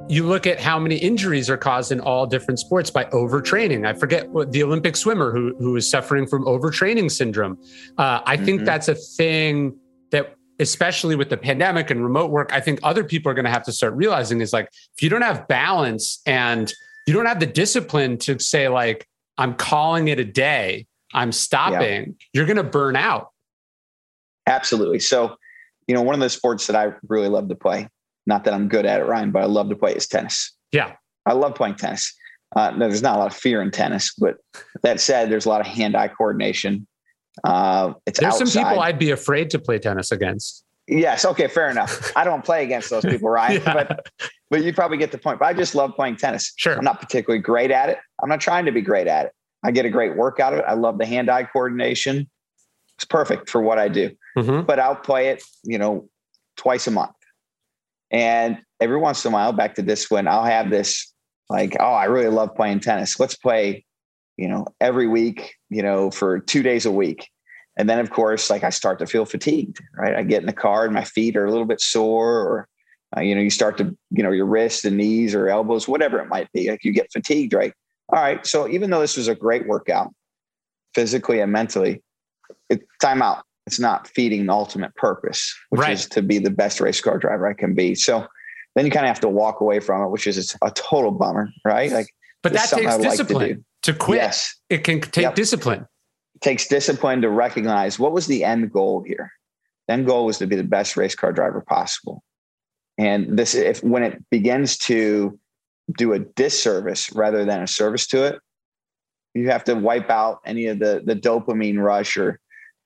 You 0.09 0.27
look 0.27 0.45
at 0.45 0.59
how 0.59 0.79
many 0.79 0.97
injuries 0.97 1.49
are 1.49 1.57
caused 1.57 1.91
in 1.91 1.99
all 1.99 2.25
different 2.25 2.59
sports 2.59 2.89
by 2.89 3.05
overtraining. 3.05 3.87
I 3.87 3.93
forget 3.93 4.29
what 4.29 4.51
the 4.51 4.61
Olympic 4.63 4.95
swimmer 4.95 5.31
who 5.31 5.55
who 5.59 5.75
is 5.75 5.89
suffering 5.89 6.27
from 6.27 6.43
overtraining 6.45 7.09
syndrome. 7.09 7.57
Uh, 7.97 8.19
I 8.25 8.35
mm-hmm. 8.35 8.45
think 8.45 8.65
that's 8.65 8.89
a 8.89 8.95
thing 8.95 9.77
that 10.11 10.35
especially 10.59 11.15
with 11.15 11.29
the 11.29 11.37
pandemic 11.37 11.89
and 11.89 12.03
remote 12.03 12.31
work, 12.31 12.51
I 12.53 12.59
think 12.59 12.79
other 12.83 13.03
people 13.03 13.31
are 13.31 13.35
going 13.35 13.45
to 13.45 13.51
have 13.51 13.63
to 13.63 13.71
start 13.71 13.93
realizing 13.95 14.41
is 14.41 14.53
like, 14.53 14.69
if 14.95 15.01
you 15.01 15.09
don't 15.09 15.21
have 15.21 15.47
balance 15.47 16.21
and 16.25 16.71
you 17.07 17.13
don't 17.13 17.25
have 17.25 17.39
the 17.39 17.45
discipline 17.45 18.17
to 18.19 18.39
say, 18.39 18.69
like, 18.69 19.07
I'm 19.37 19.55
calling 19.55 20.07
it 20.07 20.19
a 20.19 20.23
day, 20.23 20.85
I'm 21.13 21.31
stopping, 21.31 21.79
yeah. 21.79 22.27
you're 22.33 22.45
going 22.45 22.57
to 22.57 22.63
burn 22.63 22.95
out. 22.95 23.29
Absolutely. 24.47 24.99
So, 24.99 25.35
you 25.87 25.95
know, 25.95 26.01
one 26.01 26.15
of 26.15 26.21
the 26.21 26.29
sports 26.29 26.67
that 26.67 26.75
I 26.75 26.93
really 27.07 27.29
love 27.29 27.49
to 27.49 27.55
play, 27.55 27.87
not 28.25 28.43
that 28.45 28.53
I'm 28.53 28.67
good 28.67 28.85
at 28.85 28.99
it, 28.99 29.05
Ryan, 29.05 29.31
but 29.31 29.43
I 29.43 29.45
love 29.45 29.69
to 29.69 29.75
play 29.75 29.93
is 29.93 30.07
tennis. 30.07 30.51
Yeah. 30.71 30.93
I 31.25 31.33
love 31.33 31.55
playing 31.55 31.75
tennis. 31.75 32.13
Uh, 32.55 32.71
no, 32.71 32.87
there's 32.87 33.01
not 33.01 33.15
a 33.15 33.19
lot 33.19 33.31
of 33.31 33.37
fear 33.37 33.61
in 33.61 33.71
tennis, 33.71 34.13
but 34.17 34.37
that 34.83 34.99
said, 34.99 35.31
there's 35.31 35.45
a 35.45 35.49
lot 35.49 35.61
of 35.61 35.67
hand-eye 35.67 36.09
coordination. 36.09 36.87
Uh, 37.43 37.93
it's 38.05 38.19
there's 38.19 38.33
outside. 38.33 38.47
some 38.47 38.63
people 38.63 38.81
I'd 38.81 38.99
be 38.99 39.11
afraid 39.11 39.49
to 39.51 39.59
play 39.59 39.79
tennis 39.79 40.11
against. 40.11 40.63
Yes. 40.87 41.25
Okay. 41.25 41.47
Fair 41.47 41.69
enough. 41.69 42.11
I 42.15 42.23
don't 42.23 42.43
play 42.43 42.63
against 42.63 42.89
those 42.89 43.05
people, 43.05 43.29
Ryan, 43.29 43.61
yeah. 43.61 43.73
but 43.73 44.09
but 44.49 44.63
you 44.63 44.73
probably 44.73 44.97
get 44.97 45.11
the 45.11 45.17
point. 45.17 45.39
But 45.39 45.45
I 45.45 45.53
just 45.53 45.75
love 45.75 45.95
playing 45.95 46.17
tennis. 46.17 46.53
Sure. 46.57 46.77
I'm 46.77 46.83
not 46.83 46.99
particularly 46.99 47.41
great 47.41 47.71
at 47.71 47.89
it. 47.89 47.97
I'm 48.21 48.29
not 48.29 48.41
trying 48.41 48.65
to 48.65 48.71
be 48.71 48.81
great 48.81 49.07
at 49.07 49.27
it. 49.27 49.31
I 49.63 49.71
get 49.71 49.85
a 49.85 49.89
great 49.89 50.15
work 50.15 50.39
out 50.39 50.53
of 50.53 50.59
it. 50.59 50.65
I 50.67 50.73
love 50.73 50.97
the 50.97 51.05
hand-eye 51.05 51.45
coordination. 51.45 52.29
It's 52.95 53.05
perfect 53.05 53.49
for 53.49 53.61
what 53.61 53.79
I 53.79 53.87
do. 53.87 54.11
Mm-hmm. 54.37 54.65
But 54.65 54.79
I'll 54.79 54.95
play 54.95 55.29
it, 55.29 55.43
you 55.63 55.77
know, 55.77 56.09
twice 56.57 56.87
a 56.87 56.91
month. 56.91 57.15
And 58.11 58.59
every 58.79 58.97
once 58.97 59.25
in 59.25 59.31
a 59.31 59.33
while, 59.33 59.53
back 59.53 59.75
to 59.75 59.81
this 59.81 60.11
when 60.11 60.27
I'll 60.27 60.43
have 60.43 60.69
this 60.69 61.11
like, 61.49 61.75
oh, 61.79 61.93
I 61.93 62.05
really 62.05 62.29
love 62.29 62.55
playing 62.55 62.81
tennis. 62.81 63.19
Let's 63.19 63.35
play, 63.35 63.85
you 64.37 64.47
know, 64.47 64.67
every 64.79 65.07
week, 65.07 65.55
you 65.69 65.81
know, 65.81 66.11
for 66.11 66.39
two 66.39 66.61
days 66.61 66.85
a 66.85 66.91
week. 66.91 67.29
And 67.77 67.89
then 67.89 67.99
of 67.99 68.11
course, 68.11 68.49
like 68.49 68.63
I 68.63 68.69
start 68.69 68.99
to 68.99 69.07
feel 69.07 69.25
fatigued, 69.25 69.81
right? 69.97 70.15
I 70.15 70.23
get 70.23 70.41
in 70.41 70.45
the 70.45 70.53
car 70.53 70.85
and 70.85 70.93
my 70.93 71.03
feet 71.03 71.35
are 71.35 71.45
a 71.45 71.51
little 71.51 71.65
bit 71.65 71.81
sore 71.81 72.39
or 72.39 72.67
uh, 73.15 73.21
you 73.21 73.35
know, 73.35 73.41
you 73.41 73.49
start 73.49 73.77
to, 73.77 73.95
you 74.09 74.23
know, 74.23 74.31
your 74.31 74.45
wrists 74.45 74.85
and 74.85 74.97
knees 74.97 75.35
or 75.35 75.47
elbows, 75.47 75.87
whatever 75.87 76.19
it 76.19 76.29
might 76.29 76.51
be, 76.51 76.69
like 76.69 76.83
you 76.83 76.91
get 76.91 77.11
fatigued, 77.11 77.53
right? 77.53 77.73
All 78.13 78.21
right. 78.21 78.45
So 78.45 78.67
even 78.69 78.91
though 78.91 79.01
this 79.01 79.17
was 79.17 79.27
a 79.27 79.35
great 79.35 79.67
workout, 79.67 80.13
physically 80.93 81.39
and 81.39 81.51
mentally, 81.51 82.03
it, 82.69 82.81
time 83.01 83.21
out. 83.21 83.43
It's 83.65 83.79
not 83.79 84.07
feeding 84.07 84.45
the 84.45 84.53
ultimate 84.53 84.93
purpose, 84.95 85.55
which 85.69 85.81
right. 85.81 85.93
is 85.93 86.07
to 86.09 86.21
be 86.21 86.37
the 86.37 86.51
best 86.51 86.81
race 86.81 86.99
car 86.99 87.17
driver 87.17 87.47
I 87.47 87.53
can 87.53 87.73
be. 87.73 87.95
So 87.95 88.27
then 88.75 88.85
you 88.85 88.91
kind 88.91 89.05
of 89.05 89.07
have 89.07 89.21
to 89.21 89.29
walk 89.29 89.61
away 89.61 89.79
from 89.79 90.03
it, 90.03 90.09
which 90.09 90.27
is 90.27 90.55
a 90.61 90.71
total 90.71 91.11
bummer, 91.11 91.49
right? 91.63 91.91
Like, 91.91 92.07
but 92.41 92.51
that 92.53 92.69
takes 92.69 92.97
discipline 92.97 93.47
like 93.49 93.57
to, 93.81 93.93
to, 93.93 93.97
quit. 93.97 94.17
Yes. 94.17 94.53
It 94.69 94.83
can 94.83 94.99
take 94.99 95.23
yep. 95.23 95.35
discipline. 95.35 95.87
It 96.35 96.41
takes 96.41 96.67
discipline 96.67 97.21
to 97.21 97.29
recognize 97.29 97.97
what 97.97 98.11
was 98.11 98.27
the 98.27 98.43
end 98.43 98.71
goal 98.71 99.03
here. 99.07 99.31
The 99.87 99.93
end 99.93 100.07
goal 100.07 100.25
was 100.25 100.37
to 100.39 100.47
be 100.47 100.55
the 100.55 100.63
best 100.63 100.97
race 100.97 101.15
car 101.15 101.31
driver 101.31 101.61
possible. 101.61 102.21
And 102.97 103.39
this, 103.39 103.55
if 103.55 103.81
when 103.81 104.03
it 104.03 104.23
begins 104.29 104.77
to 104.79 105.39
do 105.97 106.13
a 106.13 106.19
disservice 106.19 107.11
rather 107.13 107.45
than 107.45 107.61
a 107.61 107.67
service 107.67 108.07
to 108.07 108.23
it, 108.25 108.39
You 109.33 109.49
have 109.49 109.63
to 109.65 109.75
wipe 109.75 110.09
out 110.09 110.39
any 110.45 110.67
of 110.67 110.79
the 110.79 111.01
the 111.05 111.15
dopamine 111.15 111.81
rush 111.81 112.17
or 112.17 112.39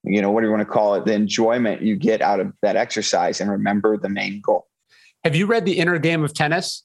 you 0.04 0.22
know 0.22 0.32
what 0.32 0.42
do 0.42 0.48
you 0.48 0.52
want 0.52 0.62
to 0.62 0.72
call 0.72 0.96
it 0.96 1.06
the 1.06 1.14
enjoyment 1.14 1.82
you 1.82 1.96
get 1.96 2.22
out 2.22 2.40
of 2.40 2.54
that 2.62 2.76
exercise 2.76 3.42
and 3.42 3.52
remember 3.52 3.98
the 3.98 4.10
main 4.10 4.42
goal. 4.42 4.68
Have 5.24 5.36
you 5.36 5.46
read 5.46 5.66
the 5.66 5.78
inner 5.78 6.00
game 6.00 6.24
of 6.24 6.34
tennis? 6.34 6.84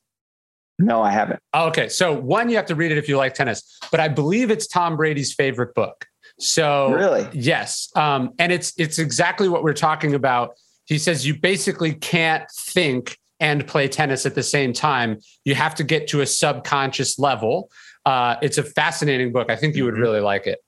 No, 0.79 1.03
I 1.03 1.13
haven't. 1.13 1.41
Oh, 1.53 1.69
okay. 1.69 1.89
So 1.89 2.13
one, 2.13 2.49
you 2.51 2.57
have 2.57 2.67
to 2.67 2.75
read 2.75 2.91
it 2.91 2.99
if 2.99 3.09
you 3.09 3.17
like 3.17 3.35
tennis, 3.35 3.79
but 3.91 4.01
I 4.01 4.09
believe 4.09 4.51
it's 4.51 4.67
Tom 4.67 4.97
Brady's 4.97 5.33
favorite 5.33 5.75
book. 5.75 6.07
So 6.39 6.93
really, 6.93 7.29
yes, 7.33 7.91
um, 7.95 8.33
and 8.39 8.51
it's 8.51 8.73
it's 8.79 8.99
exactly 8.99 9.49
what 9.49 9.63
we're 9.63 9.75
talking 9.75 10.15
about. 10.15 10.57
He 10.87 10.99
says 10.99 11.27
you 11.27 11.39
basically 11.39 11.95
can't 11.95 12.51
think 12.51 13.19
and 13.43 13.67
play 13.67 13.89
tennis 13.89 14.25
at 14.25 14.37
the 14.37 14.43
same 14.43 14.73
time. 14.73 15.19
You 15.45 15.57
have 15.57 15.75
to 15.75 15.85
get 15.85 16.07
to 16.09 16.23
a 16.23 16.27
subconscious 16.27 17.19
level. 17.19 17.71
Uh, 18.07 18.37
it's 18.41 18.57
a 18.57 18.63
fascinating 18.63 19.33
book. 19.33 19.51
I 19.51 19.57
think 19.57 19.75
you 19.75 19.85
would 19.85 19.95
mm-hmm. 19.95 20.03
really 20.03 20.21
like 20.21 20.47
it. 20.47 20.61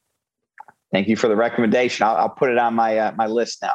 Thank 0.92 1.08
you 1.08 1.16
for 1.16 1.28
the 1.28 1.36
recommendation. 1.36 2.04
I'll, 2.06 2.16
I'll 2.16 2.28
put 2.28 2.50
it 2.50 2.58
on 2.58 2.74
my 2.74 2.98
uh, 2.98 3.12
my 3.16 3.26
list 3.26 3.62
now. 3.62 3.72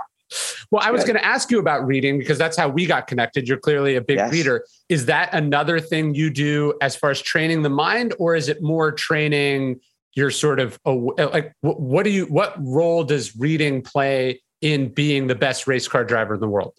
Well, 0.71 0.83
I 0.85 0.91
was 0.91 1.03
going 1.03 1.15
to 1.15 1.25
ask 1.25 1.49
you 1.49 1.59
about 1.59 1.87
reading 1.87 2.19
because 2.19 2.37
that's 2.37 2.55
how 2.55 2.69
we 2.69 2.85
got 2.85 3.07
connected. 3.07 3.47
You're 3.47 3.57
clearly 3.57 3.95
a 3.95 4.01
big 4.01 4.17
yes. 4.17 4.31
reader. 4.31 4.63
Is 4.87 5.07
that 5.07 5.33
another 5.33 5.79
thing 5.79 6.13
you 6.13 6.29
do 6.29 6.75
as 6.81 6.95
far 6.95 7.09
as 7.09 7.19
training 7.19 7.63
the 7.63 7.69
mind, 7.69 8.13
or 8.19 8.35
is 8.35 8.47
it 8.47 8.61
more 8.61 8.91
training 8.91 9.79
your 10.13 10.29
sort 10.29 10.59
of 10.59 10.77
like 10.85 11.53
what 11.61 12.03
do 12.03 12.09
you 12.09 12.25
what 12.25 12.53
role 12.59 13.03
does 13.03 13.37
reading 13.37 13.81
play 13.81 14.41
in 14.61 14.89
being 14.89 15.27
the 15.27 15.35
best 15.35 15.67
race 15.67 15.87
car 15.87 16.03
driver 16.03 16.35
in 16.35 16.39
the 16.41 16.49
world? 16.49 16.73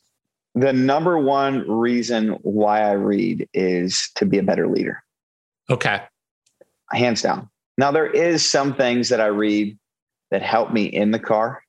The 0.54 0.72
number 0.72 1.18
one 1.18 1.68
reason 1.70 2.38
why 2.42 2.82
I 2.82 2.92
read 2.92 3.48
is 3.54 4.10
to 4.16 4.26
be 4.26 4.38
a 4.38 4.42
better 4.42 4.66
leader. 4.68 5.02
Okay. 5.68 6.02
Hands 6.90 7.20
down. 7.20 7.48
Now 7.78 7.92
there 7.92 8.08
is 8.08 8.44
some 8.44 8.74
things 8.74 9.08
that 9.10 9.20
I 9.20 9.26
read 9.26 9.78
that 10.30 10.42
help 10.42 10.72
me 10.72 10.84
in 10.84 11.12
the 11.12 11.18
car 11.18 11.62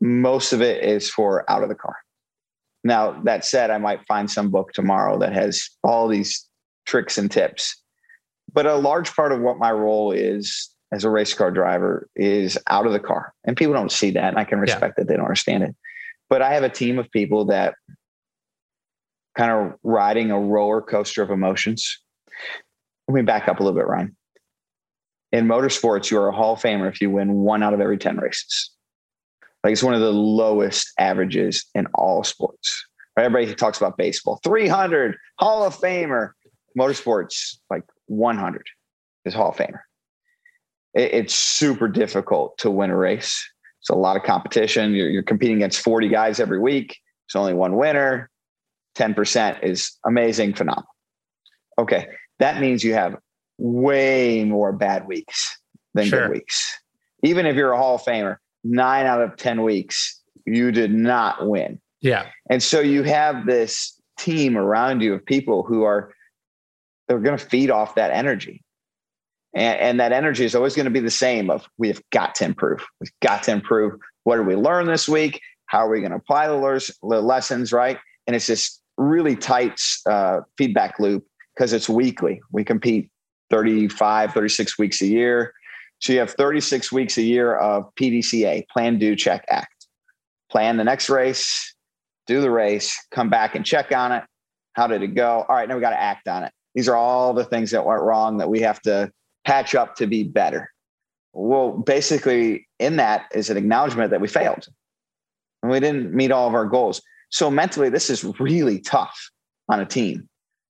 most 0.00 0.52
of 0.52 0.62
it 0.62 0.82
is 0.84 1.10
for 1.10 1.50
out 1.50 1.62
of 1.62 1.68
the 1.68 1.74
car. 1.74 1.96
Now, 2.84 3.20
that 3.24 3.44
said, 3.44 3.70
I 3.70 3.78
might 3.78 4.06
find 4.06 4.30
some 4.30 4.50
book 4.50 4.72
tomorrow 4.72 5.18
that 5.18 5.32
has 5.32 5.68
all 5.82 6.08
these 6.08 6.46
tricks 6.86 7.18
and 7.18 7.30
tips. 7.30 7.80
But 8.52 8.66
a 8.66 8.76
large 8.76 9.14
part 9.14 9.32
of 9.32 9.40
what 9.40 9.58
my 9.58 9.72
role 9.72 10.12
is 10.12 10.70
as 10.92 11.02
a 11.02 11.10
race 11.10 11.34
car 11.34 11.50
driver 11.50 12.08
is 12.14 12.56
out 12.68 12.86
of 12.86 12.92
the 12.92 13.00
car. 13.00 13.34
And 13.44 13.56
people 13.56 13.74
don't 13.74 13.90
see 13.90 14.10
that. 14.12 14.28
And 14.28 14.38
I 14.38 14.44
can 14.44 14.60
respect 14.60 14.94
yeah. 14.96 15.02
that 15.02 15.08
they 15.08 15.16
don't 15.16 15.24
understand 15.24 15.64
it. 15.64 15.74
But 16.28 16.42
I 16.42 16.52
have 16.54 16.62
a 16.62 16.68
team 16.68 16.98
of 16.98 17.10
people 17.10 17.46
that 17.46 17.74
kind 19.36 19.50
of 19.50 19.78
riding 19.82 20.30
a 20.30 20.40
roller 20.40 20.80
coaster 20.80 21.22
of 21.22 21.30
emotions. 21.30 21.98
Let 23.08 23.14
me 23.14 23.22
back 23.22 23.48
up 23.48 23.60
a 23.60 23.62
little 23.62 23.78
bit, 23.78 23.86
Ryan. 23.86 24.16
In 25.32 25.46
motorsports, 25.46 26.10
you're 26.10 26.28
a 26.28 26.32
Hall 26.32 26.54
of 26.54 26.60
Famer 26.60 26.88
if 26.88 27.00
you 27.00 27.10
win 27.10 27.32
one 27.34 27.62
out 27.62 27.74
of 27.74 27.80
every 27.80 27.98
10 27.98 28.16
races. 28.16 28.70
Like 29.62 29.72
it's 29.72 29.82
one 29.82 29.94
of 29.94 30.00
the 30.00 30.12
lowest 30.12 30.92
averages 30.98 31.66
in 31.74 31.86
all 31.94 32.24
sports. 32.24 32.86
Right? 33.16 33.24
Everybody 33.24 33.54
talks 33.54 33.78
about 33.78 33.98
baseball, 33.98 34.40
300 34.44 35.16
Hall 35.38 35.64
of 35.64 35.76
Famer. 35.76 36.30
Motorsports, 36.78 37.56
like 37.70 37.84
100 38.06 38.62
is 39.24 39.32
Hall 39.32 39.48
of 39.50 39.56
Famer. 39.56 39.80
It, 40.94 41.14
it's 41.14 41.34
super 41.34 41.88
difficult 41.88 42.58
to 42.58 42.70
win 42.70 42.90
a 42.90 42.96
race. 42.96 43.48
It's 43.80 43.88
a 43.88 43.94
lot 43.94 44.16
of 44.16 44.24
competition. 44.24 44.92
You're, 44.92 45.08
you're 45.08 45.22
competing 45.22 45.56
against 45.56 45.80
40 45.80 46.08
guys 46.08 46.38
every 46.38 46.60
week. 46.60 46.98
There's 47.26 47.40
only 47.40 47.54
one 47.54 47.76
winner. 47.76 48.30
10% 48.96 49.62
is 49.62 49.92
amazing, 50.04 50.54
phenomenal. 50.54 50.88
Okay. 51.78 52.08
That 52.38 52.60
means 52.60 52.82
you 52.82 52.94
have 52.94 53.16
way 53.58 54.44
more 54.44 54.72
bad 54.72 55.06
weeks 55.06 55.58
than 55.94 56.06
sure. 56.06 56.28
good 56.28 56.32
weeks. 56.32 56.78
Even 57.22 57.46
if 57.46 57.56
you're 57.56 57.72
a 57.72 57.76
Hall 57.76 57.96
of 57.96 58.02
Famer, 58.02 58.36
nine 58.64 59.06
out 59.06 59.20
of 59.20 59.36
10 59.36 59.62
weeks, 59.62 60.20
you 60.44 60.70
did 60.70 60.92
not 60.92 61.48
win. 61.48 61.80
Yeah. 62.00 62.26
And 62.50 62.62
so 62.62 62.80
you 62.80 63.02
have 63.04 63.46
this 63.46 64.00
team 64.18 64.56
around 64.56 65.02
you 65.02 65.14
of 65.14 65.24
people 65.24 65.62
who 65.62 65.82
are, 65.82 66.12
they're 67.08 67.18
going 67.18 67.38
to 67.38 67.44
feed 67.44 67.70
off 67.70 67.94
that 67.94 68.10
energy. 68.10 68.62
And, 69.54 69.78
and 69.78 70.00
that 70.00 70.12
energy 70.12 70.44
is 70.44 70.54
always 70.54 70.74
going 70.74 70.84
to 70.84 70.90
be 70.90 71.00
the 71.00 71.10
same 71.10 71.50
of 71.50 71.66
we 71.78 71.88
have 71.88 72.02
got 72.10 72.34
to 72.36 72.44
improve. 72.44 72.84
We've 73.00 73.10
got 73.22 73.42
to 73.44 73.52
improve. 73.52 73.94
What 74.24 74.36
did 74.36 74.46
we 74.46 74.56
learn 74.56 74.86
this 74.86 75.08
week? 75.08 75.40
How 75.66 75.86
are 75.86 75.90
we 75.90 76.00
going 76.00 76.10
to 76.10 76.18
apply 76.18 76.48
the, 76.48 76.94
the 77.02 77.20
lessons, 77.20 77.72
right? 77.72 77.98
And 78.26 78.36
it's 78.36 78.46
this 78.46 78.80
really 78.96 79.36
tight 79.36 79.80
uh, 80.06 80.40
feedback 80.56 80.98
loop 80.98 81.26
because 81.54 81.72
it's 81.72 81.88
weekly. 81.88 82.40
We 82.52 82.64
compete 82.64 83.10
35, 83.50 84.32
36 84.32 84.78
weeks 84.78 85.00
a 85.02 85.06
year. 85.06 85.52
So 86.00 86.12
you 86.12 86.18
have 86.18 86.32
36 86.32 86.92
weeks 86.92 87.16
a 87.16 87.22
year 87.22 87.56
of 87.56 87.94
PDCA, 87.94 88.68
plan, 88.68 88.98
do, 88.98 89.16
check, 89.16 89.44
act. 89.48 89.86
Plan 90.50 90.76
the 90.76 90.84
next 90.84 91.08
race, 91.08 91.74
do 92.26 92.40
the 92.40 92.50
race, 92.50 92.96
come 93.10 93.30
back 93.30 93.54
and 93.54 93.64
check 93.64 93.92
on 93.92 94.12
it. 94.12 94.24
How 94.74 94.86
did 94.86 95.02
it 95.02 95.14
go? 95.14 95.44
All 95.48 95.56
right, 95.56 95.68
now 95.68 95.74
we 95.74 95.80
got 95.80 95.90
to 95.90 96.00
act 96.00 96.28
on 96.28 96.44
it. 96.44 96.52
These 96.74 96.88
are 96.88 96.96
all 96.96 97.32
the 97.32 97.44
things 97.44 97.70
that 97.70 97.86
went 97.86 98.02
wrong 98.02 98.36
that 98.36 98.50
we 98.50 98.60
have 98.60 98.80
to 98.82 99.10
patch 99.46 99.74
up 99.74 99.96
to 99.96 100.06
be 100.06 100.22
better. 100.22 100.70
Well, 101.32 101.72
basically, 101.72 102.66
in 102.78 102.96
that 102.96 103.26
is 103.34 103.48
an 103.48 103.56
acknowledgement 103.56 104.10
that 104.10 104.20
we 104.20 104.28
failed 104.28 104.66
and 105.62 105.72
we 105.72 105.80
didn't 105.80 106.14
meet 106.14 106.30
all 106.30 106.46
of 106.46 106.54
our 106.54 106.66
goals. 106.66 107.00
So 107.36 107.50
mentally, 107.50 107.90
this 107.90 108.08
is 108.08 108.24
really 108.40 108.80
tough 108.80 109.30
on 109.68 109.78
a 109.78 109.84
team, 109.84 110.26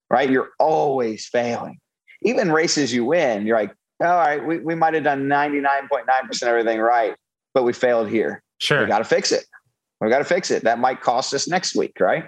right? 0.09 0.29
You're 0.29 0.49
always 0.59 1.25
failing. 1.25 1.79
Even 2.23 2.51
races 2.51 2.93
you 2.93 3.05
win, 3.05 3.47
you're 3.47 3.57
like, 3.57 3.73
all 4.01 4.17
right, 4.17 4.45
we, 4.45 4.57
we 4.57 4.75
might 4.75 4.93
have 4.93 5.05
done 5.05 5.29
99.9% 5.29 6.43
everything 6.43 6.81
right, 6.81 7.15
but 7.53 7.63
we 7.63 7.71
failed 7.71 8.09
here. 8.09 8.43
Sure. 8.59 8.81
We 8.81 8.87
got 8.87 8.97
to 8.97 9.05
fix 9.05 9.31
it. 9.31 9.45
We 10.01 10.09
got 10.09 10.17
to 10.17 10.25
fix 10.25 10.51
it. 10.51 10.65
That 10.65 10.77
might 10.77 10.99
cost 10.99 11.33
us 11.33 11.47
next 11.47 11.73
week, 11.73 12.01
right? 12.01 12.25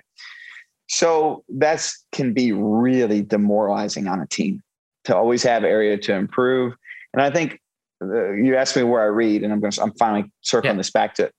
So 0.87 1.43
that's 1.49 2.05
can 2.13 2.31
be 2.31 2.53
really 2.53 3.21
demoralizing 3.21 4.07
on 4.07 4.21
a 4.21 4.25
team 4.25 4.63
to 5.03 5.17
always 5.17 5.43
have 5.43 5.65
area 5.65 5.97
to 5.97 6.13
improve. 6.13 6.75
And 7.11 7.21
I 7.21 7.29
think 7.29 7.59
uh, 8.01 8.31
you 8.31 8.55
asked 8.55 8.77
me 8.77 8.83
where 8.83 9.01
I 9.01 9.07
read, 9.07 9.43
and 9.43 9.51
I'm 9.51 9.59
going 9.59 9.71
to, 9.71 9.83
I'm 9.83 9.93
finally 9.95 10.31
circling 10.39 10.75
yeah. 10.75 10.77
this 10.77 10.91
back 10.91 11.15
to 11.15 11.29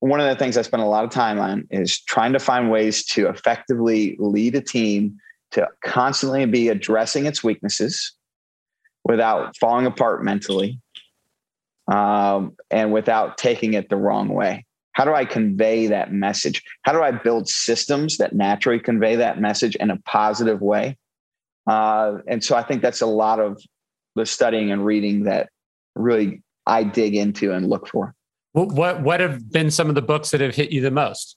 one 0.00 0.20
of 0.20 0.28
the 0.28 0.36
things 0.36 0.56
I 0.56 0.62
spend 0.62 0.82
a 0.82 0.86
lot 0.86 1.04
of 1.04 1.10
time 1.10 1.38
on 1.38 1.66
is 1.70 2.00
trying 2.00 2.32
to 2.32 2.38
find 2.38 2.70
ways 2.70 3.04
to 3.06 3.28
effectively 3.28 4.16
lead 4.18 4.54
a 4.54 4.60
team 4.60 5.16
to 5.52 5.68
constantly 5.84 6.44
be 6.46 6.68
addressing 6.68 7.26
its 7.26 7.42
weaknesses 7.42 8.12
without 9.04 9.56
falling 9.56 9.86
apart 9.86 10.24
mentally 10.24 10.80
um, 11.90 12.54
and 12.70 12.92
without 12.92 13.38
taking 13.38 13.74
it 13.74 13.88
the 13.88 13.96
wrong 13.96 14.28
way? 14.28 14.64
How 14.92 15.04
do 15.04 15.14
I 15.14 15.24
convey 15.24 15.86
that 15.88 16.12
message? 16.12 16.62
How 16.82 16.92
do 16.92 17.02
I 17.02 17.10
build 17.10 17.48
systems 17.48 18.16
that 18.16 18.34
naturally 18.34 18.80
convey 18.80 19.16
that 19.16 19.40
message 19.40 19.76
in 19.76 19.90
a 19.90 19.98
positive 19.98 20.60
way? 20.60 20.96
Uh, 21.66 22.18
and 22.26 22.42
so 22.42 22.56
I 22.56 22.62
think 22.62 22.82
that's 22.82 23.02
a 23.02 23.06
lot 23.06 23.38
of 23.38 23.60
the 24.14 24.24
studying 24.24 24.70
and 24.70 24.84
reading 24.84 25.24
that 25.24 25.50
really 25.94 26.42
I 26.66 26.82
dig 26.82 27.14
into 27.14 27.52
and 27.52 27.68
look 27.68 27.88
for. 27.88 28.14
What 28.56 29.02
what 29.02 29.20
have 29.20 29.52
been 29.52 29.70
some 29.70 29.90
of 29.90 29.94
the 29.94 30.02
books 30.02 30.30
that 30.30 30.40
have 30.40 30.54
hit 30.54 30.72
you 30.72 30.80
the 30.80 30.90
most? 30.90 31.36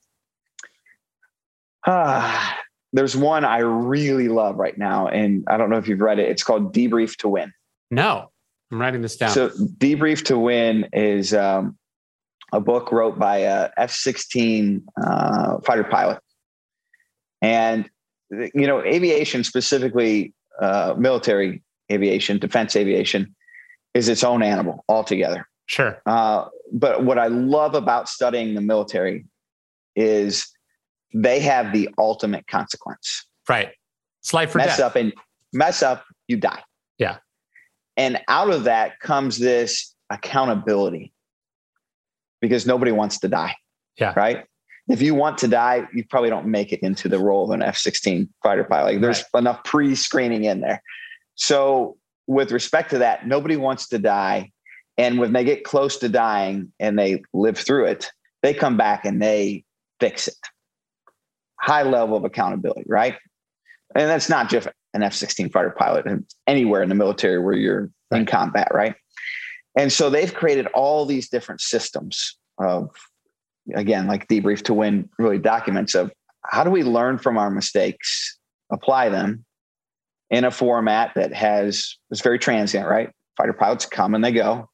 Uh, 1.86 2.53
there's 2.93 3.17
one 3.17 3.43
I 3.43 3.59
really 3.59 4.30
love 4.30 4.55
right 4.55 4.78
now, 4.78 5.09
and 5.09 5.43
I 5.49 5.57
don't 5.57 5.70
know 5.70 5.78
if 5.78 5.89
you've 5.89 5.99
read 5.99 6.20
it. 6.20 6.30
It's 6.30 6.43
called 6.43 6.74
Debrief 6.74 7.17
to 7.17 7.28
Win. 7.28 7.51
No, 7.91 8.32
I'm 8.72 8.80
writing 8.80 9.01
this 9.01 9.17
down. 9.17 9.32
So, 9.32 9.49
Debrief 9.49 10.24
to 10.26 10.39
Win 10.39 10.88
is 10.93 11.34
um, 11.34 11.78
a 12.53 12.61
book 12.61 12.89
wrote 12.93 13.20
by 13.20 13.39
a 13.39 13.70
F 13.76 13.91
16 13.91 14.86
uh, 15.03 15.59
fighter 15.65 15.84
pilot. 15.84 16.20
And, 17.41 17.89
you 18.32 18.65
know, 18.65 18.82
aviation, 18.82 19.43
specifically 19.43 20.34
uh, 20.61 20.95
military 20.97 21.63
aviation, 21.91 22.39
defense 22.39 22.78
aviation, 22.78 23.36
is 23.93 24.07
its 24.07 24.24
own 24.24 24.41
animal 24.41 24.86
altogether. 24.88 25.49
Sure. 25.70 26.01
Uh, 26.07 26.45
but 26.74 27.03
what 27.03 27.20
I 27.20 27.28
love 27.28 27.76
about 27.76 28.09
studying 28.09 28.55
the 28.55 28.61
military 28.61 29.26
is 29.95 30.49
they 31.13 31.39
have 31.41 31.74
the 31.74 31.89
ultimate 31.99 32.47
consequence. 32.47 33.28
Right. 33.47 33.70
It's 34.22 34.34
life 34.34 34.55
or 34.55 34.57
mess 34.57 34.78
death. 34.78 34.86
up 34.88 34.95
and 34.95 35.13
mess 35.53 35.84
up, 35.84 36.03
you 36.28 36.38
die. 36.38 36.63
Yeah. 36.97 37.17
And 37.97 38.20
out 38.28 38.49
of 38.49 38.63
that 38.63 38.99
comes 38.99 39.38
this 39.38 39.95
accountability 40.09 41.13
because 42.41 42.65
nobody 42.65 42.91
wants 42.91 43.20
to 43.20 43.28
die. 43.28 43.55
Yeah. 43.99 44.13
Right. 44.15 44.45
If 44.88 45.03
you 45.03 45.13
want 45.13 45.38
to 45.39 45.47
die, 45.47 45.88
you 45.93 46.03
probably 46.03 46.32
don't 46.32 46.47
make 46.47 46.74
it 46.74 46.80
into 46.80 47.07
the 47.07 47.20
role 47.20 47.43
of 47.43 47.51
an 47.51 47.61
F 47.61 47.78
16 47.78 48.28
fighter 48.41 48.63
pilot. 48.63 48.93
Like 48.93 49.01
there's 49.01 49.24
right. 49.36 49.41
enough 49.41 49.63
pre 49.63 49.93
screening 49.93 50.45
in 50.45 50.61
there. 50.61 50.82
So, 51.36 51.97
with 52.26 52.51
respect 52.51 52.89
to 52.91 52.97
that, 52.99 53.28
nobody 53.28 53.55
wants 53.55 53.88
to 53.89 53.99
die. 53.99 54.51
And 54.99 55.17
when 55.17 55.31
they 55.31 55.45
get 55.45 55.63
close 55.63 55.95
to 55.99 56.09
dying 56.09 56.73
and 56.77 56.99
they 56.99 57.23
live 57.33 57.57
through 57.57 57.85
it, 57.85 58.11
they 58.43 58.53
come 58.53 58.75
back 58.75 59.05
and 59.05 59.21
they 59.21 59.63
fix 60.01 60.27
it. 60.27 60.35
High 61.61 61.83
level 61.83 62.17
of 62.17 62.25
accountability, 62.25 62.83
right? 62.85 63.15
And 63.95 64.09
that's 64.09 64.27
not 64.27 64.49
just 64.49 64.67
an 64.93 65.01
F 65.01 65.13
16 65.13 65.51
fighter 65.51 65.69
pilot 65.69 66.05
anywhere 66.47 66.83
in 66.83 66.89
the 66.89 66.95
military 66.95 67.41
where 67.41 67.55
you're 67.55 67.89
right. 68.11 68.19
in 68.19 68.25
combat, 68.25 68.67
right? 68.73 68.93
And 69.77 69.89
so 69.89 70.09
they've 70.09 70.33
created 70.33 70.67
all 70.73 71.05
these 71.05 71.29
different 71.29 71.61
systems 71.61 72.37
of, 72.57 72.89
again, 73.73 74.05
like 74.05 74.27
debrief 74.27 74.63
to 74.63 74.73
win 74.73 75.07
really 75.17 75.37
documents 75.37 75.95
of 75.95 76.11
how 76.43 76.65
do 76.65 76.71
we 76.71 76.83
learn 76.83 77.19
from 77.19 77.37
our 77.37 77.49
mistakes, 77.49 78.37
apply 78.69 79.07
them 79.07 79.45
in 80.29 80.43
a 80.43 80.51
format 80.51 81.13
that 81.15 81.33
has, 81.33 81.95
is 82.11 82.19
very 82.19 82.37
transient, 82.37 82.85
right? 82.85 83.11
Fighter 83.37 83.53
pilots 83.53 83.85
come 83.85 84.13
and 84.13 84.25
they 84.25 84.33
go. 84.33 84.69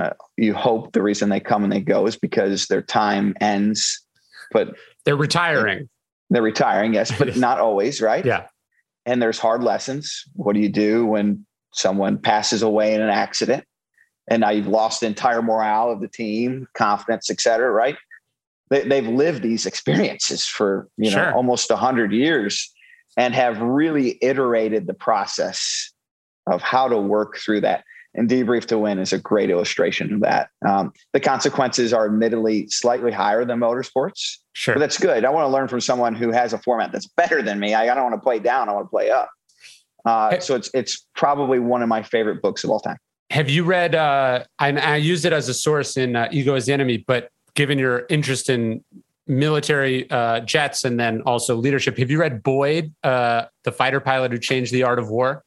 Uh, 0.00 0.10
you 0.36 0.54
hope 0.54 0.92
the 0.92 1.02
reason 1.02 1.28
they 1.28 1.40
come 1.40 1.64
and 1.64 1.72
they 1.72 1.80
go 1.80 2.06
is 2.06 2.16
because 2.16 2.66
their 2.66 2.82
time 2.82 3.34
ends, 3.40 4.04
but 4.50 4.74
they're 5.04 5.16
retiring. 5.16 5.88
They're 6.30 6.42
retiring, 6.42 6.94
yes, 6.94 7.16
but 7.16 7.36
not 7.36 7.58
always, 7.58 8.00
right? 8.00 8.24
Yeah. 8.24 8.46
And 9.04 9.20
there's 9.20 9.38
hard 9.38 9.62
lessons. 9.62 10.24
What 10.34 10.54
do 10.54 10.60
you 10.60 10.68
do 10.68 11.04
when 11.04 11.44
someone 11.72 12.18
passes 12.18 12.62
away 12.62 12.94
in 12.94 13.00
an 13.02 13.10
accident? 13.10 13.64
and 14.28 14.40
now 14.40 14.50
you've 14.50 14.68
lost 14.68 15.00
the 15.00 15.06
entire 15.06 15.42
morale 15.42 15.90
of 15.90 16.00
the 16.00 16.08
team, 16.08 16.66
confidence, 16.74 17.30
et 17.30 17.40
cetera, 17.40 17.70
right? 17.70 17.96
They, 18.70 19.02
have 19.02 19.12
lived 19.12 19.42
these 19.42 19.66
experiences 19.66 20.46
for 20.46 20.88
you 20.96 21.10
know 21.10 21.16
sure. 21.16 21.34
almost 21.34 21.70
a 21.70 21.76
hundred 21.76 22.12
years 22.12 22.72
and 23.18 23.34
have 23.34 23.60
really 23.60 24.18
iterated 24.22 24.86
the 24.86 24.94
process 24.94 25.92
of 26.50 26.62
how 26.62 26.88
to 26.88 26.96
work 26.96 27.36
through 27.36 27.60
that. 27.62 27.84
And 28.14 28.28
debrief 28.28 28.66
to 28.66 28.78
win 28.78 28.98
is 28.98 29.12
a 29.12 29.18
great 29.18 29.48
illustration 29.48 30.12
of 30.12 30.20
that. 30.20 30.50
Um, 30.66 30.92
the 31.12 31.20
consequences 31.20 31.94
are 31.94 32.04
admittedly 32.06 32.68
slightly 32.68 33.10
higher 33.10 33.44
than 33.44 33.58
motorsports, 33.58 34.36
sure, 34.52 34.74
but 34.74 34.80
that's 34.80 34.98
good. 34.98 35.24
I 35.24 35.30
want 35.30 35.44
to 35.44 35.48
learn 35.48 35.66
from 35.66 35.80
someone 35.80 36.14
who 36.14 36.30
has 36.30 36.52
a 36.52 36.58
format 36.58 36.92
that's 36.92 37.06
better 37.06 37.40
than 37.40 37.58
me. 37.58 37.72
I, 37.72 37.90
I 37.90 37.94
don't 37.94 38.04
want 38.04 38.14
to 38.14 38.20
play 38.20 38.38
down; 38.38 38.68
I 38.68 38.72
want 38.72 38.86
to 38.86 38.90
play 38.90 39.10
up. 39.10 39.30
Uh, 40.04 40.38
so 40.40 40.54
it's 40.54 40.70
it's 40.74 41.06
probably 41.14 41.58
one 41.58 41.82
of 41.82 41.88
my 41.88 42.02
favorite 42.02 42.42
books 42.42 42.64
of 42.64 42.70
all 42.70 42.80
time. 42.80 42.98
Have 43.30 43.48
you 43.48 43.64
read? 43.64 43.94
Uh, 43.94 44.44
I, 44.58 44.72
I 44.72 44.96
used 44.96 45.24
it 45.24 45.32
as 45.32 45.48
a 45.48 45.54
source 45.54 45.96
in 45.96 46.16
uh, 46.16 46.28
Ego 46.30 46.54
is 46.54 46.66
the 46.66 46.74
Enemy, 46.74 47.04
but 47.06 47.30
given 47.54 47.78
your 47.78 48.04
interest 48.10 48.50
in 48.50 48.84
military 49.26 50.10
uh, 50.10 50.40
jets 50.40 50.84
and 50.84 51.00
then 51.00 51.22
also 51.22 51.56
leadership, 51.56 51.96
have 51.96 52.10
you 52.10 52.20
read 52.20 52.42
Boyd, 52.42 52.92
uh, 53.02 53.46
the 53.62 53.72
fighter 53.72 54.00
pilot 54.00 54.32
who 54.32 54.38
changed 54.38 54.70
the 54.70 54.82
art 54.82 54.98
of 54.98 55.08
war? 55.08 55.44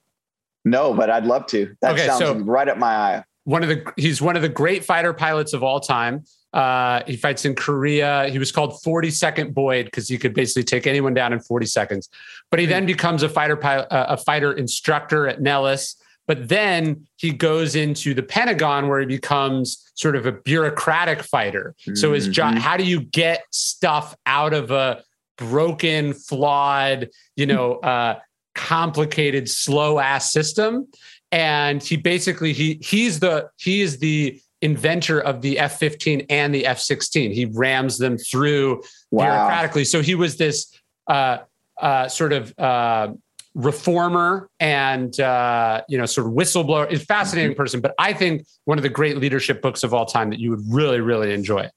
No, 0.65 0.93
but 0.93 1.09
I'd 1.09 1.25
love 1.25 1.45
to. 1.47 1.75
That 1.81 1.93
okay, 1.93 2.07
sounds 2.07 2.19
so 2.19 2.33
right 2.39 2.67
up 2.67 2.77
my 2.77 2.95
eye. 2.95 3.23
One 3.43 3.61
of 3.61 3.69
the 3.69 3.93
he's 3.95 4.21
one 4.21 4.35
of 4.35 4.41
the 4.41 4.49
great 4.49 4.83
fighter 4.83 5.13
pilots 5.13 5.53
of 5.53 5.63
all 5.63 5.79
time. 5.79 6.25
Uh, 6.51 7.03
he 7.05 7.15
fights 7.15 7.45
in 7.45 7.53
Korea. 7.53 8.27
He 8.29 8.39
was 8.39 8.51
called 8.51 8.81
40 8.81 9.11
Second 9.11 9.53
Boyd 9.53 9.85
because 9.85 10.07
he 10.07 10.17
could 10.17 10.33
basically 10.33 10.63
take 10.63 10.87
anyone 10.87 11.13
down 11.13 11.33
in 11.33 11.39
40 11.39 11.65
seconds. 11.65 12.09
But 12.49 12.59
he 12.59 12.65
hmm. 12.65 12.71
then 12.71 12.85
becomes 12.85 13.23
a 13.23 13.29
fighter 13.29 13.55
pilot, 13.55 13.87
uh, 13.91 14.05
a 14.09 14.17
fighter 14.17 14.53
instructor 14.53 15.27
at 15.27 15.41
Nellis. 15.41 15.95
But 16.27 16.47
then 16.49 17.05
he 17.17 17.31
goes 17.31 17.75
into 17.75 18.13
the 18.13 18.23
Pentagon 18.23 18.87
where 18.87 18.99
he 18.99 19.05
becomes 19.05 19.91
sort 19.93 20.15
of 20.15 20.25
a 20.25 20.31
bureaucratic 20.31 21.21
fighter. 21.21 21.75
Mm-hmm. 21.81 21.95
So 21.95 22.13
his 22.13 22.27
job, 22.27 22.55
how 22.55 22.77
do 22.77 22.83
you 22.83 23.01
get 23.01 23.43
stuff 23.51 24.15
out 24.25 24.53
of 24.53 24.71
a 24.71 25.03
broken, 25.37 26.13
flawed, 26.13 27.09
you 27.35 27.45
know, 27.45 27.75
uh, 27.75 28.19
complicated, 28.55 29.49
slow 29.49 29.99
ass 29.99 30.31
system? 30.31 30.87
And 31.31 31.83
he 31.83 31.97
basically 31.97 32.53
he 32.53 32.79
he's 32.81 33.19
the 33.19 33.49
he 33.57 33.81
is 33.81 33.99
the 33.99 34.39
inventor 34.61 35.19
of 35.19 35.41
the 35.41 35.59
F-15 35.59 36.25
and 36.29 36.55
the 36.55 36.65
F-16. 36.65 37.33
He 37.33 37.45
rams 37.45 37.97
them 37.97 38.17
through 38.17 38.81
wow. 39.11 39.25
bureaucratically. 39.25 39.85
So 39.85 40.01
he 40.01 40.15
was 40.15 40.37
this 40.37 40.73
uh, 41.07 41.39
uh, 41.79 42.07
sort 42.07 42.33
of 42.33 42.57
uh, 42.57 43.13
reformer 43.55 44.49
and 44.59 45.17
uh, 45.19 45.81
you 45.87 45.97
know 45.97 46.05
sort 46.05 46.27
of 46.27 46.33
whistleblower 46.33 46.91
is 46.91 47.03
fascinating 47.03 47.51
mm-hmm. 47.51 47.57
person 47.57 47.79
but 47.79 47.95
i 47.97 48.11
think 48.11 48.45
one 48.65 48.77
of 48.77 48.83
the 48.83 48.89
great 48.89 49.17
leadership 49.17 49.61
books 49.61 49.81
of 49.81 49.93
all 49.93 50.05
time 50.05 50.29
that 50.29 50.39
you 50.39 50.49
would 50.49 50.61
really 50.69 50.99
really 50.99 51.33
enjoy 51.33 51.67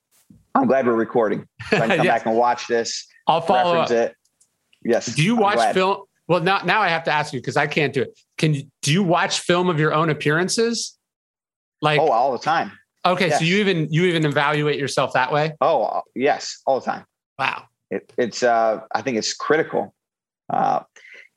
i'm 0.57 0.67
glad 0.67 0.85
we're 0.87 0.93
recording 0.93 1.47
so 1.71 1.77
i 1.77 1.81
can 1.81 1.89
come 1.99 2.05
yes. 2.05 2.19
back 2.19 2.27
and 2.27 2.37
watch 2.37 2.67
this 2.67 3.07
i'll 3.29 3.41
follow 3.41 3.77
up. 3.77 3.91
it 3.93 4.13
yes 4.85 5.07
do 5.07 5.23
you 5.23 5.37
watch 5.37 5.73
film 5.73 6.03
well 6.29 6.41
now, 6.41 6.61
now 6.65 6.81
i 6.81 6.89
have 6.89 7.05
to 7.05 7.11
ask 7.11 7.33
you 7.33 7.41
because 7.41 7.57
i 7.57 7.67
can't 7.67 7.93
do 7.93 8.03
it 8.03 8.19
can 8.37 8.55
you 8.55 8.63
do 8.83 8.93
you 8.93 9.03
watch 9.03 9.41
film 9.41 9.69
of 9.69 9.81
your 9.81 9.93
own 9.93 10.11
appearances 10.11 10.97
like 11.83 12.01
oh 12.01 12.11
all 12.11 12.33
the 12.33 12.39
time 12.39 12.73
okay 13.05 13.29
yes. 13.29 13.39
so 13.39 13.45
you 13.45 13.57
even 13.57 13.91
you 13.91 14.05
even 14.05 14.25
evaluate 14.25 14.79
yourself 14.79 15.13
that 15.13 15.33
way 15.33 15.53
oh 15.61 16.03
yes 16.15 16.61
all 16.67 16.79
the 16.79 16.85
time 16.87 17.05
wow 17.39 17.65
it, 17.91 18.13
it's 18.19 18.43
uh 18.43 18.81
i 18.95 19.03
think 19.03 19.17
it's 19.17 19.35
critical 19.35 19.95
uh 20.51 20.81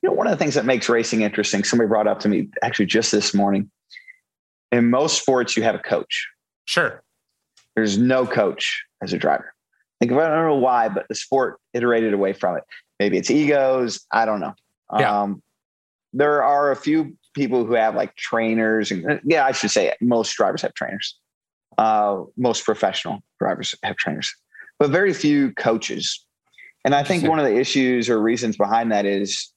you 0.02 0.10
know, 0.10 0.16
one 0.16 0.28
of 0.28 0.32
the 0.32 0.38
things 0.38 0.56
that 0.56 0.66
makes 0.66 0.90
racing 0.90 1.22
interesting, 1.22 1.64
somebody 1.64 1.88
brought 1.88 2.08
up 2.08 2.20
to 2.22 2.30
me 2.30 2.50
actually 2.64 2.88
just 2.88 3.12
this 3.12 3.34
morning. 3.34 3.70
In 4.72 4.90
most 4.90 5.22
sports, 5.22 5.56
you 5.56 5.64
have 5.64 5.76
a 5.76 5.80
coach. 5.80 6.28
Sure. 6.66 7.04
There's 7.76 7.98
no 7.98 8.26
coach 8.26 8.84
as 9.04 9.14
a 9.14 9.18
driver. 9.18 9.54
Think 10.00 10.12
I 10.14 10.28
don't 10.30 10.48
know 10.48 10.56
why, 10.56 10.90
but 10.90 11.08
the 11.08 11.16
sport 11.16 11.60
iterated 11.74 12.14
away 12.14 12.34
from 12.34 12.58
it. 12.58 12.64
Maybe 13.00 13.18
it's 13.18 13.30
egos. 13.30 14.06
I 14.12 14.26
don't 14.26 14.40
know. 14.40 14.54
Yeah. 14.98 15.22
Um, 15.22 15.42
there 16.14 16.44
are 16.44 16.72
a 16.72 16.76
few 16.76 17.18
people 17.34 17.66
who 17.66 17.74
have 17.74 17.96
like 17.96 18.16
trainers, 18.16 18.92
and 18.92 19.22
yeah, 19.24 19.46
I 19.46 19.52
should 19.52 19.72
say 19.72 19.94
most 20.02 20.36
drivers 20.36 20.62
have 20.62 20.74
trainers. 20.74 21.18
Uh, 21.78 22.24
most 22.38 22.66
professional 22.66 23.24
drivers 23.40 23.74
have 23.84 23.96
trainers, 23.96 24.34
but 24.78 24.92
very 24.92 25.14
few 25.14 25.54
coaches. 25.54 26.26
And 26.84 26.94
I 26.94 27.04
think 27.04 27.24
one 27.24 27.40
of 27.40 27.46
the 27.46 27.58
issues 27.58 28.10
or 28.10 28.22
reasons 28.22 28.58
behind 28.58 28.92
that 28.92 29.06
is 29.06 29.52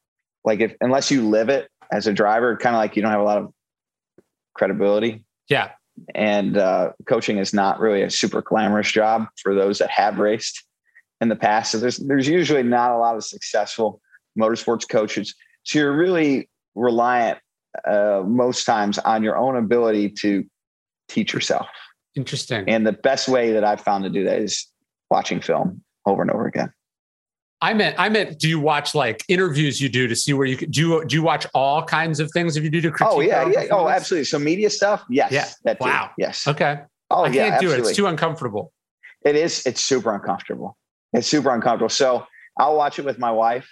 like 0.45 0.61
if 0.61 0.74
unless 0.80 1.11
you 1.11 1.28
live 1.28 1.49
it 1.49 1.68
as 1.91 2.07
a 2.07 2.12
driver, 2.12 2.57
kind 2.57 2.76
of 2.76 2.78
like 2.78 2.97
you 2.97 3.03
don't 3.03 3.11
have 3.11 3.20
a 3.20 3.24
lot 3.24 3.39
of 3.39 3.53
credibility. 4.55 5.24
Yeah. 5.49 5.70
And 6.14 6.57
uh, 6.57 6.93
coaching 7.07 7.39
is 7.39 7.55
not 7.55 7.80
really 7.80 8.03
a 8.03 8.11
super 8.11 8.43
glamorous 8.43 8.91
job 8.91 9.26
for 9.43 9.55
those 9.55 9.78
that 9.78 9.91
have 9.91 10.18
raced 10.18 10.64
in 11.20 11.28
the 11.28 11.37
past. 11.37 11.72
So 11.72 11.78
there's 11.78 11.99
there's 11.99 12.28
usually 12.28 12.62
not 12.62 12.91
a 12.91 12.99
lot 12.99 13.16
of 13.16 13.24
successful 13.24 14.01
motorsports 14.39 14.89
coaches. 14.89 15.35
So 15.64 15.78
you're 15.78 15.97
really 15.97 16.49
reliant 16.74 17.39
uh, 17.87 18.22
most 18.26 18.64
times 18.64 18.99
on 18.99 19.22
your 19.22 19.37
own 19.37 19.57
ability 19.57 20.11
to 20.20 20.45
teach 21.09 21.32
yourself. 21.32 21.66
Interesting. 22.14 22.68
And 22.68 22.87
the 22.87 22.93
best 22.93 23.28
way 23.28 23.53
that 23.53 23.64
I've 23.64 23.80
found 23.80 24.05
to 24.05 24.11
do 24.11 24.24
that 24.24 24.41
is 24.41 24.66
watching 25.11 25.41
film 25.41 25.82
over 26.07 26.22
and 26.22 26.30
over 26.30 26.47
again. 26.47 26.72
I 27.61 27.72
meant, 27.72 27.97
I 27.99 28.11
meant, 28.11 28.39
do 28.39 28.49
you 28.49 28.61
watch 28.61 28.95
like 28.95 29.24
interviews 29.26 29.80
you 29.80 29.89
do 29.89 30.07
to 30.07 30.14
see 30.14 30.35
where 30.35 30.47
you 30.47 30.57
do 30.57 30.80
you, 30.80 31.05
do 31.07 31.16
you 31.16 31.22
watch 31.22 31.47
all 31.55 31.82
kinds 31.82 32.20
of 32.20 32.30
things 32.32 32.57
if 32.57 32.64
you 32.64 32.68
do 32.68 32.80
to 32.82 32.91
critique? 32.91 33.16
Oh 33.16 33.20
yeah, 33.20 33.49
yeah. 33.49 33.68
Oh, 33.70 33.89
absolutely. 33.89 34.26
So 34.26 34.39
media 34.39 34.68
stuff. 34.68 35.03
Yes. 35.09 35.32
Yeah. 35.32 35.49
That 35.64 35.80
too. 35.80 35.89
Wow. 35.89 36.11
Yes. 36.18 36.47
Okay. 36.47 36.80
Oh, 37.11 37.24
I 37.24 37.28
yeah, 37.28 37.49
can't 37.49 37.61
do 37.61 37.66
absolutely. 37.68 37.76
it. 37.76 37.89
It's 37.89 37.97
too 37.97 38.07
uncomfortable. 38.07 38.72
It 39.24 39.35
is. 39.35 39.64
It's 39.64 39.82
super 39.82 40.14
uncomfortable. 40.14 40.76
It's 41.14 41.26
super 41.26 41.55
uncomfortable. 41.55 41.89
So 41.89 42.26
I'll 42.59 42.76
watch 42.76 42.99
it 42.99 43.05
with 43.07 43.18
my 43.18 43.30
wife 43.30 43.68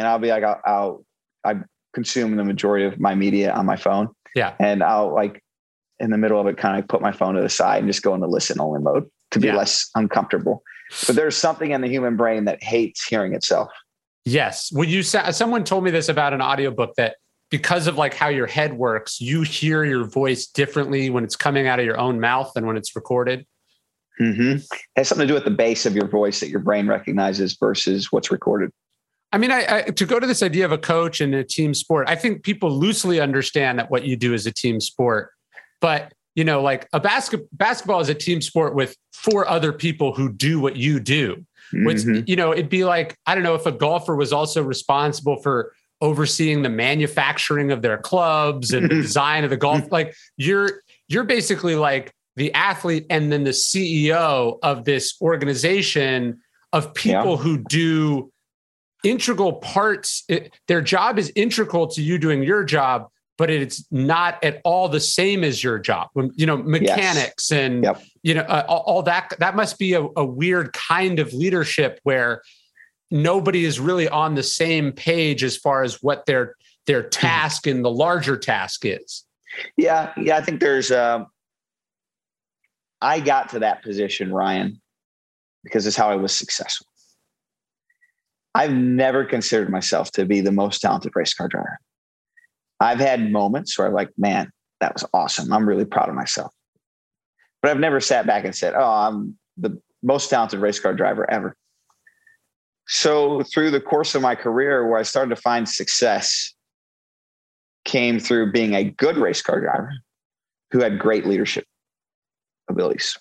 and 0.00 0.08
I'll 0.08 0.18
be 0.18 0.28
like, 0.28 0.42
I'll, 0.42 0.60
I'll 0.64 1.04
I 1.44 1.56
consume 1.92 2.36
the 2.36 2.44
majority 2.44 2.86
of 2.86 2.98
my 2.98 3.14
media 3.14 3.52
on 3.52 3.66
my 3.66 3.76
phone. 3.76 4.08
Yeah. 4.34 4.54
And 4.58 4.82
I'll 4.82 5.14
like 5.14 5.42
in 5.98 6.10
the 6.10 6.16
middle 6.16 6.40
of 6.40 6.46
it, 6.46 6.56
kind 6.56 6.78
of 6.78 6.88
put 6.88 7.02
my 7.02 7.12
phone 7.12 7.34
to 7.34 7.42
the 7.42 7.50
side 7.50 7.80
and 7.80 7.86
just 7.86 8.02
go 8.02 8.14
into 8.14 8.26
listen 8.26 8.58
only 8.58 8.80
mode 8.80 9.10
to 9.32 9.38
be 9.38 9.48
yeah. 9.48 9.56
less 9.56 9.90
uncomfortable. 9.94 10.62
But 11.06 11.16
there's 11.16 11.36
something 11.36 11.72
in 11.72 11.82
the 11.82 11.88
human 11.88 12.16
brain 12.16 12.46
that 12.46 12.62
hates 12.62 13.06
hearing 13.06 13.34
itself. 13.34 13.70
Yes. 14.24 14.72
Well, 14.72 14.88
you 14.88 15.02
someone 15.02 15.64
told 15.64 15.84
me 15.84 15.90
this 15.90 16.08
about 16.08 16.32
an 16.32 16.40
audiobook 16.40 16.94
that 16.96 17.16
because 17.50 17.86
of 17.86 17.98
like 17.98 18.14
how 18.14 18.28
your 18.28 18.46
head 18.46 18.72
works, 18.72 19.20
you 19.20 19.42
hear 19.42 19.84
your 19.84 20.04
voice 20.04 20.46
differently 20.46 21.10
when 21.10 21.24
it's 21.24 21.36
coming 21.36 21.66
out 21.66 21.78
of 21.78 21.84
your 21.84 21.98
own 21.98 22.20
mouth 22.20 22.52
than 22.54 22.66
when 22.66 22.78
it's 22.78 22.96
recorded. 22.96 23.46
Mm-hmm. 24.20 24.56
It 24.56 24.80
has 24.96 25.08
something 25.08 25.26
to 25.26 25.30
do 25.30 25.34
with 25.34 25.44
the 25.44 25.50
base 25.50 25.84
of 25.84 25.94
your 25.94 26.06
voice 26.06 26.40
that 26.40 26.48
your 26.48 26.60
brain 26.60 26.86
recognizes 26.86 27.56
versus 27.58 28.10
what's 28.10 28.30
recorded. 28.30 28.70
I 29.32 29.38
mean, 29.38 29.52
I, 29.52 29.66
I, 29.68 29.82
to 29.82 30.06
go 30.06 30.18
to 30.18 30.26
this 30.26 30.42
idea 30.42 30.64
of 30.64 30.72
a 30.72 30.78
coach 30.78 31.20
and 31.20 31.34
a 31.34 31.44
team 31.44 31.72
sport, 31.72 32.08
I 32.08 32.16
think 32.16 32.42
people 32.42 32.70
loosely 32.70 33.20
understand 33.20 33.78
that 33.78 33.90
what 33.90 34.04
you 34.04 34.16
do 34.16 34.34
is 34.34 34.46
a 34.46 34.52
team 34.52 34.80
sport, 34.80 35.30
but 35.80 36.12
you 36.34 36.44
know, 36.44 36.62
like 36.62 36.88
a 36.92 37.00
basket 37.00 37.46
basketball 37.56 38.00
is 38.00 38.08
a 38.08 38.14
team 38.14 38.40
sport 38.40 38.74
with 38.74 38.96
four 39.12 39.48
other 39.48 39.72
people 39.72 40.14
who 40.14 40.32
do 40.32 40.60
what 40.60 40.76
you 40.76 41.00
do. 41.00 41.44
Which 41.72 41.98
mm-hmm. 41.98 42.24
you 42.26 42.34
know, 42.34 42.52
it'd 42.52 42.68
be 42.68 42.84
like 42.84 43.16
I 43.26 43.34
don't 43.34 43.44
know 43.44 43.54
if 43.54 43.66
a 43.66 43.72
golfer 43.72 44.16
was 44.16 44.32
also 44.32 44.62
responsible 44.62 45.36
for 45.36 45.72
overseeing 46.00 46.62
the 46.62 46.68
manufacturing 46.68 47.70
of 47.70 47.82
their 47.82 47.98
clubs 47.98 48.72
and 48.72 48.90
the 48.90 48.94
design 49.02 49.44
of 49.44 49.50
the 49.50 49.56
golf. 49.56 49.90
Like 49.92 50.14
you're 50.36 50.82
you're 51.08 51.24
basically 51.24 51.76
like 51.76 52.12
the 52.36 52.52
athlete 52.54 53.06
and 53.10 53.30
then 53.30 53.44
the 53.44 53.50
CEO 53.50 54.58
of 54.62 54.84
this 54.84 55.16
organization 55.20 56.40
of 56.72 56.94
people 56.94 57.32
yeah. 57.32 57.36
who 57.36 57.58
do 57.68 58.32
integral 59.04 59.54
parts. 59.54 60.24
It, 60.28 60.52
their 60.68 60.82
job 60.82 61.18
is 61.18 61.32
integral 61.34 61.88
to 61.88 62.02
you 62.02 62.18
doing 62.18 62.42
your 62.42 62.64
job, 62.64 63.08
but 63.38 63.50
it's 63.50 63.84
not 63.90 64.42
at 64.44 64.60
all 64.64 64.88
the 64.88 65.00
same 65.00 65.44
as 65.44 65.62
your 65.62 65.78
job. 65.78 66.08
You 66.14 66.46
know, 66.46 66.56
mechanics 66.56 67.50
yes. 67.50 67.52
and 67.52 67.84
yep. 67.84 68.02
you 68.22 68.34
know 68.34 68.42
uh, 68.42 68.64
all, 68.68 69.02
that. 69.04 69.34
That 69.38 69.56
must 69.56 69.78
be 69.78 69.94
a, 69.94 70.06
a 70.16 70.24
weird 70.24 70.72
kind 70.72 71.18
of 71.18 71.32
leadership 71.32 72.00
where 72.02 72.42
nobody 73.10 73.64
is 73.64 73.80
really 73.80 74.08
on 74.08 74.34
the 74.34 74.42
same 74.42 74.92
page 74.92 75.42
as 75.42 75.56
far 75.56 75.82
as 75.82 76.02
what 76.02 76.26
their 76.26 76.54
their 76.86 77.02
task 77.02 77.66
and 77.66 77.84
the 77.84 77.90
larger 77.90 78.36
task 78.36 78.84
is. 78.84 79.24
Yeah, 79.76 80.12
yeah. 80.16 80.36
I 80.36 80.42
think 80.42 80.60
there's 80.60 80.90
uh, 80.90 81.24
I 83.00 83.20
got 83.20 83.48
to 83.50 83.60
that 83.60 83.82
position, 83.82 84.32
Ryan, 84.32 84.80
because 85.64 85.86
it's 85.86 85.96
how 85.96 86.10
I 86.10 86.16
was 86.16 86.36
successful. 86.36 86.86
I've 88.54 88.72
never 88.72 89.24
considered 89.24 89.70
myself 89.70 90.10
to 90.12 90.24
be 90.24 90.40
the 90.40 90.52
most 90.52 90.80
talented 90.80 91.12
race 91.14 91.34
car 91.34 91.48
driver. 91.48 91.78
I've 92.80 92.98
had 92.98 93.30
moments 93.30 93.78
where 93.78 93.88
I'm 93.88 93.94
like, 93.94 94.10
man, 94.16 94.50
that 94.80 94.94
was 94.94 95.04
awesome. 95.12 95.52
I'm 95.52 95.68
really 95.68 95.84
proud 95.84 96.08
of 96.08 96.14
myself. 96.14 96.52
But 97.62 97.70
I've 97.70 97.78
never 97.78 98.00
sat 98.00 98.26
back 98.26 98.44
and 98.44 98.56
said, 98.56 98.74
oh, 98.74 98.90
I'm 98.90 99.38
the 99.56 99.80
most 100.02 100.30
talented 100.30 100.60
race 100.60 100.80
car 100.80 100.94
driver 100.94 101.30
ever. 101.30 101.54
So 102.88 103.42
through 103.42 103.70
the 103.70 103.80
course 103.80 104.14
of 104.14 104.22
my 104.22 104.34
career, 104.34 104.88
where 104.88 104.98
I 104.98 105.02
started 105.02 105.34
to 105.34 105.40
find 105.40 105.68
success 105.68 106.54
came 107.84 108.18
through 108.18 108.52
being 108.52 108.74
a 108.74 108.84
good 108.84 109.16
race 109.16 109.42
car 109.42 109.60
driver 109.60 109.92
who 110.72 110.80
had 110.80 110.98
great 110.98 111.26
leadership 111.26 111.64
abilities. 112.68 113.16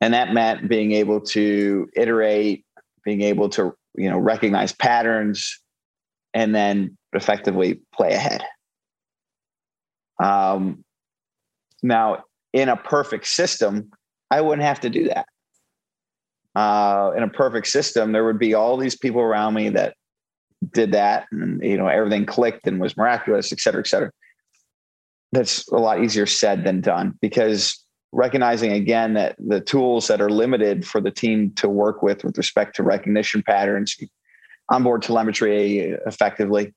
And 0.00 0.14
that 0.14 0.34
meant 0.34 0.68
being 0.68 0.92
able 0.92 1.20
to 1.20 1.88
iterate, 1.94 2.64
being 3.04 3.22
able 3.22 3.48
to, 3.50 3.74
you 3.94 4.08
know, 4.08 4.18
recognize 4.18 4.72
patterns 4.72 5.60
and 6.34 6.54
then 6.54 6.96
effectively 7.12 7.80
play 7.94 8.12
ahead. 8.12 8.42
Um, 10.22 10.84
now, 11.82 12.24
in 12.52 12.68
a 12.68 12.76
perfect 12.76 13.26
system, 13.26 13.90
I 14.30 14.40
wouldn't 14.40 14.66
have 14.66 14.80
to 14.80 14.90
do 14.90 15.08
that. 15.08 15.26
Uh, 16.54 17.12
in 17.16 17.22
a 17.22 17.28
perfect 17.28 17.66
system, 17.66 18.12
there 18.12 18.24
would 18.24 18.38
be 18.38 18.54
all 18.54 18.76
these 18.76 18.96
people 18.96 19.20
around 19.20 19.54
me 19.54 19.70
that 19.70 19.94
did 20.72 20.92
that, 20.92 21.26
and 21.32 21.62
you 21.62 21.76
know 21.76 21.88
everything 21.88 22.26
clicked 22.26 22.66
and 22.66 22.80
was 22.80 22.96
miraculous, 22.96 23.52
et 23.52 23.60
cetera, 23.60 23.80
et 23.80 23.86
cetera. 23.86 24.10
That's 25.32 25.66
a 25.68 25.76
lot 25.76 26.04
easier 26.04 26.26
said 26.26 26.64
than 26.64 26.82
done 26.82 27.18
because 27.20 27.81
recognizing 28.12 28.72
again 28.72 29.14
that 29.14 29.36
the 29.38 29.60
tools 29.60 30.06
that 30.08 30.20
are 30.20 30.30
limited 30.30 30.86
for 30.86 31.00
the 31.00 31.10
team 31.10 31.50
to 31.56 31.68
work 31.68 32.02
with 32.02 32.24
with 32.24 32.36
respect 32.36 32.76
to 32.76 32.82
recognition 32.82 33.42
patterns, 33.42 33.96
onboard 34.70 35.02
telemetry 35.02 35.96
effectively, 36.06 36.74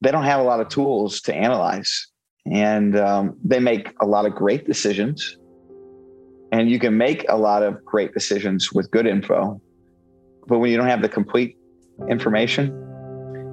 they 0.00 0.10
don't 0.10 0.24
have 0.24 0.40
a 0.40 0.42
lot 0.42 0.60
of 0.60 0.68
tools 0.68 1.20
to 1.22 1.34
analyze. 1.34 2.08
And 2.50 2.98
um, 2.98 3.36
they 3.44 3.60
make 3.60 3.94
a 4.00 4.06
lot 4.06 4.26
of 4.26 4.34
great 4.34 4.66
decisions. 4.66 5.38
And 6.50 6.68
you 6.68 6.78
can 6.78 6.96
make 6.96 7.24
a 7.28 7.36
lot 7.36 7.62
of 7.62 7.84
great 7.84 8.12
decisions 8.12 8.72
with 8.72 8.90
good 8.90 9.06
info. 9.06 9.60
But 10.48 10.58
when 10.58 10.70
you 10.70 10.76
don't 10.76 10.88
have 10.88 11.02
the 11.02 11.08
complete 11.08 11.56
information, 12.08 12.68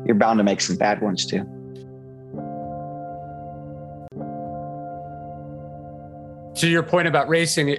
you're 0.06 0.16
bound 0.16 0.40
to 0.40 0.44
make 0.44 0.62
some 0.62 0.76
bad 0.76 1.02
ones 1.02 1.26
too. 1.26 1.59
To 6.60 6.68
your 6.68 6.84
point 6.84 7.08
about 7.08 7.30
racing, 7.30 7.78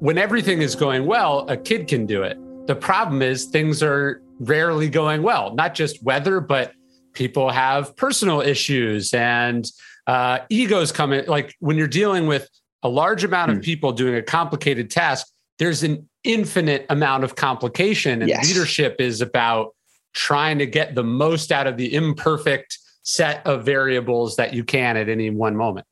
when 0.00 0.18
everything 0.18 0.62
is 0.62 0.74
going 0.74 1.06
well, 1.06 1.46
a 1.48 1.56
kid 1.56 1.88
can 1.88 2.06
do 2.06 2.22
it. 2.22 2.38
The 2.66 2.74
problem 2.74 3.22
is 3.22 3.46
things 3.46 3.82
are 3.82 4.22
rarely 4.40 4.88
going 4.88 5.22
well, 5.22 5.54
not 5.54 5.74
just 5.74 6.02
weather, 6.02 6.40
but 6.40 6.72
people 7.12 7.50
have 7.50 7.96
personal 7.96 8.40
issues 8.40 9.14
and 9.14 9.70
uh, 10.06 10.40
egos 10.48 10.92
come 10.92 11.12
in. 11.12 11.26
Like 11.26 11.54
when 11.60 11.76
you're 11.76 11.86
dealing 11.86 12.26
with 12.26 12.48
a 12.82 12.88
large 12.88 13.24
amount 13.24 13.50
of 13.50 13.58
hmm. 13.58 13.62
people 13.62 13.92
doing 13.92 14.14
a 14.14 14.22
complicated 14.22 14.90
task, 14.90 15.26
there's 15.58 15.82
an 15.82 16.08
infinite 16.24 16.86
amount 16.90 17.24
of 17.24 17.36
complication. 17.36 18.20
And 18.20 18.28
yes. 18.28 18.46
leadership 18.46 18.96
is 18.98 19.20
about 19.20 19.74
trying 20.12 20.58
to 20.58 20.66
get 20.66 20.94
the 20.94 21.04
most 21.04 21.52
out 21.52 21.66
of 21.66 21.76
the 21.76 21.94
imperfect 21.94 22.78
set 23.02 23.46
of 23.46 23.64
variables 23.64 24.36
that 24.36 24.54
you 24.54 24.64
can 24.64 24.96
at 24.96 25.08
any 25.08 25.30
one 25.30 25.56
moment. 25.56 25.86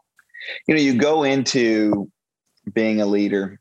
You 0.67 0.75
know, 0.75 0.81
you 0.81 0.95
go 0.95 1.23
into 1.23 2.11
being 2.73 3.01
a 3.01 3.07
leader, 3.07 3.61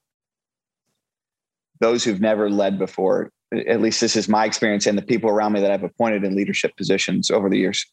those 1.80 2.04
who've 2.04 2.22
never 2.22 2.50
led 2.50 2.78
before, 2.78 3.32
at 3.68 3.82
least 3.82 4.00
this 4.02 4.16
is 4.16 4.30
my 4.30 4.46
experience 4.46 4.86
and 4.86 4.98
the 4.98 5.02
people 5.02 5.30
around 5.30 5.54
me 5.54 5.62
that 5.62 5.72
I've 5.72 5.84
appointed 5.84 6.24
in 6.24 6.36
leadership 6.36 6.76
positions 6.78 7.30
over 7.30 7.50
the 7.50 7.58
years. 7.58 7.86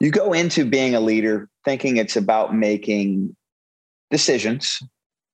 You 0.00 0.10
go 0.10 0.32
into 0.32 0.64
being 0.64 0.94
a 0.94 1.00
leader 1.00 1.48
thinking 1.64 1.96
it's 1.96 2.16
about 2.16 2.54
making 2.54 3.36
decisions. 4.10 4.82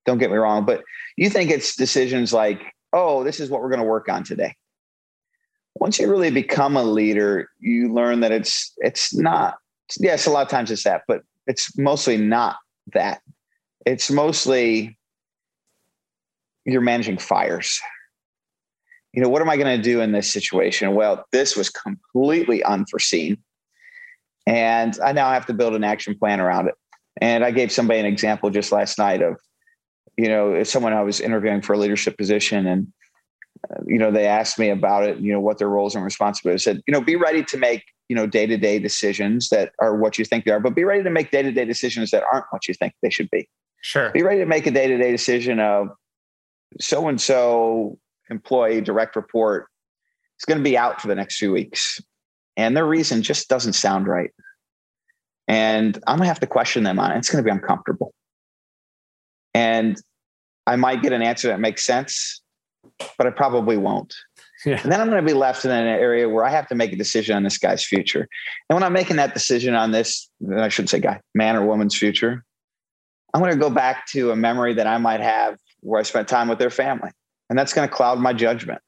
Don't 0.07 0.19
get 0.19 0.31
me 0.31 0.37
wrong, 0.37 0.65
but 0.65 0.83
you 1.17 1.31
think 1.31 1.51
it's 1.51 1.77
decisions 1.77 2.33
like, 2.33 2.61
oh, 2.93 3.25
this 3.25 3.41
is 3.41 3.49
what 3.51 3.61
we're 3.61 3.69
going 3.71 3.81
to 3.81 3.87
work 3.87 4.09
on 4.09 4.25
today. 4.25 4.55
Once 5.77 5.99
you 5.99 6.11
really 6.11 6.31
become 6.31 6.77
a 6.77 6.85
leader, 6.85 7.49
you 7.59 7.93
learn 7.93 8.21
that 8.21 8.33
it's 8.33 8.73
it's 8.79 9.15
not 9.15 9.57
yes, 9.99 10.27
a 10.27 10.31
lot 10.31 10.43
of 10.43 10.49
times 10.49 10.71
it's 10.71 10.85
that, 10.85 11.03
but 11.09 11.23
it's 11.47 11.77
mostly 11.77 12.17
not 12.17 12.57
that. 12.93 13.21
It's 13.85 14.11
mostly 14.11 14.97
you're 16.65 16.81
managing 16.81 17.19
fires. 17.19 17.81
You 19.13 19.23
know, 19.23 19.29
what 19.29 19.43
am 19.43 19.51
I 19.51 19.57
going 19.57 19.77
to 19.77 19.83
do 19.83 20.01
in 20.01 20.13
this 20.13 20.33
situation? 20.33 20.95
Well, 20.95 21.25
this 21.31 21.57
was 21.57 21.71
completely 21.71 22.65
unforeseen. 22.65 23.39
And 24.47 24.99
I 25.03 25.13
now 25.13 25.31
have 25.31 25.47
to 25.47 25.55
build 25.55 25.75
an 25.75 25.85
action 25.85 26.19
plan 26.19 26.41
around 26.41 26.69
it. 26.69 26.75
And 27.21 27.45
I 27.45 27.51
gave 27.51 27.71
somebody 27.71 28.01
an 28.01 28.07
example 28.07 28.51
just 28.51 28.73
last 28.73 28.99
night 28.99 29.23
of, 29.23 29.37
you 30.17 30.29
know, 30.29 30.63
someone 30.65 30.93
I 30.93 31.03
was 31.03 31.21
interviewing 31.21 31.63
for 31.63 31.75
a 31.75 31.79
leadership 31.79 32.19
position 32.19 32.67
and, 32.67 32.93
uh, 33.71 33.81
you 33.87 33.99
know, 33.99 34.11
they 34.11 34.27
asked 34.27 34.59
me 34.59 34.69
about 34.69 35.05
it, 35.05 35.19
you 35.19 35.33
know, 35.33 35.41
what 35.41 35.59
their 35.59 35.69
roles 35.69 35.95
and 35.95 36.05
responsibilities. 36.05 36.67
I 36.67 36.73
said, 36.73 36.83
you 36.87 36.93
know, 36.93 37.01
be 37.01 37.17
ready 37.17 37.45
to 37.45 37.57
make, 37.57 37.85
you 38.09 38.17
know, 38.17 38.27
day 38.27 38.47
to 38.47 38.57
day 38.57 38.79
decisions 38.79 39.49
that 39.51 39.73
are 39.81 39.97
what 39.97 40.19
you 40.19 40.25
think 40.25 40.45
they 40.45 40.51
are, 40.51 40.61
but 40.61 40.75
be 40.75 40.85
ready 40.85 41.03
to 41.05 41.11
make 41.11 41.31
day 41.31 41.43
to 41.43 41.53
day 41.53 41.65
decisions 41.65 42.11
that 42.11 42.25
aren't 42.31 42.47
what 42.51 42.67
you 42.69 42.75
think 42.75 42.95
they 43.01 43.11
should 43.11 43.31
be. 43.31 43.49
Sure. 43.81 44.11
Be 44.11 44.23
ready 44.23 44.41
to 44.41 44.47
make 44.47 44.67
a 44.67 44.71
day 44.71 44.89
to 44.89 44.99
day 44.99 45.13
decision 45.13 45.61
of, 45.61 45.89
so 46.81 47.09
and 47.09 47.21
so 47.21 47.99
employee 48.31 48.81
direct 48.81 49.17
report 49.17 49.67
is 50.39 50.45
going 50.45 50.59
to 50.59 50.65
be 50.65 50.77
out 50.77 51.01
for 51.01 51.09
the 51.09 51.15
next 51.15 51.39
few 51.39 51.53
weeks. 51.53 52.01
And 52.57 52.77
their 52.77 52.87
reason 52.87 53.23
just 53.23 53.49
doesn't 53.49 53.75
sound 53.75 54.07
right. 54.07 54.31
And 55.47 55.97
i'm 56.07 56.17
going 56.17 56.25
to 56.25 56.29
have 56.29 56.41
to 56.41 56.47
question 56.47 56.85
them 56.85 56.99
on 56.99 57.13
it. 57.13 57.19
It's 57.19 57.31
going 57.31 57.43
to 57.43 57.47
be 57.47 57.55
uncomfortable. 57.55 58.13
And 59.55 60.01
i 60.67 60.77
might 60.77 61.03
get 61.03 61.13
an 61.13 61.23
answer 61.23 61.49
that 61.49 61.61
makes 61.61 61.85
sense 61.85 62.41
but 63.19 63.27
i 63.27 63.31
probably 63.31 63.77
won't. 63.77 64.15
Yeah. 64.65 64.81
and 64.83 64.91
then 64.91 65.01
i'm 65.01 65.11
going 65.11 65.23
to 65.23 65.27
be 65.27 65.37
left 65.37 65.65
in 65.65 65.71
an 65.71 65.87
area 65.87 66.29
where 66.29 66.45
i 66.45 66.51
have 66.51 66.67
to 66.69 66.75
make 66.75 66.93
a 66.93 66.97
decision 66.97 67.37
on 67.37 67.43
this 67.43 67.59
guy's 67.59 67.85
future. 67.85 68.27
And 68.69 68.75
when 68.75 68.83
i'm 68.83 68.93
making 68.93 69.17
that 69.17 69.35
decision 69.35 69.75
on 69.75 69.91
this 69.91 70.31
i 70.57 70.69
shouldn't 70.69 70.91
say 70.91 71.01
guy 71.01 71.21
man 71.35 71.57
or 71.57 71.67
woman's 71.67 71.97
future 71.97 72.45
i'm 73.35 73.43
going 73.43 73.53
to 73.53 73.59
go 73.59 73.69
back 73.69 74.07
to 74.09 74.31
a 74.31 74.37
memory 74.37 74.73
that 74.75 74.87
i 74.87 74.97
might 74.97 75.21
have 75.21 75.59
where 75.85 76.01
I 76.01 76.03
spent 76.03 76.29
time 76.29 76.49
with 76.49 76.59
their 76.59 76.71
family. 76.71 77.11
And 77.51 77.59
that's 77.59 77.73
going 77.73 77.89
to 77.89 77.95
cloud 77.95 78.19
my 78.19 78.33
judgment. 78.33 78.81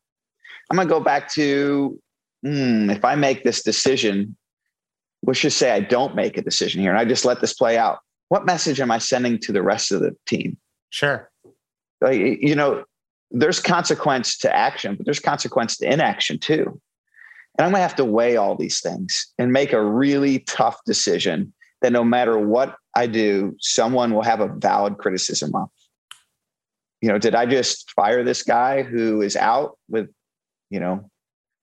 I'm 0.70 0.76
going 0.76 0.88
to 0.88 0.92
go 0.92 1.00
back 1.00 1.32
to 1.34 2.00
hmm, 2.42 2.90
if 2.90 3.04
I 3.04 3.14
make 3.14 3.44
this 3.44 3.62
decision, 3.62 4.36
let's 5.22 5.40
just 5.40 5.58
say 5.58 5.70
I 5.70 5.80
don't 5.80 6.14
make 6.14 6.36
a 6.36 6.42
decision 6.42 6.80
here 6.80 6.90
and 6.90 6.98
I 6.98 7.04
just 7.04 7.24
let 7.24 7.40
this 7.40 7.52
play 7.52 7.78
out. 7.78 7.98
What 8.28 8.46
message 8.46 8.80
am 8.80 8.90
I 8.90 8.98
sending 8.98 9.38
to 9.40 9.52
the 9.52 9.62
rest 9.62 9.92
of 9.92 10.00
the 10.00 10.16
team? 10.26 10.56
Sure. 10.90 11.30
Like, 12.00 12.18
you 12.20 12.54
know, 12.54 12.84
there's 13.30 13.60
consequence 13.60 14.38
to 14.38 14.54
action, 14.54 14.94
but 14.96 15.04
there's 15.04 15.20
consequence 15.20 15.76
to 15.78 15.92
inaction 15.92 16.38
too. 16.38 16.80
And 17.58 17.64
I'm 17.64 17.70
going 17.70 17.80
to 17.80 17.88
have 17.88 17.96
to 17.96 18.04
weigh 18.04 18.36
all 18.36 18.54
these 18.54 18.80
things 18.80 19.32
and 19.38 19.52
make 19.52 19.72
a 19.72 19.82
really 19.82 20.40
tough 20.40 20.78
decision 20.84 21.52
that 21.82 21.92
no 21.92 22.04
matter 22.04 22.38
what 22.38 22.76
I 22.94 23.06
do, 23.06 23.56
someone 23.60 24.12
will 24.12 24.22
have 24.22 24.40
a 24.40 24.48
valid 24.48 24.98
criticism 24.98 25.54
of 25.54 25.68
you 27.00 27.08
know, 27.08 27.18
did 27.18 27.34
I 27.34 27.46
just 27.46 27.90
fire 27.92 28.24
this 28.24 28.42
guy 28.42 28.82
who 28.82 29.22
is 29.22 29.36
out 29.36 29.78
with, 29.88 30.08
you 30.70 30.80
know, 30.80 31.10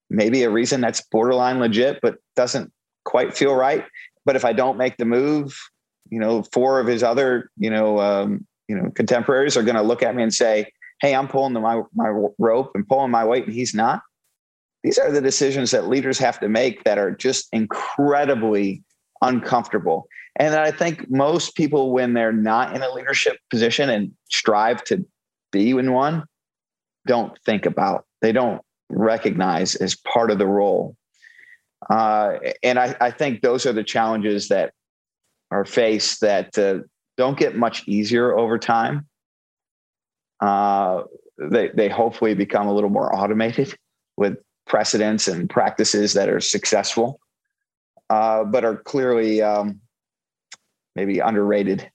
maybe 0.09 0.43
a 0.43 0.49
reason 0.49 0.81
that's 0.81 1.01
borderline 1.01 1.59
legit, 1.59 1.99
but 2.01 2.17
doesn't 2.35 2.71
quite 3.03 3.35
feel 3.35 3.55
right? 3.55 3.85
But 4.25 4.35
if 4.35 4.45
I 4.45 4.53
don't 4.53 4.77
make 4.77 4.97
the 4.97 5.05
move, 5.05 5.57
you 6.09 6.19
know, 6.19 6.43
four 6.53 6.79
of 6.79 6.87
his 6.87 7.03
other, 7.03 7.49
you 7.57 7.69
know, 7.69 7.99
um, 7.99 8.45
you 8.67 8.75
know, 8.75 8.91
contemporaries 8.91 9.57
are 9.57 9.63
going 9.63 9.75
to 9.75 9.81
look 9.81 10.03
at 10.03 10.15
me 10.15 10.23
and 10.23 10.33
say, 10.33 10.71
"Hey, 11.01 11.15
I'm 11.15 11.27
pulling 11.27 11.53
the, 11.53 11.59
my 11.59 11.81
my 11.93 12.09
rope 12.37 12.71
and 12.75 12.87
pulling 12.87 13.11
my 13.11 13.25
weight, 13.25 13.45
and 13.45 13.53
he's 13.53 13.73
not." 13.73 14.01
These 14.83 14.97
are 14.97 15.11
the 15.11 15.21
decisions 15.21 15.71
that 15.71 15.87
leaders 15.87 16.17
have 16.19 16.39
to 16.41 16.49
make 16.49 16.83
that 16.83 16.97
are 16.97 17.11
just 17.11 17.47
incredibly 17.51 18.83
uncomfortable. 19.21 20.07
And 20.35 20.55
I 20.55 20.71
think 20.71 21.09
most 21.09 21.55
people, 21.55 21.91
when 21.91 22.13
they're 22.13 22.33
not 22.33 22.75
in 22.75 22.81
a 22.81 22.91
leadership 22.91 23.37
position 23.49 23.89
and 23.89 24.11
strive 24.29 24.83
to 24.85 25.05
be 25.53 25.69
in 25.69 25.93
one 25.93 26.25
don't 27.07 27.37
think 27.45 27.65
about 27.65 28.05
they 28.21 28.33
don't 28.33 28.61
recognize 28.89 29.75
as 29.75 29.95
part 29.95 30.31
of 30.31 30.37
the 30.37 30.47
role. 30.47 30.95
Uh, 31.89 32.37
and 32.61 32.79
I, 32.79 32.95
I, 33.01 33.11
think 33.11 33.41
those 33.41 33.65
are 33.65 33.73
the 33.73 33.83
challenges 33.83 34.47
that 34.47 34.73
are 35.51 35.65
faced 35.65 36.21
that 36.21 36.57
uh, 36.57 36.79
don't 37.17 37.37
get 37.37 37.57
much 37.57 37.85
easier 37.87 38.37
over 38.37 38.57
time. 38.57 39.05
Uh, 40.39 41.03
they, 41.37 41.69
they 41.69 41.89
hopefully 41.89 42.35
become 42.35 42.67
a 42.67 42.73
little 42.73 42.89
more 42.89 43.13
automated 43.13 43.75
with 44.15 44.37
precedents 44.65 45.27
and 45.27 45.49
practices 45.49 46.13
that 46.13 46.29
are 46.29 46.39
successful 46.39 47.19
uh, 48.09 48.43
but 48.43 48.63
are 48.63 48.77
clearly 48.77 49.41
um, 49.41 49.79
maybe 50.95 51.19
underrated 51.19 51.89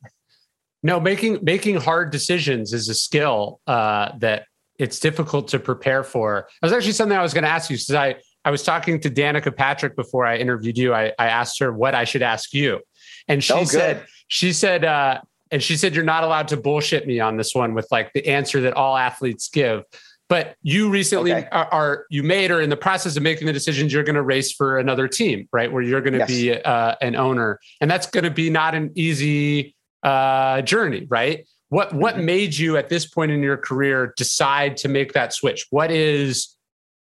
No, 0.82 1.00
making 1.00 1.38
making 1.42 1.76
hard 1.76 2.10
decisions 2.10 2.72
is 2.72 2.88
a 2.88 2.94
skill 2.94 3.60
uh, 3.66 4.10
that 4.18 4.44
it's 4.78 5.00
difficult 5.00 5.48
to 5.48 5.58
prepare 5.58 6.04
for. 6.04 6.38
It 6.38 6.66
was 6.66 6.72
actually 6.72 6.92
something 6.92 7.18
I 7.18 7.22
was 7.22 7.34
going 7.34 7.44
to 7.44 7.50
ask 7.50 7.68
you 7.68 7.76
because 7.76 7.94
I 7.94 8.16
I 8.44 8.50
was 8.50 8.62
talking 8.62 9.00
to 9.00 9.10
Danica 9.10 9.54
Patrick 9.54 9.96
before 9.96 10.24
I 10.24 10.36
interviewed 10.36 10.78
you. 10.78 10.94
I, 10.94 11.12
I 11.18 11.26
asked 11.26 11.58
her 11.58 11.72
what 11.72 11.94
I 11.94 12.04
should 12.04 12.22
ask 12.22 12.54
you, 12.54 12.80
and 13.26 13.42
she 13.42 13.52
oh, 13.52 13.64
said 13.64 14.06
she 14.28 14.52
said 14.52 14.84
uh, 14.84 15.20
and 15.50 15.62
she 15.62 15.76
said 15.76 15.94
you're 15.94 16.04
not 16.04 16.24
allowed 16.24 16.48
to 16.48 16.56
bullshit 16.56 17.06
me 17.06 17.20
on 17.20 17.36
this 17.36 17.54
one 17.54 17.74
with 17.74 17.88
like 17.90 18.12
the 18.12 18.26
answer 18.28 18.60
that 18.62 18.74
all 18.74 18.96
athletes 18.96 19.48
give. 19.48 19.84
But 20.28 20.56
you 20.62 20.90
recently 20.90 21.32
okay. 21.32 21.48
are, 21.50 21.68
are, 21.72 22.06
you 22.10 22.22
made 22.22 22.50
or 22.50 22.60
in 22.60 22.68
the 22.68 22.76
process 22.76 23.16
of 23.16 23.22
making 23.22 23.46
the 23.46 23.52
decisions 23.52 23.94
you're 23.94 24.02
going 24.02 24.14
to 24.14 24.22
race 24.22 24.52
for 24.52 24.78
another 24.78 25.08
team, 25.08 25.48
right? 25.52 25.72
Where 25.72 25.82
you're 25.82 26.02
going 26.02 26.12
to 26.12 26.18
yes. 26.18 26.28
be 26.28 26.52
uh, 26.52 26.96
an 27.00 27.16
owner, 27.16 27.58
and 27.80 27.90
that's 27.90 28.06
going 28.06 28.24
to 28.24 28.30
be 28.30 28.50
not 28.50 28.74
an 28.74 28.92
easy 28.94 29.74
uh, 30.02 30.62
journey, 30.62 31.06
right? 31.08 31.46
What 31.70 31.92
what 31.92 32.14
mm-hmm. 32.14 32.24
made 32.24 32.56
you 32.56 32.76
at 32.76 32.88
this 32.88 33.06
point 33.06 33.30
in 33.30 33.42
your 33.42 33.56
career 33.56 34.14
decide 34.16 34.76
to 34.78 34.88
make 34.88 35.12
that 35.12 35.32
switch? 35.32 35.66
What 35.70 35.90
is 35.90 36.56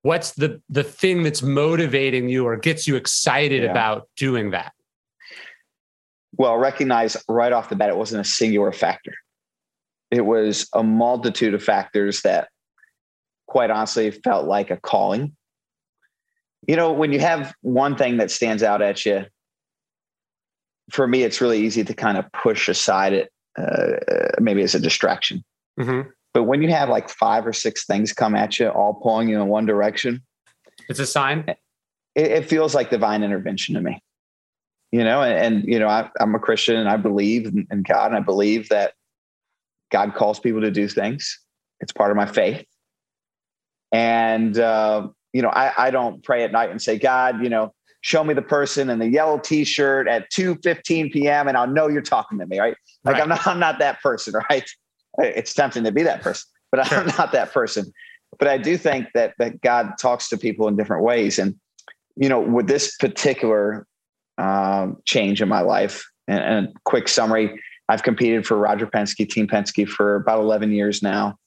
what's 0.01 0.31
the 0.31 0.61
the 0.69 0.83
thing 0.83 1.23
that's 1.23 1.41
motivating 1.41 2.29
you 2.29 2.45
or 2.45 2.57
gets 2.57 2.87
you 2.87 2.95
excited 2.95 3.63
yeah. 3.63 3.71
about 3.71 4.07
doing 4.15 4.51
that? 4.51 4.73
Well, 6.37 6.57
recognize 6.57 7.17
right 7.27 7.51
off 7.51 7.69
the 7.69 7.75
bat 7.75 7.89
it 7.89 7.97
wasn't 7.97 8.21
a 8.21 8.29
singular 8.29 8.71
factor. 8.71 9.13
It 10.11 10.25
was 10.25 10.67
a 10.73 10.83
multitude 10.83 11.53
of 11.53 11.63
factors 11.63 12.21
that 12.21 12.49
quite 13.47 13.69
honestly 13.69 14.09
felt 14.11 14.47
like 14.47 14.71
a 14.71 14.77
calling. 14.77 15.35
You 16.67 16.75
know, 16.75 16.91
when 16.91 17.11
you 17.11 17.19
have 17.19 17.53
one 17.61 17.95
thing 17.95 18.17
that 18.17 18.31
stands 18.31 18.63
out 18.63 18.81
at 18.81 19.05
you, 19.05 19.25
for 20.91 21.07
me, 21.07 21.23
it's 21.23 21.41
really 21.41 21.59
easy 21.59 21.83
to 21.83 21.93
kind 21.93 22.17
of 22.17 22.31
push 22.31 22.69
aside 22.69 23.13
it, 23.13 23.31
uh, 23.57 23.97
maybe 24.39 24.61
as 24.61 24.75
a 24.75 24.79
distraction. 24.79 25.43
Mm-hmm. 25.79 26.09
But 26.33 26.43
when 26.43 26.61
you 26.61 26.69
have 26.69 26.89
like 26.89 27.09
five 27.09 27.45
or 27.45 27.53
six 27.53 27.85
things 27.85 28.13
come 28.13 28.35
at 28.35 28.59
you, 28.59 28.69
all 28.69 28.93
pulling 28.93 29.29
you 29.29 29.41
in 29.41 29.47
one 29.47 29.65
direction, 29.65 30.21
it's 30.87 30.99
a 30.99 31.05
sign. 31.05 31.45
It, 31.47 31.57
it 32.15 32.49
feels 32.49 32.75
like 32.75 32.89
divine 32.89 33.23
intervention 33.23 33.75
to 33.75 33.81
me. 33.81 34.01
You 34.91 35.03
know, 35.03 35.21
and, 35.21 35.55
and 35.55 35.67
you 35.67 35.77
know, 35.77 35.87
I, 35.87 36.09
am 36.19 36.33
a 36.33 36.39
Christian 36.39 36.75
and 36.75 36.89
I 36.89 36.97
believe 36.97 37.45
in, 37.45 37.67
in 37.71 37.83
God, 37.83 38.07
and 38.07 38.15
I 38.15 38.21
believe 38.21 38.69
that 38.69 38.93
God 39.91 40.15
calls 40.15 40.39
people 40.39 40.61
to 40.61 40.71
do 40.71 40.87
things. 40.87 41.39
It's 41.79 41.91
part 41.91 42.11
of 42.11 42.17
my 42.17 42.25
faith. 42.25 42.65
And 43.91 44.57
uh, 44.57 45.07
you 45.33 45.41
know, 45.41 45.49
I, 45.49 45.87
I 45.87 45.91
don't 45.91 46.23
pray 46.23 46.43
at 46.43 46.51
night 46.51 46.71
and 46.71 46.81
say, 46.81 46.97
God, 46.97 47.43
you 47.43 47.49
know, 47.49 47.73
show 48.01 48.23
me 48.23 48.33
the 48.33 48.41
person 48.41 48.89
in 48.89 48.99
the 48.99 49.09
yellow 49.09 49.37
t-shirt 49.37 50.07
at 50.07 50.29
2 50.29 50.59
15 50.63 51.11
p.m. 51.11 51.47
and 51.47 51.57
I'll 51.57 51.67
know 51.67 51.87
you're 51.87 52.01
talking 52.01 52.39
to 52.39 52.45
me, 52.45 52.59
right? 52.59 52.75
Like 53.03 53.15
right. 53.15 53.23
I'm 53.23 53.29
not 53.29 53.47
I'm 53.47 53.59
not 53.59 53.79
that 53.79 54.01
person, 54.01 54.33
right? 54.49 54.69
It's 55.17 55.53
tempting 55.53 55.83
to 55.83 55.91
be 55.91 56.03
that 56.03 56.21
person, 56.21 56.47
but 56.71 56.85
sure. 56.87 56.99
I'm 56.99 57.07
not 57.17 57.31
that 57.31 57.51
person. 57.51 57.91
But 58.37 58.47
I 58.47 58.57
do 58.57 58.77
think 58.77 59.07
that 59.15 59.33
that 59.39 59.61
God 59.61 59.93
talks 59.99 60.29
to 60.29 60.37
people 60.37 60.67
in 60.67 60.75
different 60.75 61.03
ways. 61.03 61.39
And 61.39 61.55
you 62.15 62.29
know, 62.29 62.39
with 62.39 62.67
this 62.67 62.95
particular 62.97 63.87
um, 64.37 64.97
change 65.05 65.41
in 65.41 65.49
my 65.49 65.61
life, 65.61 66.05
and, 66.27 66.39
and 66.39 66.67
quick 66.85 67.07
summary, 67.07 67.59
I've 67.89 68.03
competed 68.03 68.45
for 68.45 68.57
Roger 68.57 68.85
Penske, 68.85 69.27
Team 69.27 69.47
Penske 69.47 69.87
for 69.87 70.15
about 70.15 70.39
11 70.41 70.71
years 70.71 71.01
now. 71.01 71.37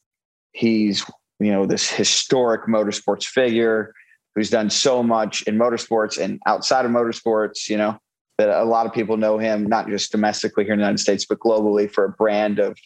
He's 0.52 1.04
you 1.38 1.50
know 1.50 1.66
this 1.66 1.88
historic 1.88 2.66
motorsports 2.66 3.24
figure 3.24 3.94
who's 4.34 4.50
done 4.50 4.70
so 4.70 5.02
much 5.02 5.42
in 5.42 5.58
motorsports 5.58 6.18
and 6.18 6.40
outside 6.46 6.84
of 6.84 6.90
motorsports, 6.90 7.68
you 7.68 7.76
know, 7.76 7.98
that 8.38 8.48
a 8.48 8.64
lot 8.64 8.86
of 8.86 8.92
people 8.92 9.16
know 9.16 9.38
him, 9.38 9.66
not 9.66 9.88
just 9.88 10.12
domestically 10.12 10.64
here 10.64 10.72
in 10.72 10.78
the 10.78 10.84
United 10.84 11.00
States, 11.00 11.26
but 11.26 11.38
globally 11.38 11.90
for 11.90 12.04
a 12.04 12.10
brand 12.10 12.58
of 12.58 12.76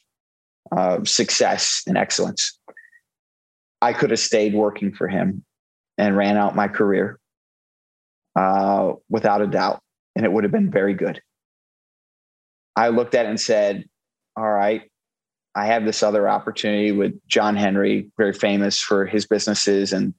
uh, 0.77 0.99
success 1.05 1.83
and 1.87 1.97
excellence. 1.97 2.59
I 3.81 3.93
could 3.93 4.11
have 4.11 4.19
stayed 4.19 4.55
working 4.55 4.93
for 4.93 5.07
him 5.07 5.45
and 5.99 6.17
ran 6.17 6.37
out 6.37 6.57
my 6.57 6.69
career 6.69 7.19
uh, 8.35 8.93
without 9.09 9.43
a 9.43 9.47
doubt, 9.47 9.81
and 10.15 10.25
it 10.25 10.33
would 10.33 10.45
have 10.45 10.53
been 10.53 10.71
very 10.71 10.95
good. 10.95 11.21
I 12.75 12.89
looked 12.89 13.15
at 13.15 13.27
it 13.27 13.31
and 13.31 13.41
said, 13.41 13.85
All 14.37 14.51
right, 14.51 14.91
I 15.55 15.67
have 15.67 15.85
this 15.85 16.03
other 16.03 16.29
opportunity 16.29 16.93
with 16.93 17.15
John 17.27 17.57
Henry, 17.57 18.11
very 18.19 18.35
famous 18.35 18.81
for 18.81 19.07
his 19.07 19.27
businesses 19.27 19.93
and 19.93 20.13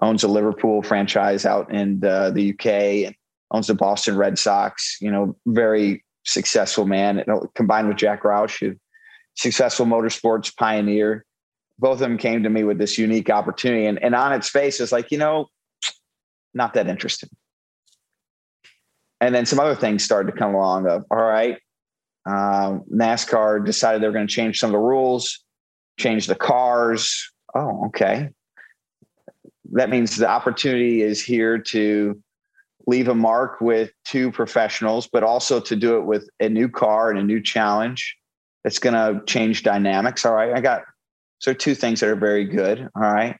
owns 0.00 0.22
a 0.22 0.28
Liverpool 0.28 0.82
franchise 0.82 1.44
out 1.44 1.72
in 1.72 2.02
uh, 2.04 2.30
the 2.30 2.52
UK 2.52 2.66
and 3.06 3.14
owns 3.50 3.66
the 3.66 3.74
Boston 3.74 4.16
Red 4.16 4.38
Sox. 4.38 4.96
You 5.00 5.10
know, 5.10 5.36
very 5.46 6.04
successful 6.24 6.86
man. 6.86 7.18
And 7.18 7.54
Combined 7.54 7.88
with 7.88 7.98
Jack 7.98 8.22
Roush, 8.22 8.58
who 8.60 8.76
successful 9.34 9.86
motorsports 9.86 10.54
pioneer. 10.56 11.24
Both 11.78 11.94
of 11.94 12.00
them 12.00 12.18
came 12.18 12.42
to 12.44 12.50
me 12.50 12.64
with 12.64 12.78
this 12.78 12.96
unique 12.96 13.28
opportunity, 13.28 13.86
and, 13.86 14.00
and 14.02 14.14
on 14.14 14.32
its 14.32 14.48
face, 14.48 14.80
it's 14.80 14.92
like 14.92 15.10
you 15.10 15.18
know, 15.18 15.48
not 16.54 16.74
that 16.74 16.86
interested. 16.86 17.28
And 19.20 19.34
then 19.34 19.46
some 19.46 19.58
other 19.58 19.74
things 19.74 20.04
started 20.04 20.32
to 20.32 20.38
come 20.38 20.54
along. 20.54 20.86
Of 20.86 21.04
all 21.10 21.18
right, 21.18 21.58
um, 22.26 22.84
NASCAR 22.92 23.64
decided 23.64 24.02
they 24.02 24.06
were 24.06 24.12
going 24.12 24.26
to 24.26 24.32
change 24.32 24.60
some 24.60 24.68
of 24.68 24.72
the 24.72 24.78
rules, 24.78 25.42
change 25.98 26.26
the 26.26 26.34
cars. 26.34 27.30
Oh, 27.54 27.86
okay 27.86 28.30
that 29.72 29.90
means 29.90 30.16
the 30.16 30.28
opportunity 30.28 31.02
is 31.02 31.22
here 31.22 31.58
to 31.58 32.20
leave 32.86 33.08
a 33.08 33.14
mark 33.14 33.60
with 33.60 33.90
two 34.04 34.30
professionals, 34.30 35.06
but 35.06 35.22
also 35.22 35.60
to 35.60 35.76
do 35.76 35.96
it 35.96 36.04
with 36.04 36.28
a 36.40 36.48
new 36.48 36.68
car 36.68 37.10
and 37.10 37.18
a 37.18 37.22
new 37.22 37.40
challenge 37.40 38.16
that's 38.64 38.78
going 38.78 38.94
to 38.94 39.24
change 39.24 39.62
dynamics. 39.62 40.26
All 40.26 40.34
right. 40.34 40.52
I 40.52 40.60
got 40.60 40.82
so 41.38 41.52
two 41.52 41.74
things 41.74 42.00
that 42.00 42.08
are 42.08 42.16
very 42.16 42.44
good. 42.44 42.88
All 42.94 43.02
right. 43.02 43.36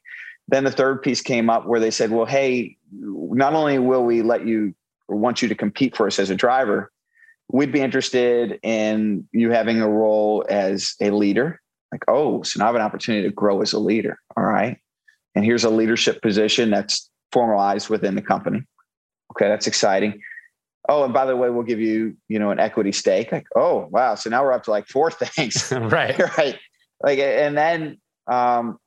Then 0.48 0.64
the 0.64 0.70
third 0.70 1.02
piece 1.02 1.20
came 1.20 1.50
up 1.50 1.66
where 1.66 1.80
they 1.80 1.90
said, 1.90 2.10
well, 2.10 2.26
hey, 2.26 2.76
not 2.92 3.54
only 3.54 3.78
will 3.78 4.04
we 4.04 4.22
let 4.22 4.46
you 4.46 4.74
or 5.08 5.16
want 5.16 5.42
you 5.42 5.48
to 5.48 5.54
compete 5.54 5.96
for 5.96 6.06
us 6.06 6.18
as 6.18 6.30
a 6.30 6.34
driver, 6.34 6.90
we'd 7.48 7.72
be 7.72 7.80
interested 7.80 8.58
in 8.62 9.28
you 9.32 9.50
having 9.50 9.80
a 9.80 9.88
role 9.88 10.44
as 10.48 10.94
a 11.00 11.10
leader. 11.10 11.60
Like, 11.92 12.04
oh, 12.08 12.42
so 12.42 12.58
now 12.58 12.66
I 12.66 12.68
have 12.68 12.76
an 12.76 12.82
opportunity 12.82 13.28
to 13.28 13.34
grow 13.34 13.60
as 13.60 13.72
a 13.72 13.78
leader. 13.78 14.18
All 14.36 14.44
right 14.44 14.78
and 15.34 15.44
here's 15.44 15.64
a 15.64 15.70
leadership 15.70 16.22
position 16.22 16.70
that's 16.70 17.10
formalized 17.30 17.88
within 17.88 18.14
the 18.14 18.22
company. 18.22 18.62
Okay, 19.32 19.48
that's 19.48 19.66
exciting. 19.66 20.20
Oh, 20.88 21.04
and 21.04 21.12
by 21.12 21.26
the 21.26 21.36
way, 21.36 21.48
we'll 21.48 21.62
give 21.62 21.80
you, 21.80 22.16
you 22.28 22.38
know, 22.38 22.50
an 22.50 22.58
equity 22.58 22.92
stake. 22.92 23.30
Like, 23.30 23.46
oh, 23.56 23.88
wow. 23.90 24.14
So 24.14 24.30
now 24.30 24.42
we're 24.42 24.52
up 24.52 24.64
to 24.64 24.70
like 24.70 24.88
four 24.88 25.10
things. 25.10 25.72
right. 25.72 26.18
right. 26.38 26.58
Like, 27.02 27.18
and 27.18 27.56
then 27.56 27.98
um, 28.26 28.78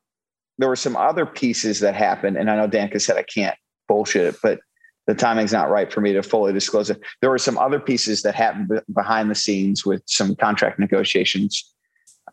there 0.58 0.68
were 0.68 0.76
some 0.76 0.96
other 0.98 1.26
pieces 1.26 1.80
that 1.80 1.96
happened. 1.96 2.38
And 2.38 2.52
I 2.52 2.58
know 2.58 2.68
Danica 2.68 3.02
said 3.02 3.18
I 3.18 3.24
can't 3.24 3.58
bullshit 3.88 4.26
it, 4.26 4.36
but 4.44 4.60
the 5.08 5.16
timing's 5.16 5.54
not 5.54 5.70
right 5.70 5.92
for 5.92 6.02
me 6.02 6.14
to 6.14 6.24
fully 6.24 6.52
disclose 6.52 6.90
it. 6.90 7.00
There 7.22 7.30
were 7.30 7.38
some 7.38 7.58
other 7.58 7.80
pieces 7.80 8.24
that 8.24 8.36
happened 8.36 8.82
behind 8.94 9.30
the 9.30 9.36
scenes 9.36 9.86
with 9.86 10.02
some 10.06 10.36
contract 10.36 10.80
negotiations 10.80 11.72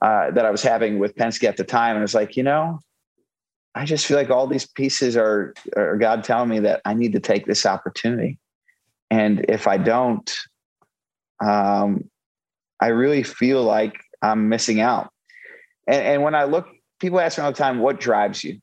uh, 0.00 0.30
that 0.32 0.44
I 0.44 0.50
was 0.50 0.62
having 0.62 0.98
with 0.98 1.14
Penske 1.14 1.44
at 1.44 1.56
the 1.56 1.64
time. 1.64 1.96
And 1.96 2.02
it's 2.02 2.14
like, 2.14 2.36
you 2.36 2.42
know, 2.42 2.80
I 3.74 3.84
just 3.84 4.06
feel 4.06 4.16
like 4.16 4.30
all 4.30 4.46
these 4.46 4.66
pieces 4.66 5.16
are, 5.16 5.54
are 5.76 5.96
God 5.96 6.24
telling 6.24 6.50
me 6.50 6.60
that 6.60 6.82
I 6.84 6.94
need 6.94 7.12
to 7.12 7.20
take 7.20 7.46
this 7.46 7.64
opportunity. 7.64 8.38
And 9.10 9.46
if 9.48 9.66
I 9.66 9.78
don't, 9.78 10.30
um, 11.42 12.10
I 12.80 12.88
really 12.88 13.22
feel 13.22 13.62
like 13.62 13.98
I'm 14.20 14.48
missing 14.48 14.80
out. 14.80 15.10
And, 15.86 16.02
and 16.02 16.22
when 16.22 16.34
I 16.34 16.44
look, 16.44 16.66
people 17.00 17.20
ask 17.20 17.38
me 17.38 17.44
all 17.44 17.52
the 17.52 17.58
time, 17.58 17.78
what 17.78 17.98
drives 17.98 18.44
you? 18.44 18.60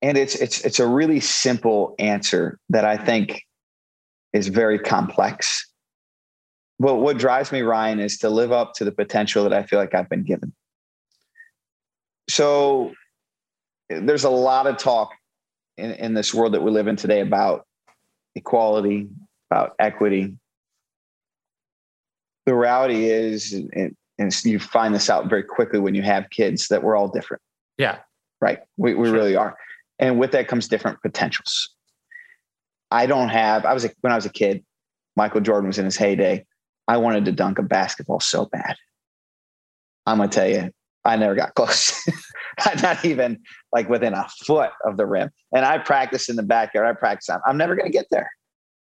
And 0.00 0.18
it's 0.18 0.34
it's 0.34 0.64
it's 0.64 0.80
a 0.80 0.86
really 0.86 1.20
simple 1.20 1.94
answer 2.00 2.58
that 2.70 2.84
I 2.84 2.96
think 2.96 3.42
is 4.32 4.48
very 4.48 4.78
complex. 4.78 5.70
But 6.80 6.96
what 6.96 7.18
drives 7.18 7.52
me, 7.52 7.60
Ryan, 7.62 8.00
is 8.00 8.18
to 8.18 8.28
live 8.28 8.50
up 8.50 8.72
to 8.74 8.84
the 8.84 8.90
potential 8.90 9.44
that 9.44 9.52
I 9.52 9.62
feel 9.62 9.78
like 9.78 9.94
I've 9.94 10.08
been 10.08 10.24
given 10.24 10.52
so 12.32 12.92
there's 13.90 14.24
a 14.24 14.30
lot 14.30 14.66
of 14.66 14.78
talk 14.78 15.10
in, 15.76 15.90
in 15.92 16.14
this 16.14 16.32
world 16.32 16.54
that 16.54 16.62
we 16.62 16.70
live 16.70 16.86
in 16.86 16.96
today 16.96 17.20
about 17.20 17.66
equality, 18.34 19.08
about 19.50 19.74
equity. 19.78 20.34
The 22.46 22.54
reality 22.54 23.10
is, 23.10 23.52
and, 23.52 23.94
and 24.18 24.44
you 24.44 24.58
find 24.58 24.94
this 24.94 25.10
out 25.10 25.28
very 25.28 25.42
quickly 25.42 25.78
when 25.78 25.94
you 25.94 26.02
have 26.02 26.30
kids, 26.30 26.68
that 26.68 26.82
we're 26.82 26.96
all 26.96 27.08
different. 27.08 27.42
Yeah. 27.76 27.98
Right. 28.40 28.60
We, 28.78 28.94
we 28.94 29.08
sure. 29.08 29.14
really 29.14 29.36
are. 29.36 29.56
And 29.98 30.18
with 30.18 30.32
that 30.32 30.48
comes 30.48 30.68
different 30.68 31.02
potentials. 31.02 31.68
I 32.90 33.04
don't 33.04 33.28
have, 33.28 33.66
I 33.66 33.74
was, 33.74 33.84
a, 33.84 33.90
when 34.00 34.12
I 34.12 34.16
was 34.16 34.26
a 34.26 34.32
kid, 34.32 34.64
Michael 35.16 35.42
Jordan 35.42 35.68
was 35.68 35.78
in 35.78 35.84
his 35.84 35.96
heyday. 35.96 36.46
I 36.88 36.96
wanted 36.96 37.26
to 37.26 37.32
dunk 37.32 37.58
a 37.58 37.62
basketball 37.62 38.20
so 38.20 38.46
bad. 38.46 38.76
I'm 40.06 40.16
going 40.16 40.30
to 40.30 40.34
tell 40.34 40.48
you, 40.48 40.70
I 41.04 41.16
never 41.16 41.34
got 41.34 41.54
close, 41.56 42.00
not 42.82 43.04
even 43.04 43.40
like 43.72 43.88
within 43.88 44.14
a 44.14 44.28
foot 44.44 44.70
of 44.84 44.96
the 44.96 45.06
rim. 45.06 45.30
And 45.54 45.64
I 45.64 45.78
practice 45.78 46.28
in 46.28 46.36
the 46.36 46.42
backyard. 46.42 46.86
I 46.86 46.98
practice. 46.98 47.30
I'm, 47.30 47.40
I'm 47.46 47.56
never 47.56 47.74
going 47.74 47.86
to 47.86 47.92
get 47.92 48.06
there. 48.10 48.30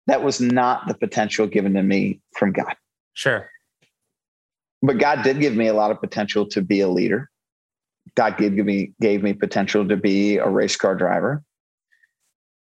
that 0.07 0.23
was 0.23 0.41
not 0.41 0.87
the 0.87 0.95
potential 0.95 1.47
given 1.47 1.73
to 1.75 1.83
me 1.83 2.19
from 2.35 2.51
God. 2.51 2.75
Sure. 3.13 3.49
But 4.81 4.97
God 4.97 5.23
did 5.23 5.39
give 5.39 5.55
me 5.55 5.67
a 5.67 5.73
lot 5.73 5.91
of 5.91 5.99
potential 5.99 6.47
to 6.49 6.61
be 6.61 6.79
a 6.79 6.87
leader. 6.87 7.29
God 8.15 8.37
gave 8.37 8.53
me 8.53 8.93
gave 9.01 9.21
me 9.21 9.33
potential 9.33 9.87
to 9.87 9.97
be 9.97 10.37
a 10.37 10.47
race 10.47 10.75
car 10.75 10.95
driver. 10.95 11.43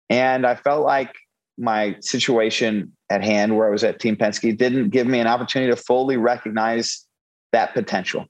And 0.09 0.45
I 0.47 0.55
felt 0.55 0.85
like 0.85 1.13
my 1.57 1.95
situation 1.99 2.93
at 3.09 3.23
hand 3.23 3.57
where 3.57 3.67
I 3.67 3.71
was 3.71 3.83
at 3.83 3.99
Team 3.99 4.15
Penske 4.15 4.57
didn't 4.57 4.89
give 4.89 5.05
me 5.05 5.19
an 5.19 5.27
opportunity 5.27 5.71
to 5.71 5.77
fully 5.77 6.17
recognize 6.17 7.05
that 7.51 7.73
potential. 7.73 8.25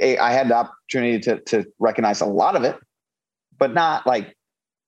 I 0.00 0.32
had 0.32 0.48
the 0.48 0.56
opportunity 0.56 1.18
to, 1.20 1.40
to 1.40 1.64
recognize 1.78 2.20
a 2.20 2.26
lot 2.26 2.56
of 2.56 2.64
it, 2.64 2.76
but 3.58 3.74
not 3.74 4.06
like 4.06 4.36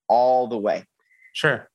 all 0.09 0.46
the 0.48 0.59
way. 0.59 0.84
Sure. 1.32 1.68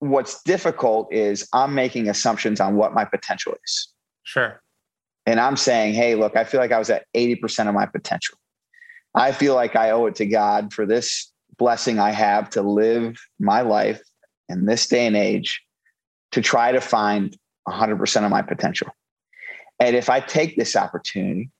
What's 0.00 0.42
difficult 0.42 1.12
is 1.12 1.48
I'm 1.52 1.74
making 1.74 2.08
assumptions 2.08 2.60
on 2.60 2.76
what 2.76 2.94
my 2.94 3.04
potential 3.04 3.54
is. 3.64 3.88
Sure. 4.22 4.60
And 5.26 5.38
I'm 5.38 5.56
saying, 5.56 5.94
hey, 5.94 6.14
look, 6.14 6.36
I 6.36 6.44
feel 6.44 6.60
like 6.60 6.72
I 6.72 6.78
was 6.78 6.90
at 6.90 7.04
80% 7.14 7.68
of 7.68 7.74
my 7.74 7.86
potential. 7.86 8.38
I 9.14 9.32
feel 9.32 9.54
like 9.54 9.76
I 9.76 9.90
owe 9.90 10.06
it 10.06 10.14
to 10.16 10.26
God 10.26 10.72
for 10.72 10.86
this 10.86 11.30
blessing 11.58 11.98
I 11.98 12.10
have 12.10 12.48
to 12.50 12.62
live 12.62 13.18
my 13.38 13.60
life 13.60 14.00
in 14.48 14.64
this 14.64 14.86
day 14.86 15.06
and 15.06 15.16
age 15.16 15.62
to 16.32 16.40
try 16.40 16.72
to 16.72 16.80
find 16.80 17.36
100% 17.68 18.24
of 18.24 18.30
my 18.30 18.42
potential. 18.42 18.88
And 19.78 19.94
if 19.94 20.08
I 20.08 20.20
take 20.20 20.56
this 20.56 20.76
opportunity 20.76 21.50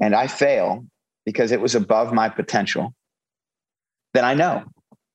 and 0.00 0.14
I 0.14 0.26
fail 0.26 0.84
because 1.26 1.52
it 1.52 1.60
was 1.60 1.74
above 1.74 2.12
my 2.12 2.28
potential, 2.28 2.94
then 4.14 4.24
I 4.24 4.34
know. 4.34 4.64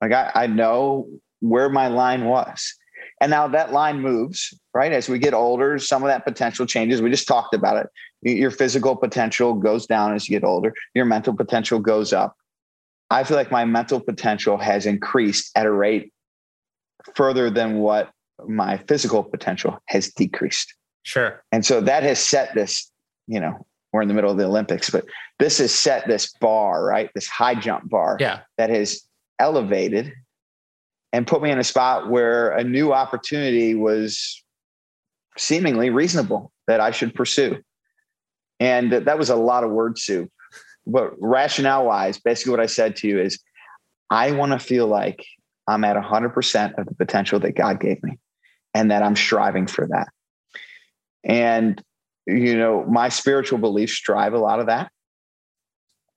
Like 0.02 0.12
I, 0.12 0.32
I 0.36 0.48
know 0.48 1.08
where 1.40 1.70
my 1.70 1.88
line 1.88 2.26
was. 2.26 2.74
And 3.22 3.32
now 3.32 3.48
that 3.48 3.72
line 3.72 4.02
moves, 4.02 4.54
right? 4.74 4.92
As 4.92 5.08
we 5.08 5.20
get 5.20 5.34
older, 5.34 5.80
some 5.80 6.04
of 6.04 6.08
that 6.08 6.26
potential 6.26 6.66
changes. 6.66 7.02
We 7.02 7.10
just 7.10 7.28
talked 7.28 7.54
about 7.54 7.78
it. 7.78 7.88
Your 8.22 8.52
physical 8.52 8.96
potential 8.96 9.54
goes 9.54 9.86
down 9.86 10.14
as 10.14 10.28
you 10.28 10.38
get 10.38 10.46
older, 10.46 10.74
your 10.94 11.06
mental 11.06 11.36
potential 11.36 11.80
goes 11.80 12.14
up. 12.14 12.36
I 13.10 13.24
feel 13.24 13.38
like 13.38 13.52
my 13.52 13.66
mental 13.66 14.00
potential 14.00 14.58
has 14.58 14.86
increased 14.86 15.52
at 15.56 15.66
a 15.66 15.72
rate 15.72 16.12
further 17.16 17.50
than 17.50 17.80
what 17.80 18.12
my 18.48 18.78
physical 18.88 19.24
potential 19.24 19.78
has 19.88 20.10
decreased. 20.12 20.74
Sure. 21.04 21.44
And 21.52 21.66
so 21.66 21.82
that 21.82 22.04
has 22.04 22.20
set 22.20 22.56
this, 22.56 22.92
you 23.28 23.40
know, 23.40 23.66
we're 23.96 24.02
in 24.02 24.08
the 24.08 24.14
middle 24.14 24.30
of 24.30 24.38
the 24.38 24.46
Olympics, 24.46 24.90
but 24.90 25.06
this 25.40 25.58
has 25.60 25.74
set 25.74 26.08
this 26.08 26.34
bar, 26.34 26.84
right? 26.84 27.10
This 27.16 27.28
high 27.28 27.56
jump 27.56 27.90
bar 27.90 28.18
yeah. 28.20 28.42
that 28.58 28.70
has 28.70 29.02
elevated 29.40 30.14
and 31.14 31.26
put 31.26 31.42
me 31.42 31.50
in 31.50 31.58
a 31.60 31.64
spot 31.64 32.10
where 32.10 32.52
a 32.52 32.64
new 32.64 32.92
opportunity 32.92 33.74
was 33.74 34.44
seemingly 35.38 35.90
reasonable 35.90 36.52
that 36.68 36.82
I 36.82 36.92
should 36.92 37.16
pursue. 37.16 37.62
And 38.60 38.92
that 38.92 39.18
was 39.18 39.30
a 39.30 39.36
lot 39.36 39.64
of 39.64 39.72
word 39.72 39.98
soup. 39.98 40.30
But 40.86 41.14
rationale 41.20 41.86
wise, 41.86 42.20
basically 42.20 42.52
what 42.52 42.60
I 42.60 42.66
said 42.66 42.98
to 42.98 43.08
you 43.08 43.20
is 43.20 43.40
I 44.10 44.32
want 44.32 44.52
to 44.52 44.60
feel 44.60 44.88
like 44.88 45.26
I'm 45.68 45.84
at 45.84 45.96
100% 45.96 46.78
of 46.78 46.86
the 46.86 46.96
potential 46.96 47.40
that 47.40 47.56
God 47.56 47.80
gave 47.80 48.04
me 48.04 48.20
and 48.74 48.92
that 48.92 49.02
I'm 49.02 49.16
striving 49.16 49.68
for 49.68 49.88
that. 49.88 50.10
And, 51.24 51.82
you 52.28 52.58
know, 52.58 52.84
my 52.86 53.10
spiritual 53.10 53.60
beliefs 53.60 54.00
drive 54.02 54.34
a 54.34 54.40
lot 54.40 54.60
of 54.60 54.68
that 54.68 54.92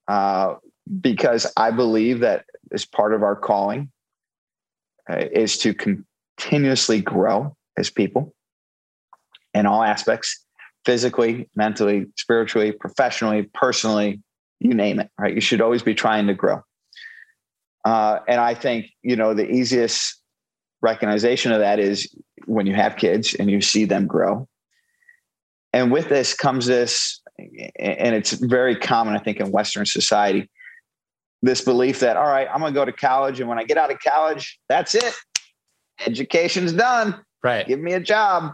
uh, 0.08 0.54
because 1.00 1.50
I 1.56 1.70
believe 1.70 2.20
that 2.20 2.44
as 2.72 2.84
part 2.84 3.14
of 3.14 3.22
our 3.22 3.36
calling, 3.36 3.90
uh, 5.10 5.24
is 5.32 5.56
to 5.58 5.74
continuously 5.74 7.00
grow 7.00 7.56
as 7.78 7.88
people 7.88 8.34
in 9.54 9.66
all 9.66 9.82
aspects 9.82 10.44
physically, 10.84 11.48
mentally, 11.56 12.06
spiritually, 12.16 12.72
professionally, 12.72 13.48
personally, 13.54 14.22
you 14.60 14.74
name 14.74 15.00
it, 15.00 15.10
right? 15.18 15.34
You 15.34 15.40
should 15.40 15.60
always 15.60 15.82
be 15.82 15.94
trying 15.94 16.26
to 16.26 16.34
grow. 16.34 16.62
Uh, 17.84 18.18
and 18.28 18.40
I 18.40 18.54
think, 18.54 18.86
you 19.02 19.16
know, 19.16 19.34
the 19.34 19.50
easiest 19.50 20.20
recognition 20.82 21.52
of 21.52 21.60
that 21.60 21.78
is 21.78 22.14
when 22.46 22.66
you 22.66 22.74
have 22.74 22.96
kids 22.96 23.34
and 23.34 23.50
you 23.50 23.60
see 23.60 23.84
them 23.84 24.06
grow. 24.06 24.48
And 25.72 25.92
with 25.92 26.08
this 26.08 26.34
comes 26.34 26.66
this, 26.66 27.20
and 27.38 28.14
it's 28.14 28.32
very 28.32 28.76
common, 28.76 29.14
I 29.14 29.18
think, 29.18 29.38
in 29.38 29.50
Western 29.50 29.86
society 29.86 30.48
this 31.40 31.60
belief 31.60 32.00
that 32.00 32.16
all 32.16 32.26
right 32.26 32.48
i'm 32.52 32.58
going 32.58 32.74
to 32.74 32.76
go 32.76 32.84
to 32.84 32.90
college 32.90 33.38
and 33.38 33.48
when 33.48 33.60
i 33.60 33.62
get 33.62 33.76
out 33.78 33.92
of 33.92 33.98
college 34.00 34.58
that's 34.68 34.96
it. 34.96 35.14
Education's 36.06 36.72
done. 36.72 37.14
Right. 37.42 37.66
Give 37.66 37.80
me 37.80 37.92
a 37.92 38.00
job. 38.00 38.52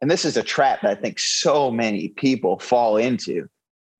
And 0.00 0.10
this 0.10 0.24
is 0.24 0.36
a 0.36 0.42
trap 0.42 0.80
that 0.82 0.90
i 0.90 1.00
think 1.00 1.18
so 1.18 1.70
many 1.70 2.08
people 2.08 2.58
fall 2.58 2.96
into. 2.96 3.48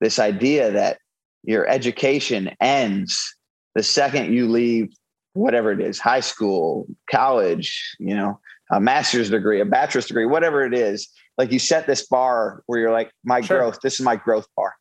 This 0.00 0.18
idea 0.18 0.70
that 0.72 0.98
your 1.42 1.66
education 1.68 2.50
ends 2.60 3.34
the 3.74 3.82
second 3.82 4.32
you 4.32 4.48
leave 4.48 4.92
whatever 5.34 5.70
it 5.70 5.80
is 5.80 5.98
high 5.98 6.20
school 6.20 6.86
college 7.10 7.94
you 7.98 8.14
know 8.14 8.38
a 8.70 8.80
master's 8.80 9.30
degree 9.30 9.60
a 9.60 9.64
bachelor's 9.64 10.06
degree 10.06 10.24
whatever 10.24 10.64
it 10.64 10.74
is 10.74 11.08
like 11.38 11.52
you 11.52 11.58
set 11.58 11.86
this 11.86 12.06
bar 12.06 12.62
where 12.66 12.78
you're 12.78 12.92
like 12.92 13.10
my 13.24 13.40
sure. 13.40 13.58
growth 13.58 13.80
this 13.82 13.94
is 13.94 14.00
my 14.00 14.16
growth 14.16 14.46
bar. 14.56 14.74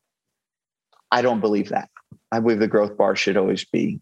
I 1.12 1.22
don't 1.22 1.39
believe 1.39 1.70
that. 1.70 1.89
I 2.32 2.39
believe 2.39 2.60
the 2.60 2.68
growth 2.68 2.97
bar 2.97 3.16
should 3.16 3.38
always 3.38 3.66
be 3.66 3.99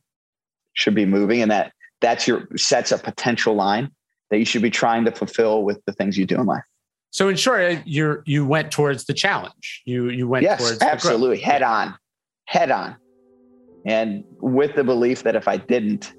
should 0.74 0.95
be 0.95 1.06
moving, 1.06 1.41
and 1.41 1.51
that 1.51 1.74
that's 2.01 2.28
your 2.28 2.47
sets 2.58 2.91
a 2.91 2.97
potential 2.97 3.56
line 3.56 3.91
that 4.30 4.39
you 4.39 4.45
should 4.45 4.62
be 4.62 4.72
trying 4.72 5.06
to 5.06 5.12
fulfill 5.12 5.64
with 5.64 5.80
the 5.86 5.93
things 5.93 6.18
you 6.18 6.26
do 6.26 6.36
in 6.36 6.45
life. 6.45 6.64
So 7.12 7.30
in 7.30 7.36
short, 7.36 7.86
you 7.86 8.24
you 8.26 8.45
went 8.45 8.72
towards 8.72 9.06
the 9.06 9.14
challenge. 9.14 9.84
You 9.86 10.10
you 10.10 10.28
went 10.28 10.43
yes, 10.43 10.60
towards 10.60 10.82
absolutely. 10.82 11.39
Head 11.39 11.62
on, 11.62 11.95
head 12.45 12.72
on, 12.72 12.95
and 13.86 14.24
with 14.39 14.76
the 14.76 14.84
belief 14.84 15.24
that 15.24 15.36
if 15.36 15.47
I 15.47 15.58
didn't, 15.58 16.14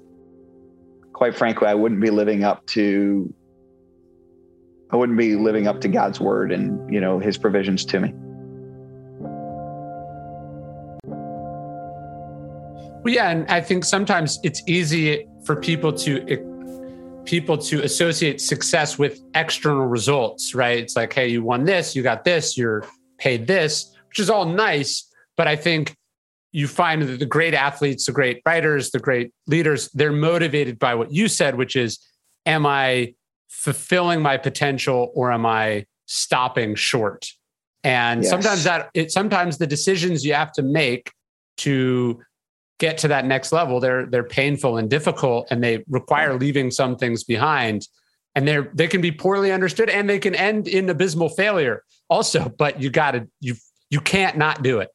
quite 1.11 1.35
frankly, 1.35 1.67
I 1.67 1.73
wouldn't 1.73 1.99
be 1.99 2.11
living 2.11 2.45
up 2.45 2.65
to 2.67 3.33
I 4.91 4.95
wouldn't 4.95 5.17
be 5.17 5.35
living 5.35 5.67
up 5.67 5.81
to 5.81 5.87
God's 5.87 6.19
word 6.19 6.51
and 6.51 6.93
you 6.93 7.01
know 7.01 7.19
His 7.19 7.37
provisions 7.37 7.85
to 7.85 7.99
me. 7.99 8.13
Well, 13.03 13.13
yeah, 13.13 13.29
and 13.29 13.47
I 13.49 13.61
think 13.61 13.85
sometimes 13.85 14.39
it's 14.43 14.63
easy 14.67 15.27
for 15.45 15.55
people 15.55 15.93
to 15.93 17.21
people 17.25 17.57
to 17.57 17.83
associate 17.83 18.39
success 18.39 18.97
with 18.97 19.19
external 19.33 19.85
results, 19.85 20.55
right? 20.55 20.79
It's 20.79 20.95
like, 20.95 21.13
hey, 21.13 21.27
you 21.27 21.43
won 21.43 21.65
this, 21.65 21.95
you 21.95 22.03
got 22.03 22.23
this, 22.23 22.57
you're 22.57 22.85
paid 23.17 23.47
this, 23.47 23.93
which 24.09 24.19
is 24.19 24.29
all 24.29 24.45
nice, 24.45 25.11
but 25.35 25.47
I 25.47 25.55
think 25.55 25.95
you 26.51 26.67
find 26.67 27.01
that 27.01 27.19
the 27.19 27.25
great 27.25 27.53
athletes, 27.53 28.05
the 28.05 28.11
great 28.11 28.41
writers, 28.45 28.91
the 28.91 28.99
great 28.99 29.33
leaders, 29.47 29.89
they're 29.93 30.11
motivated 30.11 30.79
by 30.79 30.95
what 30.95 31.11
you 31.11 31.27
said, 31.27 31.55
which 31.55 31.75
is, 31.75 31.99
am 32.45 32.65
I 32.65 33.13
fulfilling 33.49 34.21
my 34.21 34.37
potential 34.37 35.11
or 35.15 35.31
am 35.31 35.45
I 35.45 35.85
stopping 36.05 36.75
short? 36.75 37.27
And 37.83 38.23
yes. 38.23 38.29
sometimes 38.29 38.63
that 38.63 38.89
it 38.93 39.11
sometimes 39.11 39.57
the 39.57 39.67
decisions 39.67 40.25
you 40.25 40.33
have 40.33 40.51
to 40.53 40.63
make 40.63 41.11
to 41.57 42.21
get 42.79 42.97
to 42.99 43.07
that 43.07 43.25
next 43.25 43.51
level 43.51 43.79
they're 43.79 44.05
they're 44.05 44.23
painful 44.23 44.77
and 44.77 44.89
difficult 44.89 45.47
and 45.49 45.63
they 45.63 45.83
require 45.87 46.37
leaving 46.37 46.71
some 46.71 46.95
things 46.95 47.23
behind 47.23 47.87
and 48.35 48.47
they're 48.47 48.69
they 48.73 48.87
can 48.87 49.01
be 49.01 49.11
poorly 49.11 49.51
understood 49.51 49.89
and 49.89 50.09
they 50.09 50.19
can 50.19 50.35
end 50.35 50.67
in 50.67 50.89
abysmal 50.89 51.29
failure 51.29 51.83
also 52.09 52.49
but 52.57 52.81
you 52.81 52.89
got 52.89 53.11
to 53.11 53.27
you 53.39 53.55
you 53.89 54.01
can't 54.01 54.37
not 54.37 54.61
do 54.61 54.79
it 54.79 54.89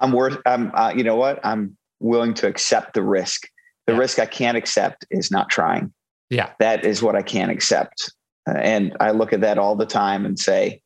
i'm 0.00 0.12
worth 0.12 0.38
i'm 0.46 0.74
uh, 0.74 0.92
you 0.94 1.04
know 1.04 1.16
what 1.16 1.38
i'm 1.44 1.76
willing 2.00 2.34
to 2.34 2.46
accept 2.46 2.94
the 2.94 3.02
risk 3.02 3.46
the 3.86 3.92
yeah. 3.92 3.98
risk 3.98 4.18
i 4.18 4.26
can't 4.26 4.56
accept 4.56 5.06
is 5.10 5.30
not 5.30 5.48
trying 5.48 5.92
yeah 6.30 6.52
that 6.58 6.84
is 6.84 7.02
what 7.02 7.16
i 7.16 7.22
can't 7.22 7.50
accept 7.50 8.12
uh, 8.48 8.52
and 8.52 8.96
i 9.00 9.10
look 9.10 9.32
at 9.32 9.40
that 9.40 9.58
all 9.58 9.76
the 9.76 9.86
time 9.86 10.24
and 10.24 10.38
say 10.38 10.80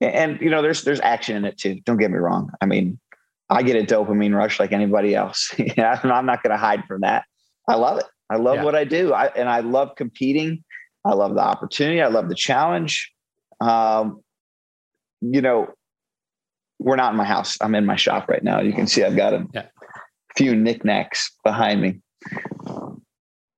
and 0.00 0.40
you 0.40 0.50
know 0.50 0.62
there's 0.62 0.82
there's 0.82 1.00
action 1.00 1.36
in 1.36 1.44
it 1.44 1.56
too 1.58 1.80
don't 1.84 1.98
get 1.98 2.10
me 2.10 2.18
wrong 2.18 2.50
i 2.60 2.66
mean 2.66 2.98
I 3.50 3.62
get 3.62 3.76
a 3.76 3.86
dopamine 3.94 4.34
rush 4.34 4.60
like 4.60 4.72
anybody 4.72 5.14
else. 5.14 5.54
yeah, 5.58 5.98
I'm 6.02 6.26
not 6.26 6.42
going 6.42 6.50
to 6.50 6.58
hide 6.58 6.84
from 6.86 7.00
that. 7.00 7.24
I 7.66 7.76
love 7.76 7.98
it. 7.98 8.04
I 8.30 8.36
love 8.36 8.56
yeah. 8.56 8.64
what 8.64 8.74
I 8.74 8.84
do. 8.84 9.12
I, 9.12 9.26
and 9.26 9.48
I 9.48 9.60
love 9.60 9.94
competing. 9.96 10.62
I 11.04 11.14
love 11.14 11.34
the 11.34 11.40
opportunity. 11.40 12.02
I 12.02 12.08
love 12.08 12.28
the 12.28 12.34
challenge. 12.34 13.10
Um, 13.60 14.22
you 15.20 15.40
know, 15.40 15.68
we're 16.78 16.96
not 16.96 17.12
in 17.12 17.16
my 17.16 17.24
house. 17.24 17.56
I'm 17.60 17.74
in 17.74 17.86
my 17.86 17.96
shop 17.96 18.28
right 18.28 18.44
now. 18.44 18.60
You 18.60 18.72
can 18.72 18.86
see 18.86 19.02
I've 19.02 19.16
got 19.16 19.32
a 19.32 19.46
yeah. 19.52 19.66
few 20.36 20.54
knickknacks 20.54 21.34
behind 21.42 21.80
me. 21.80 22.00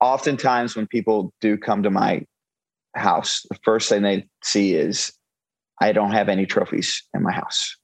Oftentimes, 0.01 0.77
when 0.77 0.87
people 0.87 1.33
do 1.41 1.57
come 1.57 1.83
to 1.83 1.91
my 1.91 2.25
house, 2.95 3.45
the 3.51 3.59
first 3.63 3.89
thing 3.89 4.03
they 4.03 4.27
see 4.43 4.75
is 4.75 5.13
I 5.81 5.93
don't 5.93 6.13
have 6.13 6.29
any 6.29 6.47
trophies 6.47 7.03
in 7.15 7.23
my 7.23 7.33
house. 7.33 7.77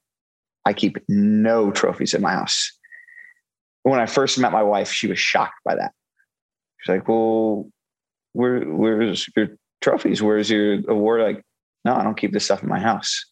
I 0.64 0.72
keep 0.72 0.96
no 1.08 1.70
trophies 1.70 2.14
in 2.14 2.22
my 2.22 2.32
house. 2.32 2.72
When 3.82 4.00
I 4.00 4.06
first 4.06 4.38
met 4.38 4.50
my 4.50 4.62
wife, 4.62 4.90
she 4.90 5.06
was 5.06 5.18
shocked 5.18 5.60
by 5.64 5.76
that. 5.76 5.92
She's 6.78 6.94
like, 6.94 7.08
"Well, 7.08 7.70
where, 8.32 8.60
where's 8.60 9.28
your 9.36 9.48
trophies. 9.80 10.22
Where's 10.22 10.50
your 10.50 10.80
award? 10.88 11.22
Like, 11.22 11.42
no, 11.84 11.94
I 11.94 12.02
don't 12.02 12.16
keep 12.16 12.32
this 12.32 12.44
stuff 12.44 12.62
in 12.62 12.68
my 12.68 12.80
house. 12.80 13.24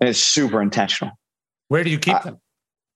And 0.00 0.08
it's 0.08 0.18
super 0.18 0.62
intentional. 0.62 1.12
Where 1.68 1.84
do 1.84 1.90
you 1.90 1.98
keep 1.98 2.16
I, 2.16 2.22
them? 2.22 2.38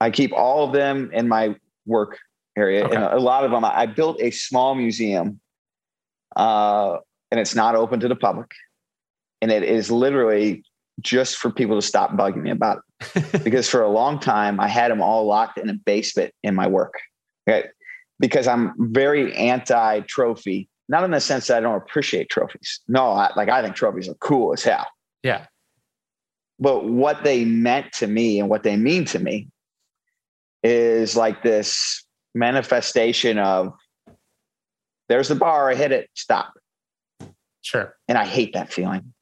I 0.01 0.11
keep 0.11 0.33
all 0.33 0.65
of 0.67 0.73
them 0.73 1.11
in 1.13 1.29
my 1.29 1.57
work 1.85 2.19
area. 2.57 2.85
Okay. 2.85 2.95
And 2.95 3.05
a 3.05 3.19
lot 3.19 3.45
of 3.45 3.51
them, 3.51 3.65
I 3.65 3.87
built 3.87 4.21
a 4.21 4.31
small 4.31 4.75
museum 4.75 5.41
uh, 6.37 6.99
and 7.31 7.41
it's 7.41 7.55
not 7.55 7.75
open 7.75 8.01
to 8.01 8.09
the 8.09 8.17
public. 8.17 8.51
And 9.43 9.51
it 9.51 9.63
is 9.63 9.91
literally 9.91 10.65
just 11.01 11.37
for 11.37 11.51
people 11.51 11.77
to 11.77 11.87
stop 11.87 12.13
bugging 12.13 12.43
me 12.43 12.51
about 12.51 12.79
it. 12.79 12.83
because 13.45 13.69
for 13.69 13.83
a 13.83 13.89
long 13.89 14.19
time, 14.19 14.59
I 14.61 14.69
had 14.69 14.91
them 14.91 15.03
all 15.03 15.27
locked 15.27 15.59
in 15.59 15.69
a 15.69 15.75
basement 15.75 16.33
in 16.43 16.55
my 16.55 16.67
work. 16.67 16.95
Okay? 17.49 17.69
Because 18.19 18.47
I'm 18.47 18.73
very 18.79 19.35
anti 19.35 20.01
trophy, 20.01 20.69
not 20.89 21.05
in 21.05 21.11
the 21.11 21.21
sense 21.21 21.49
that 21.49 21.59
I 21.59 21.61
don't 21.61 21.77
appreciate 21.77 22.31
trophies. 22.31 22.81
No, 22.89 23.11
I, 23.11 23.31
like 23.37 23.51
I 23.51 23.63
think 23.63 23.77
trophies 23.77 24.09
are 24.09 24.15
cool 24.15 24.55
as 24.55 24.63
hell. 24.63 24.87
Yeah. 25.23 25.47
But 26.59 26.87
what 26.87 27.23
they 27.25 27.45
meant 27.45 27.93
to 27.95 28.07
me 28.07 28.41
and 28.41 28.49
what 28.49 28.63
they 28.63 28.77
mean 28.77 29.05
to 29.07 29.19
me 29.19 29.49
is 30.63 31.15
like 31.15 31.43
this 31.43 32.06
manifestation 32.37 33.39
of 33.39 33.73
there's 35.09 35.29
the 35.29 35.35
bar, 35.35 35.71
I 35.71 35.75
hit 35.75 35.93
it, 35.93 36.11
stop. 36.15 36.53
Sure. 37.63 37.97
And 38.07 38.17
I 38.17 38.25
hate 38.25 38.53
that 38.53 38.73
feeling. 38.73 39.13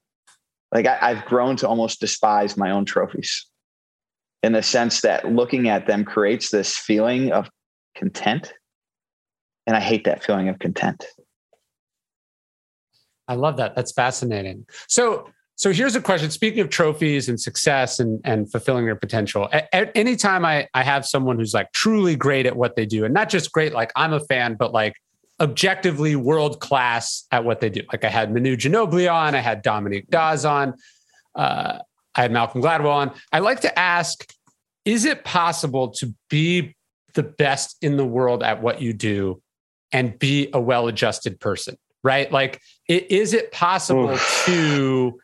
Like 0.73 0.87
I, 0.87 0.99
I've 1.01 1.25
grown 1.25 1.57
to 1.57 1.69
almost 1.69 2.01
despise 2.01 2.57
my 2.57 2.71
own 2.71 2.85
trophies 2.85 3.47
in 4.43 4.53
the 4.53 4.63
sense 4.63 5.01
that 5.03 5.33
looking 5.33 5.69
at 5.69 5.87
them 5.87 6.05
creates 6.05 6.51
this 6.51 6.77
feeling 6.77 7.33
of 7.33 7.49
content. 7.95 8.53
And 9.67 9.77
I 9.77 9.81
hate 9.81 10.05
that 10.05 10.23
feeling 10.23 10.49
of 10.49 10.59
content. 10.59 11.07
I 13.27 13.35
love 13.35 13.57
that. 13.57 13.75
That's 13.75 13.93
fascinating. 13.93 14.67
So, 14.89 15.31
so 15.57 15.73
here's 15.73 15.95
a 15.95 16.01
question. 16.01 16.31
Speaking 16.31 16.61
of 16.61 16.69
trophies 16.69 17.29
and 17.29 17.41
success 17.41 18.01
and, 18.01 18.21
and 18.25 18.51
fulfilling 18.51 18.85
your 18.85 18.97
potential, 18.97 19.49
at, 19.53 19.69
at 19.73 19.93
anytime 19.97 20.45
I, 20.45 20.69
I 20.75 20.83
have 20.83 21.07
someone 21.07 21.39
who's 21.39 21.55
like 21.55 21.71
truly 21.73 22.17
great 22.17 22.47
at 22.47 22.57
what 22.57 22.77
they 22.77 22.87
do, 22.87 23.05
and 23.05 23.15
not 23.15 23.29
just 23.29 23.53
great, 23.53 23.73
like 23.73 23.93
I'm 23.95 24.13
a 24.13 24.21
fan, 24.21 24.57
but 24.59 24.73
like 24.73 24.97
objectively 25.41 26.17
world 26.17 26.61
class 26.61 27.27
at 27.31 27.45
what 27.45 27.61
they 27.61 27.71
do. 27.71 27.83
Like 27.93 28.05
I 28.05 28.09
had 28.09 28.33
Manu 28.33 28.57
Ginobili 28.57 29.13
on, 29.13 29.35
I 29.35 29.41
had 29.41 29.63
Dominique 29.63 30.09
Dawes 30.09 30.45
on, 30.45 30.75
uh, 31.35 31.79
I 32.15 32.23
had 32.23 32.33
Malcolm 32.33 32.63
Gladwell 32.63 32.93
on. 32.93 33.13
I 33.33 33.41
like 33.41 33.61
to 33.61 33.79
ask, 33.79 34.33
is 34.85 35.05
it 35.05 35.25
possible 35.25 35.91
to 35.93 36.15
be 36.31 36.75
the 37.15 37.23
best 37.23 37.77
in 37.81 37.97
the 37.97 38.05
world 38.05 38.43
at 38.43 38.61
what 38.61 38.83
you 38.83 38.93
do 38.93 39.41
and 39.93 40.19
be 40.19 40.51
a 40.53 40.61
well-adjusted 40.61 41.41
person? 41.41 41.77
Right? 42.03 42.31
Like, 42.31 42.61
it, 42.87 43.11
is 43.11 43.33
it 43.33 43.51
possible 43.51 44.11
Oof. 44.11 44.43
to 44.45 45.19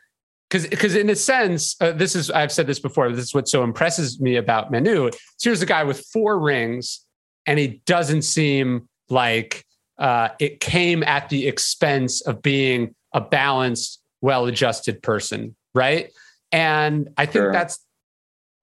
because 0.51 0.67
because 0.67 0.95
in 0.95 1.09
a 1.09 1.15
sense, 1.15 1.77
uh, 1.79 1.93
this 1.93 2.13
is 2.13 2.29
I've 2.29 2.51
said 2.51 2.67
this 2.67 2.79
before. 2.79 3.09
This 3.09 3.25
is 3.25 3.33
what 3.33 3.47
so 3.47 3.63
impresses 3.63 4.19
me 4.19 4.35
about 4.35 4.69
Manu. 4.69 5.09
So 5.37 5.49
here's 5.49 5.61
a 5.61 5.65
guy 5.65 5.83
with 5.83 6.05
four 6.11 6.39
rings, 6.39 7.05
and 7.47 7.57
he 7.57 7.81
doesn't 7.85 8.23
seem 8.23 8.89
like 9.09 9.63
uh, 9.97 10.29
it 10.39 10.59
came 10.59 11.03
at 11.03 11.29
the 11.29 11.47
expense 11.47 12.21
of 12.21 12.41
being 12.41 12.93
a 13.13 13.21
balanced, 13.21 14.01
well-adjusted 14.21 15.01
person, 15.01 15.55
right? 15.73 16.11
And 16.51 17.09
I 17.17 17.25
think 17.25 17.43
sure. 17.43 17.53
that's. 17.53 17.79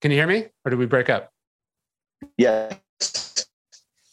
Can 0.03 0.11
you 0.11 0.19
hear 0.19 0.27
me, 0.27 0.47
or 0.65 0.71
did 0.71 0.79
we 0.79 0.87
break 0.87 1.09
up? 1.09 1.33
Yes, 2.37 3.47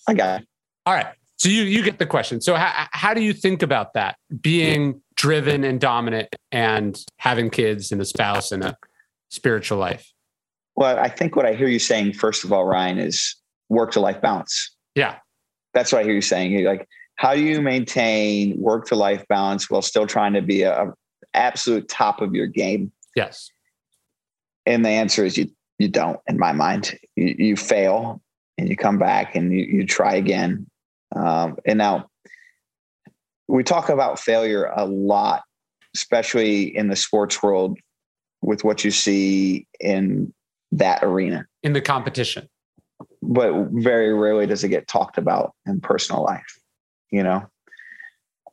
I 0.07 0.13
got 0.13 0.41
it. 0.41 0.47
All 0.85 0.93
right. 0.93 1.07
So 1.37 1.49
you 1.49 1.63
you 1.63 1.83
get 1.83 1.99
the 1.99 2.05
question. 2.05 2.39
So 2.39 2.55
how 2.55 2.87
how 2.91 3.13
do 3.13 3.21
you 3.21 3.33
think 3.33 3.61
about 3.61 3.93
that? 3.93 4.15
Being 4.41 5.01
driven 5.25 5.63
and 5.63 5.79
dominant, 5.79 6.35
and 6.51 7.03
having 7.17 7.49
kids 7.49 7.91
and 7.91 8.01
a 8.01 8.05
spouse 8.05 8.51
and 8.51 8.63
a 8.63 8.77
spiritual 9.29 9.77
life. 9.77 10.11
Well, 10.75 10.99
I 10.99 11.09
think 11.09 11.35
what 11.35 11.45
I 11.45 11.53
hear 11.53 11.67
you 11.67 11.79
saying, 11.79 12.13
first 12.13 12.43
of 12.43 12.53
all, 12.53 12.65
Ryan, 12.65 12.99
is 12.99 13.35
work 13.69 13.91
to 13.91 13.99
life 13.99 14.21
balance. 14.21 14.75
Yeah, 14.93 15.15
that's 15.73 15.91
what 15.91 16.01
I 16.01 16.03
hear 16.03 16.13
you 16.13 16.21
saying. 16.21 16.51
You're 16.51 16.69
like 16.69 16.87
how 17.15 17.33
do 17.33 17.41
you 17.41 17.61
maintain 17.61 18.59
work 18.59 18.85
to 18.87 18.95
life 18.95 19.25
balance 19.27 19.69
while 19.69 19.81
still 19.81 20.05
trying 20.05 20.33
to 20.33 20.41
be 20.41 20.63
a, 20.63 20.83
a 20.83 20.93
absolute 21.33 21.87
top 21.87 22.21
of 22.21 22.35
your 22.35 22.47
game? 22.47 22.91
Yes. 23.15 23.49
And 24.65 24.85
the 24.85 24.89
answer 24.89 25.25
is 25.25 25.37
you 25.37 25.49
you 25.77 25.89
don't, 25.89 26.19
in 26.27 26.37
my 26.37 26.53
mind. 26.53 26.97
You, 27.15 27.35
you 27.37 27.55
fail 27.57 28.21
and 28.57 28.69
you 28.69 28.77
come 28.77 28.97
back 28.97 29.35
and 29.35 29.51
you, 29.51 29.65
you 29.65 29.85
try 29.85 30.15
again. 30.15 30.67
Um, 31.13 31.57
and 31.65 31.77
now 31.77 32.07
we 33.47 33.63
talk 33.63 33.89
about 33.89 34.19
failure 34.19 34.65
a 34.75 34.85
lot, 34.85 35.43
especially 35.95 36.75
in 36.75 36.87
the 36.87 36.95
sports 36.95 37.41
world 37.41 37.77
with 38.41 38.63
what 38.63 38.83
you 38.83 38.91
see 38.91 39.67
in 39.79 40.33
that 40.71 41.03
arena. 41.03 41.45
In 41.63 41.73
the 41.73 41.81
competition. 41.81 42.47
But 43.21 43.53
very 43.71 44.13
rarely 44.13 44.45
does 44.45 44.63
it 44.63 44.69
get 44.69 44.87
talked 44.87 45.17
about 45.17 45.53
in 45.65 45.81
personal 45.81 46.23
life 46.23 46.59
you 47.15 47.23
know 47.23 47.45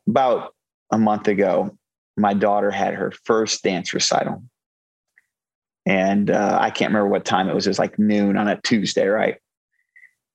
about 0.08 0.54
a 0.90 0.98
month 0.98 1.28
ago 1.28 1.76
my 2.16 2.34
daughter 2.34 2.70
had 2.70 2.94
her 2.94 3.12
first 3.24 3.62
dance 3.62 3.92
recital 3.92 4.42
and 5.86 6.30
uh, 6.30 6.58
i 6.60 6.70
can't 6.70 6.90
remember 6.90 7.08
what 7.08 7.24
time 7.24 7.48
it 7.48 7.54
was 7.54 7.66
it 7.66 7.70
was 7.70 7.78
like 7.78 7.98
noon 7.98 8.36
on 8.36 8.48
a 8.48 8.60
tuesday 8.62 9.06
right 9.06 9.38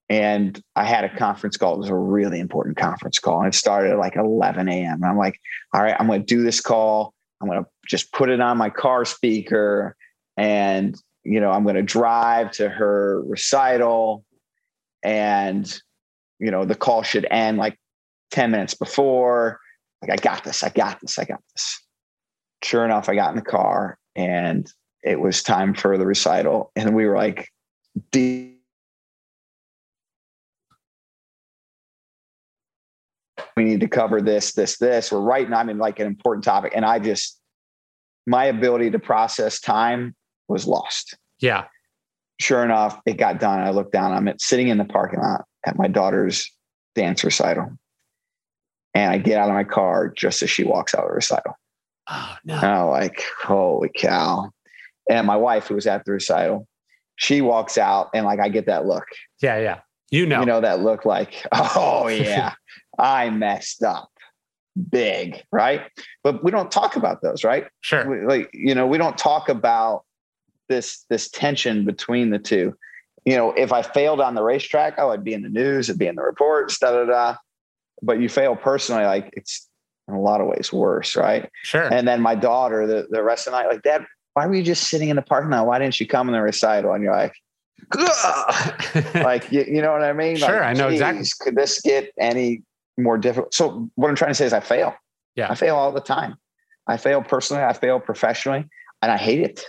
and 0.09 0.61
i 0.75 0.83
had 0.83 1.03
a 1.03 1.17
conference 1.17 1.57
call 1.57 1.75
it 1.75 1.79
was 1.79 1.89
a 1.89 1.95
really 1.95 2.39
important 2.39 2.77
conference 2.77 3.19
call 3.19 3.39
and 3.39 3.47
it 3.47 3.55
started 3.55 3.91
at 3.91 3.97
like 3.97 4.15
11 4.15 4.67
a.m 4.69 4.93
and 4.93 5.05
i'm 5.05 5.17
like 5.17 5.39
all 5.73 5.81
right 5.81 5.95
i'm 5.99 6.07
going 6.07 6.25
to 6.25 6.35
do 6.35 6.43
this 6.43 6.61
call 6.61 7.13
i'm 7.41 7.47
going 7.47 7.61
to 7.61 7.69
just 7.87 8.11
put 8.13 8.29
it 8.29 8.39
on 8.39 8.57
my 8.57 8.69
car 8.69 9.05
speaker 9.05 9.95
and 10.37 10.95
you 11.23 11.39
know 11.39 11.51
i'm 11.51 11.63
going 11.63 11.75
to 11.75 11.81
drive 11.81 12.51
to 12.51 12.69
her 12.69 13.21
recital 13.23 14.23
and 15.03 15.79
you 16.39 16.51
know 16.51 16.65
the 16.65 16.75
call 16.75 17.03
should 17.03 17.27
end 17.29 17.57
like 17.57 17.77
10 18.31 18.51
minutes 18.51 18.73
before. 18.73 19.59
Like, 20.01 20.11
I 20.11 20.15
got 20.17 20.43
this, 20.43 20.63
I 20.63 20.69
got 20.69 20.99
this, 21.01 21.17
I 21.17 21.25
got 21.25 21.41
this. 21.53 21.81
Sure 22.63 22.85
enough, 22.85 23.09
I 23.09 23.15
got 23.15 23.31
in 23.31 23.35
the 23.35 23.41
car 23.41 23.97
and 24.15 24.67
it 25.03 25.19
was 25.19 25.43
time 25.43 25.73
for 25.73 25.97
the 25.97 26.05
recital. 26.05 26.71
And 26.75 26.95
we 26.95 27.05
were 27.05 27.15
like, 27.15 27.49
we 33.57 33.65
need 33.65 33.81
to 33.81 33.87
cover 33.87 34.21
this, 34.21 34.53
this, 34.53 34.77
this. 34.77 35.11
We're 35.11 35.19
writing, 35.19 35.53
I'm 35.53 35.69
in 35.69 35.77
like 35.77 35.99
an 35.99 36.07
important 36.07 36.45
topic. 36.45 36.71
And 36.73 36.85
I 36.85 36.99
just, 36.99 37.37
my 38.25 38.45
ability 38.45 38.91
to 38.91 38.99
process 38.99 39.59
time 39.59 40.15
was 40.47 40.65
lost. 40.65 41.17
Yeah. 41.41 41.65
Sure 42.39 42.63
enough, 42.63 43.01
it 43.05 43.17
got 43.17 43.39
done. 43.39 43.59
I 43.59 43.71
looked 43.71 43.91
down. 43.91 44.13
I'm 44.13 44.33
sitting 44.39 44.69
in 44.69 44.77
the 44.77 44.85
parking 44.85 45.19
lot 45.19 45.43
at 45.65 45.77
my 45.77 45.87
daughter's 45.87 46.49
dance 46.95 47.23
recital 47.23 47.77
and 48.97 49.11
I 49.11 49.17
get 49.19 49.37
out 49.37 49.49
of 49.49 49.53
my 49.53 49.63
car 49.63 50.09
just 50.09 50.41
as 50.41 50.49
she 50.49 50.63
walks 50.63 50.95
out 50.95 51.03
of 51.03 51.09
the 51.09 51.15
recital. 51.15 51.53
Oh 52.09 52.35
no! 52.45 52.55
And 52.55 52.65
I'm 52.65 52.87
like, 52.87 53.23
holy 53.39 53.91
cow! 53.95 54.49
And 55.09 55.27
my 55.27 55.35
wife, 55.35 55.67
who 55.67 55.75
was 55.75 55.85
at 55.85 56.03
the 56.05 56.13
recital, 56.13 56.67
she 57.15 57.41
walks 57.41 57.77
out, 57.77 58.09
and 58.15 58.25
like 58.25 58.39
I 58.39 58.49
get 58.49 58.65
that 58.65 58.85
look. 58.85 59.05
Yeah, 59.41 59.59
yeah. 59.59 59.79
You 60.09 60.25
know, 60.25 60.39
you 60.39 60.45
know 60.45 60.61
that 60.61 60.79
look 60.79 61.05
like, 61.05 61.45
oh 61.51 62.07
yeah, 62.07 62.53
I 62.97 63.29
messed 63.29 63.83
up 63.83 64.09
big, 64.89 65.43
right? 65.51 65.83
But 66.23 66.43
we 66.43 66.51
don't 66.51 66.71
talk 66.71 66.95
about 66.95 67.21
those, 67.21 67.43
right? 67.43 67.65
Sure. 67.81 68.07
We, 68.07 68.25
like 68.25 68.49
you 68.53 68.75
know, 68.75 68.87
we 68.87 68.97
don't 68.97 69.17
talk 69.17 69.49
about 69.49 70.03
this 70.69 71.05
this 71.09 71.29
tension 71.29 71.85
between 71.85 72.29
the 72.29 72.39
two. 72.39 72.75
You 73.25 73.35
know, 73.35 73.51
if 73.51 73.73
I 73.73 73.81
failed 73.81 74.21
on 74.21 74.35
the 74.35 74.43
racetrack, 74.43 74.95
oh, 74.97 75.11
I'd 75.11 75.23
be 75.23 75.33
in 75.33 75.41
the 75.41 75.49
news, 75.49 75.89
it'd 75.89 75.99
be 75.99 76.07
in 76.07 76.15
the 76.15 76.23
reports, 76.23 76.79
da 76.79 76.91
da 76.91 77.05
da 77.05 77.35
but 78.01 78.19
you 78.19 78.29
fail 78.29 78.55
personally, 78.55 79.05
like 79.05 79.29
it's 79.33 79.67
in 80.07 80.13
a 80.13 80.21
lot 80.21 80.41
of 80.41 80.47
ways 80.47 80.71
worse, 80.71 81.15
right? 81.15 81.49
Sure. 81.63 81.91
And 81.91 82.07
then 82.07 82.21
my 82.21 82.35
daughter, 82.35 82.87
the, 82.87 83.07
the 83.09 83.23
rest 83.23 83.47
of 83.47 83.53
the 83.53 83.59
night, 83.59 83.67
like, 83.67 83.81
Dad, 83.81 84.05
why 84.33 84.45
were 84.45 84.55
you 84.55 84.63
just 84.63 84.87
sitting 84.87 85.09
in 85.09 85.15
the 85.15 85.21
parking 85.21 85.51
lot? 85.51 85.65
Why 85.65 85.79
didn't 85.79 85.99
you 85.99 86.07
come 86.07 86.29
in 86.29 86.33
the 86.33 86.41
recital? 86.41 86.93
And 86.93 87.03
you're 87.03 87.15
like, 87.15 87.33
like 89.15 89.51
you, 89.51 89.63
you 89.67 89.81
know 89.81 89.91
what 89.91 90.03
I 90.03 90.13
mean? 90.13 90.37
Sure, 90.37 90.59
like, 90.59 90.63
I 90.63 90.73
know 90.73 90.87
exactly. 90.87 91.25
Could 91.39 91.55
this 91.55 91.81
get 91.81 92.11
any 92.19 92.63
more 92.97 93.17
difficult? 93.17 93.53
So 93.53 93.89
what 93.95 94.09
I'm 94.09 94.15
trying 94.15 94.31
to 94.31 94.35
say 94.35 94.45
is 94.45 94.53
I 94.53 94.59
fail. 94.59 94.95
Yeah. 95.35 95.51
I 95.51 95.55
fail 95.55 95.75
all 95.75 95.91
the 95.91 96.01
time. 96.01 96.37
I 96.87 96.97
fail 96.97 97.21
personally, 97.21 97.63
I 97.63 97.73
fail 97.73 97.99
professionally, 97.99 98.65
and 99.01 99.11
I 99.11 99.17
hate 99.17 99.41
it. 99.41 99.63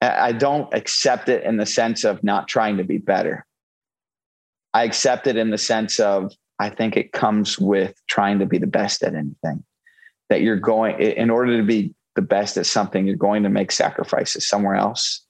I 0.00 0.32
don't 0.32 0.72
accept 0.74 1.28
it 1.28 1.42
in 1.44 1.56
the 1.56 1.66
sense 1.66 2.04
of 2.04 2.22
not 2.22 2.48
trying 2.48 2.76
to 2.76 2.84
be 2.84 2.98
better. 2.98 3.46
I 4.74 4.84
accept 4.84 5.26
it 5.26 5.36
in 5.36 5.50
the 5.50 5.58
sense 5.58 5.98
of 5.98 6.32
I 6.58 6.70
think 6.70 6.96
it 6.96 7.12
comes 7.12 7.58
with 7.58 7.94
trying 8.08 8.38
to 8.38 8.46
be 8.46 8.58
the 8.58 8.66
best 8.66 9.02
at 9.02 9.14
anything. 9.14 9.64
That 10.28 10.42
you're 10.42 10.56
going, 10.60 11.00
in 11.00 11.30
order 11.30 11.56
to 11.56 11.62
be 11.62 11.94
the 12.14 12.22
best 12.22 12.56
at 12.56 12.66
something, 12.66 13.06
you're 13.06 13.16
going 13.16 13.42
to 13.42 13.48
make 13.48 13.72
sacrifices 13.72 14.46
somewhere 14.46 14.74
else 14.74 15.22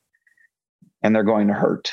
and 1.02 1.14
they're 1.14 1.22
going 1.22 1.48
to 1.48 1.54
hurt. 1.54 1.92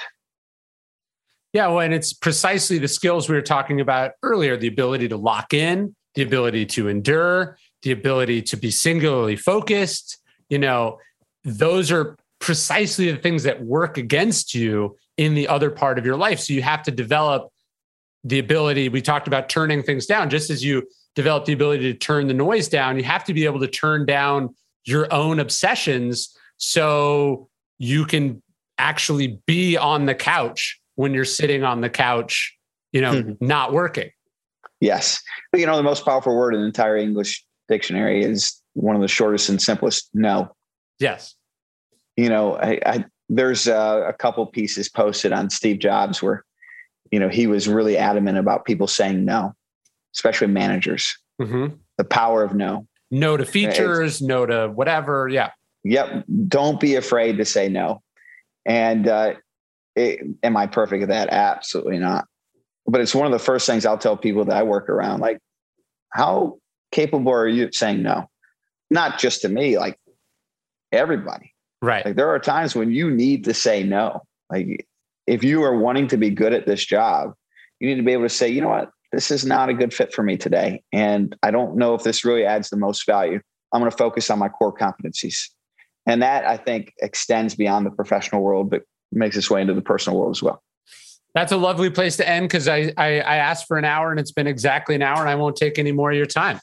Yeah, 1.54 1.68
well, 1.68 1.82
and 1.82 1.94
it's 1.94 2.14
precisely 2.14 2.80
the 2.80 2.88
skills 2.88 3.30
we 3.30 3.36
were 3.36 3.42
talking 3.42 3.80
about 3.80 4.14
earlier 4.24 4.58
the 4.58 4.68
ability 4.68 5.08
to 5.10 5.18
lock 5.18 5.54
in, 5.54 5.96
the 6.16 6.24
ability 6.24 6.66
to 6.66 6.88
endure, 6.88 7.58
the 7.84 7.92
ability 7.92 8.42
to 8.42 8.58
be 8.58 8.72
singularly 8.72 9.36
focused. 9.36 10.18
You 10.50 10.58
know, 10.58 10.98
those 11.44 11.92
are 11.92 12.18
precisely 12.40 13.12
the 13.12 13.18
things 13.18 13.44
that 13.44 13.64
work 13.64 13.98
against 14.00 14.56
you 14.56 14.98
in 15.18 15.36
the 15.36 15.48
other 15.48 15.70
part 15.70 16.00
of 16.00 16.06
your 16.06 16.18
life. 16.18 16.40
So 16.40 16.54
you 16.54 16.64
have 16.64 16.82
to 16.84 16.92
develop 16.92 17.50
the 18.24 18.40
ability. 18.40 18.90
We 18.90 19.02
talked 19.02 19.28
about 19.28 19.48
turning 19.48 19.84
things 19.84 20.08
down, 20.08 20.32
just 20.32 20.50
as 20.50 20.64
you 20.64 20.88
develop 21.14 21.46
the 21.46 21.54
ability 21.54 21.94
to 21.94 21.98
turn 21.98 22.28
the 22.28 22.34
noise 22.34 22.68
down, 22.68 22.98
you 22.98 23.04
have 23.04 23.24
to 23.26 23.34
be 23.34 23.46
able 23.46 23.60
to 23.60 23.68
turn 23.68 24.08
down 24.08 24.56
your 24.86 25.12
own 25.14 25.40
obsessions 25.40 26.36
so 26.58 27.48
you 27.78 28.06
can 28.06 28.42
actually 28.80 29.40
be 29.46 29.78
on 29.78 30.08
the 30.08 30.16
couch 30.16 30.80
when 30.96 31.14
you're 31.14 31.26
sitting 31.26 31.64
on 31.64 31.82
the 31.82 31.90
couch, 31.90 32.56
you 32.92 33.02
know, 33.02 33.14
mm-hmm. 33.14 33.46
not 33.46 33.74
working. 33.74 34.10
Yes. 34.80 35.22
But 35.52 35.62
you 35.62 35.66
know, 35.66 35.78
the 35.78 35.84
most 35.84 36.06
powerful 36.06 36.36
word 36.36 36.54
in 36.54 36.62
the 36.62 36.68
entire 36.68 36.98
English 36.98 37.44
dictionary 37.68 38.24
is 38.24 38.62
one 38.74 38.96
of 38.96 39.02
the 39.02 39.08
shortest 39.08 39.50
and 39.50 39.62
simplest 39.62 40.10
no. 40.14 40.54
Yes. 41.00 41.36
You 42.18 42.30
know, 42.30 42.58
I, 42.58 42.80
I 42.86 43.06
there's 43.30 43.68
a, 43.68 44.06
a 44.10 44.14
couple 44.14 44.46
pieces 44.46 44.90
posted 44.90 45.32
on 45.32 45.50
Steve 45.50 45.80
Jobs 45.80 46.22
where, 46.22 46.44
you 47.12 47.20
know, 47.20 47.30
he 47.30 47.48
was 47.48 47.68
really 47.68 47.98
adamant 47.98 48.38
about 48.38 48.66
people 48.66 48.88
saying 48.88 49.24
no, 49.24 49.56
especially 50.14 50.48
managers. 50.48 51.18
Mm-hmm. 51.42 51.76
The 51.98 52.04
power 52.04 52.44
of 52.44 52.54
no. 52.54 52.88
No 53.10 53.38
to 53.38 53.46
features, 53.46 54.16
it's, 54.16 54.22
no 54.22 54.46
to 54.46 54.68
whatever. 54.68 55.28
Yeah. 55.30 55.52
Yep. 55.84 56.26
Don't 56.48 56.80
be 56.80 56.96
afraid 56.96 57.38
to 57.38 57.46
say 57.46 57.70
no. 57.70 58.02
And 58.66 59.08
uh, 59.08 59.34
it, 59.96 60.22
am 60.44 60.58
I 60.58 60.68
perfect 60.68 61.04
at 61.04 61.10
that? 61.10 61.30
Absolutely 61.30 62.00
not. 62.00 62.26
But 62.86 63.02
it's 63.02 63.16
one 63.16 63.26
of 63.26 63.32
the 63.32 63.40
first 63.40 63.66
things 63.66 63.86
I'll 63.86 63.98
tell 63.98 64.18
people 64.18 64.46
that 64.46 64.58
I 64.58 64.64
work 64.64 64.90
around. 64.90 65.22
Like, 65.22 65.40
how 66.12 66.58
capable 66.92 67.32
are 67.32 67.48
you 67.48 67.72
saying 67.72 68.04
no? 68.04 68.30
Not 68.90 69.20
just 69.20 69.42
to 69.42 69.50
me, 69.50 69.78
like 69.78 69.98
everybody. 70.92 71.54
Right. 71.82 72.06
Like 72.06 72.16
there 72.16 72.30
are 72.30 72.40
times 72.40 72.76
when 72.76 72.92
you 72.92 73.10
need 73.10 73.44
to 73.46 73.54
say 73.54 73.84
no. 73.84 74.22
Like 74.50 74.86
if 75.28 75.44
you 75.44 75.64
are 75.64 75.78
wanting 75.78 76.08
to 76.10 76.18
be 76.18 76.30
good 76.30 76.54
at 76.54 76.66
this 76.66 76.86
job, 76.86 77.34
you 77.80 77.90
need 77.90 77.96
to 77.96 78.04
be 78.04 78.14
able 78.14 78.24
to 78.24 78.30
say, 78.30 78.50
you 78.50 78.62
know 78.62 78.70
what, 78.70 78.90
this 79.12 79.32
is 79.32 79.46
not 79.46 79.70
a 79.70 79.74
good 79.74 79.94
fit 79.94 80.14
for 80.14 80.24
me 80.24 80.38
today. 80.38 80.82
And 80.92 81.36
I 81.44 81.52
don't 81.52 81.76
know 81.76 81.94
if 81.94 82.04
this 82.04 82.24
really 82.24 82.46
adds 82.46 82.70
the 82.70 82.78
most 82.78 83.06
value. 83.06 83.40
I'm 83.72 83.82
going 83.82 83.92
to 83.92 83.98
focus 83.98 84.30
on 84.30 84.40
my 84.40 84.50
core 84.50 84.76
competencies. 84.76 85.50
And 86.06 86.22
that 86.22 86.46
I 86.46 86.58
think 86.58 86.94
extends 87.02 87.56
beyond 87.56 87.86
the 87.86 87.92
professional 87.92 88.42
world, 88.42 88.70
but 88.70 88.84
makes 89.16 89.38
its 89.38 89.50
way 89.50 89.62
into 89.62 89.74
the 89.74 89.82
personal 89.82 90.20
world 90.20 90.36
as 90.36 90.44
well. 90.44 90.62
That's 91.34 91.52
a 91.52 91.58
lovely 91.58 91.90
place 91.90 92.18
to 92.18 92.30
end 92.30 92.48
because 92.48 92.68
I, 92.68 92.94
I, 92.98 93.20
I 93.22 93.36
asked 93.38 93.68
for 93.68 93.78
an 93.78 93.86
hour 93.86 94.12
and 94.12 94.20
it's 94.20 94.32
been 94.32 94.46
exactly 94.48 94.94
an 94.94 95.02
hour 95.02 95.20
and 95.20 95.30
I 95.30 95.36
won't 95.36 95.56
take 95.56 95.80
any 95.80 95.92
more 95.92 96.12
of 96.12 96.18
your 96.18 96.28
time. 96.28 96.60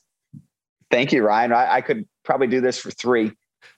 Thank 0.91 1.13
you, 1.13 1.25
Ryan. 1.25 1.53
I, 1.53 1.75
I 1.75 1.81
could 1.81 2.07
probably 2.25 2.47
do 2.47 2.61
this 2.61 2.79
for 2.79 2.91
three. 2.91 3.33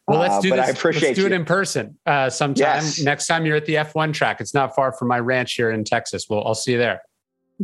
Well, 0.06 0.20
let's 0.20 0.34
uh, 0.34 0.40
do 0.40 0.52
uh, 0.52 0.56
this. 0.56 0.66
I 0.66 0.70
appreciate 0.70 1.08
let's 1.10 1.16
do 1.16 1.22
you. 1.22 1.26
it 1.28 1.32
in 1.32 1.44
person 1.44 1.98
uh, 2.04 2.28
sometime. 2.28 2.82
Yes. 2.82 3.00
Next 3.00 3.26
time 3.26 3.46
you're 3.46 3.56
at 3.56 3.66
the 3.66 3.76
F1 3.76 4.12
track, 4.12 4.40
it's 4.40 4.52
not 4.52 4.74
far 4.74 4.92
from 4.92 5.08
my 5.08 5.18
ranch 5.18 5.54
here 5.54 5.70
in 5.70 5.84
Texas. 5.84 6.26
Well, 6.28 6.42
I'll 6.46 6.54
see 6.54 6.72
you 6.72 6.78
there. 6.78 7.02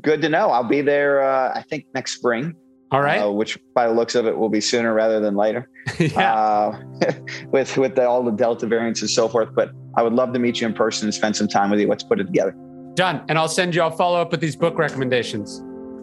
Good 0.00 0.22
to 0.22 0.28
know. 0.28 0.50
I'll 0.50 0.64
be 0.64 0.80
there. 0.80 1.22
Uh, 1.22 1.52
I 1.54 1.62
think 1.62 1.86
next 1.94 2.16
spring. 2.16 2.54
All 2.90 3.02
right. 3.02 3.20
Uh, 3.20 3.30
which, 3.30 3.58
by 3.74 3.86
the 3.86 3.92
looks 3.92 4.14
of 4.14 4.26
it, 4.26 4.36
will 4.36 4.48
be 4.48 4.60
sooner 4.60 4.94
rather 4.94 5.20
than 5.20 5.34
later. 5.34 5.68
yeah. 5.98 6.34
Uh, 6.34 6.80
with 7.50 7.76
with 7.76 7.94
the, 7.94 8.08
all 8.08 8.22
the 8.22 8.30
Delta 8.30 8.66
variants 8.66 9.00
and 9.00 9.10
so 9.10 9.28
forth. 9.28 9.50
But 9.54 9.72
I 9.96 10.02
would 10.02 10.14
love 10.14 10.32
to 10.32 10.38
meet 10.38 10.60
you 10.60 10.66
in 10.66 10.72
person 10.72 11.06
and 11.06 11.14
spend 11.14 11.36
some 11.36 11.48
time 11.48 11.70
with 11.70 11.80
you. 11.80 11.88
Let's 11.88 12.04
put 12.04 12.20
it 12.20 12.24
together. 12.24 12.54
Done. 12.94 13.22
And 13.28 13.38
I'll 13.38 13.48
send 13.48 13.74
you. 13.74 13.82
I'll 13.82 13.90
follow 13.90 14.20
up 14.20 14.30
with 14.30 14.40
these 14.40 14.56
book 14.56 14.78
recommendations. 14.78 15.62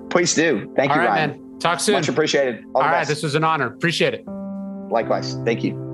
Please 0.09 0.33
do. 0.35 0.71
Thank 0.75 0.91
all 0.91 0.97
you, 0.97 1.03
right, 1.03 1.09
Ryan. 1.09 1.29
Man. 1.31 1.59
Talk 1.59 1.79
soon. 1.79 1.95
Much 1.95 2.09
appreciated. 2.09 2.63
All, 2.75 2.83
all 2.83 2.89
right. 2.89 3.07
This 3.07 3.23
was 3.23 3.35
an 3.35 3.43
honor. 3.43 3.67
Appreciate 3.67 4.13
it. 4.13 4.25
Likewise. 4.89 5.35
Thank 5.45 5.63
you. 5.63 5.84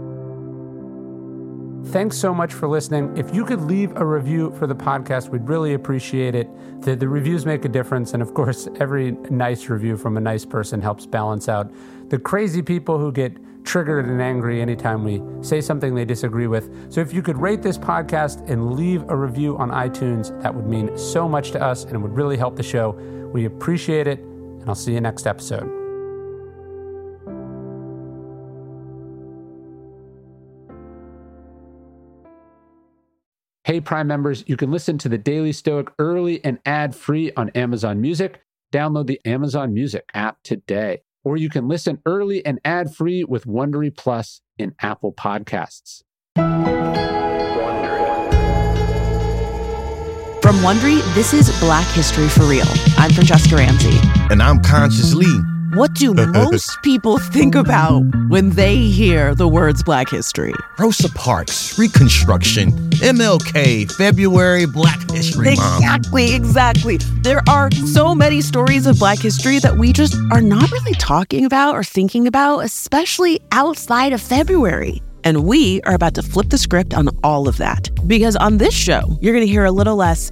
Thanks 1.86 2.18
so 2.18 2.34
much 2.34 2.54
for 2.54 2.68
listening. 2.68 3.16
If 3.18 3.34
you 3.34 3.44
could 3.44 3.62
leave 3.62 3.96
a 3.98 4.06
review 4.06 4.52
for 4.58 4.68
the 4.68 4.76
podcast, 4.76 5.30
we'd 5.30 5.48
really 5.48 5.74
appreciate 5.74 6.36
it. 6.36 6.48
The, 6.82 6.96
the, 6.96 7.08
reviews 7.08 7.46
make 7.46 7.66
a 7.66 7.70
difference. 7.70 8.14
And 8.14 8.22
of 8.22 8.34
course, 8.36 8.68
every 8.80 9.12
nice 9.30 9.68
review 9.68 9.98
from 9.98 10.16
a 10.18 10.22
nice 10.22 10.46
person 10.46 10.82
helps 10.82 11.06
balance 11.06 11.50
out 11.50 11.72
the 12.10 12.20
crazy 12.20 12.62
people 12.62 12.98
who 12.98 13.12
get 13.12 13.36
triggered 13.64 14.06
and 14.06 14.22
angry 14.22 14.62
anytime 14.62 15.04
we 15.04 15.22
say 15.44 15.62
something 15.62 15.96
they 15.96 16.06
disagree 16.06 16.48
with. 16.48 16.92
So 16.92 17.02
if 17.02 17.14
you 17.14 17.22
could 17.22 17.38
rate 17.38 17.62
this 17.62 17.78
podcast 17.78 18.48
and 18.50 18.74
leave 18.74 19.04
a 19.10 19.16
review 19.16 19.58
on 19.58 19.70
iTunes, 19.70 20.40
that 20.42 20.54
would 20.54 20.68
mean 20.68 20.98
so 20.98 21.28
much 21.28 21.52
to 21.52 21.62
us 21.62 21.84
and 21.86 21.96
it 21.96 22.00
would 22.00 22.16
really 22.16 22.38
help 22.38 22.56
the 22.56 22.64
show. 22.64 22.92
We 23.34 23.46
appreciate 23.46 24.08
it. 24.08 24.20
And 24.20 24.70
I'll 24.70 24.76
see 24.76 24.94
you 24.94 25.02
next 25.02 25.26
episode. 25.26 25.81
Hey, 33.72 33.80
Prime 33.80 34.06
members, 34.06 34.44
you 34.48 34.58
can 34.58 34.70
listen 34.70 34.98
to 34.98 35.08
the 35.08 35.18
Daily 35.18 35.54
Stoic 35.54 35.94
early 35.98 36.44
and 36.44 36.60
ad 36.66 36.94
free 36.94 37.32
on 37.38 37.52
Amazon 37.52 38.02
Music. 38.02 38.42
Download 38.74 39.08
the 39.08 39.22
Amazon 39.24 39.74
Music 39.74 40.04
app 40.14 40.40
today. 40.44 41.04
Or 41.24 41.38
you 41.38 41.50
can 41.50 41.70
listen 41.70 42.02
early 42.06 42.46
and 42.46 42.60
ad 42.66 42.94
free 42.94 43.24
with 43.24 43.46
Wondery 43.46 43.96
Plus 43.96 44.42
in 44.58 44.76
Apple 44.82 45.14
Podcasts. 45.14 46.04
From 50.42 50.58
Wondery, 50.58 51.02
this 51.16 51.34
is 51.34 51.58
Black 51.62 51.88
History 51.94 52.28
for 52.28 52.44
Real. 52.44 52.68
I'm 52.98 53.12
Franchesca 53.12 53.56
Ramsey. 53.56 53.98
And 54.30 54.44
I'm 54.44 54.62
Conscious 54.62 55.14
Lee. 55.14 55.51
What 55.74 55.94
do 55.94 56.14
most 56.14 56.70
people 56.84 57.18
think 57.18 57.56
about 57.56 58.02
when 58.28 58.50
they 58.50 58.76
hear 58.76 59.34
the 59.34 59.48
words 59.48 59.84
Black 59.84 60.10
History? 60.10 60.54
Rosa 60.78 61.08
Parks, 61.14 61.80
Reconstruction, 61.80 62.72
MLK, 63.00 63.90
February, 63.94 64.66
Black 64.66 65.10
History 65.10 65.56
Month. 65.56 65.78
Exactly, 65.78 66.36
exactly. 66.36 66.98
There 67.22 67.42
are 67.48 67.72
so 67.72 68.14
many 68.14 68.42
stories 68.42 68.86
of 68.86 69.00
Black 69.00 69.20
history 69.20 69.60
that 69.60 69.78
we 69.78 69.94
just 69.94 70.16
are 70.34 70.42
not 70.42 70.70
really 70.72 70.94
talking 70.96 71.46
about 71.46 71.74
or 71.74 71.86
thinking 71.86 72.28
about, 72.28 72.60
especially 72.60 73.40
outside 73.54 74.12
of 74.12 74.20
February. 74.20 75.02
And 75.24 75.46
we 75.46 75.82
are 75.84 75.94
about 75.94 76.16
to 76.16 76.22
flip 76.22 76.50
the 76.50 76.58
script 76.58 76.94
on 76.94 77.08
all 77.24 77.48
of 77.48 77.56
that. 77.58 77.90
Because 78.08 78.36
on 78.36 78.58
this 78.58 78.74
show, 78.74 79.18
you're 79.22 79.34
going 79.34 79.46
to 79.46 79.52
hear 79.52 79.66
a 79.66 79.72
little 79.72 79.96
less 79.96 80.32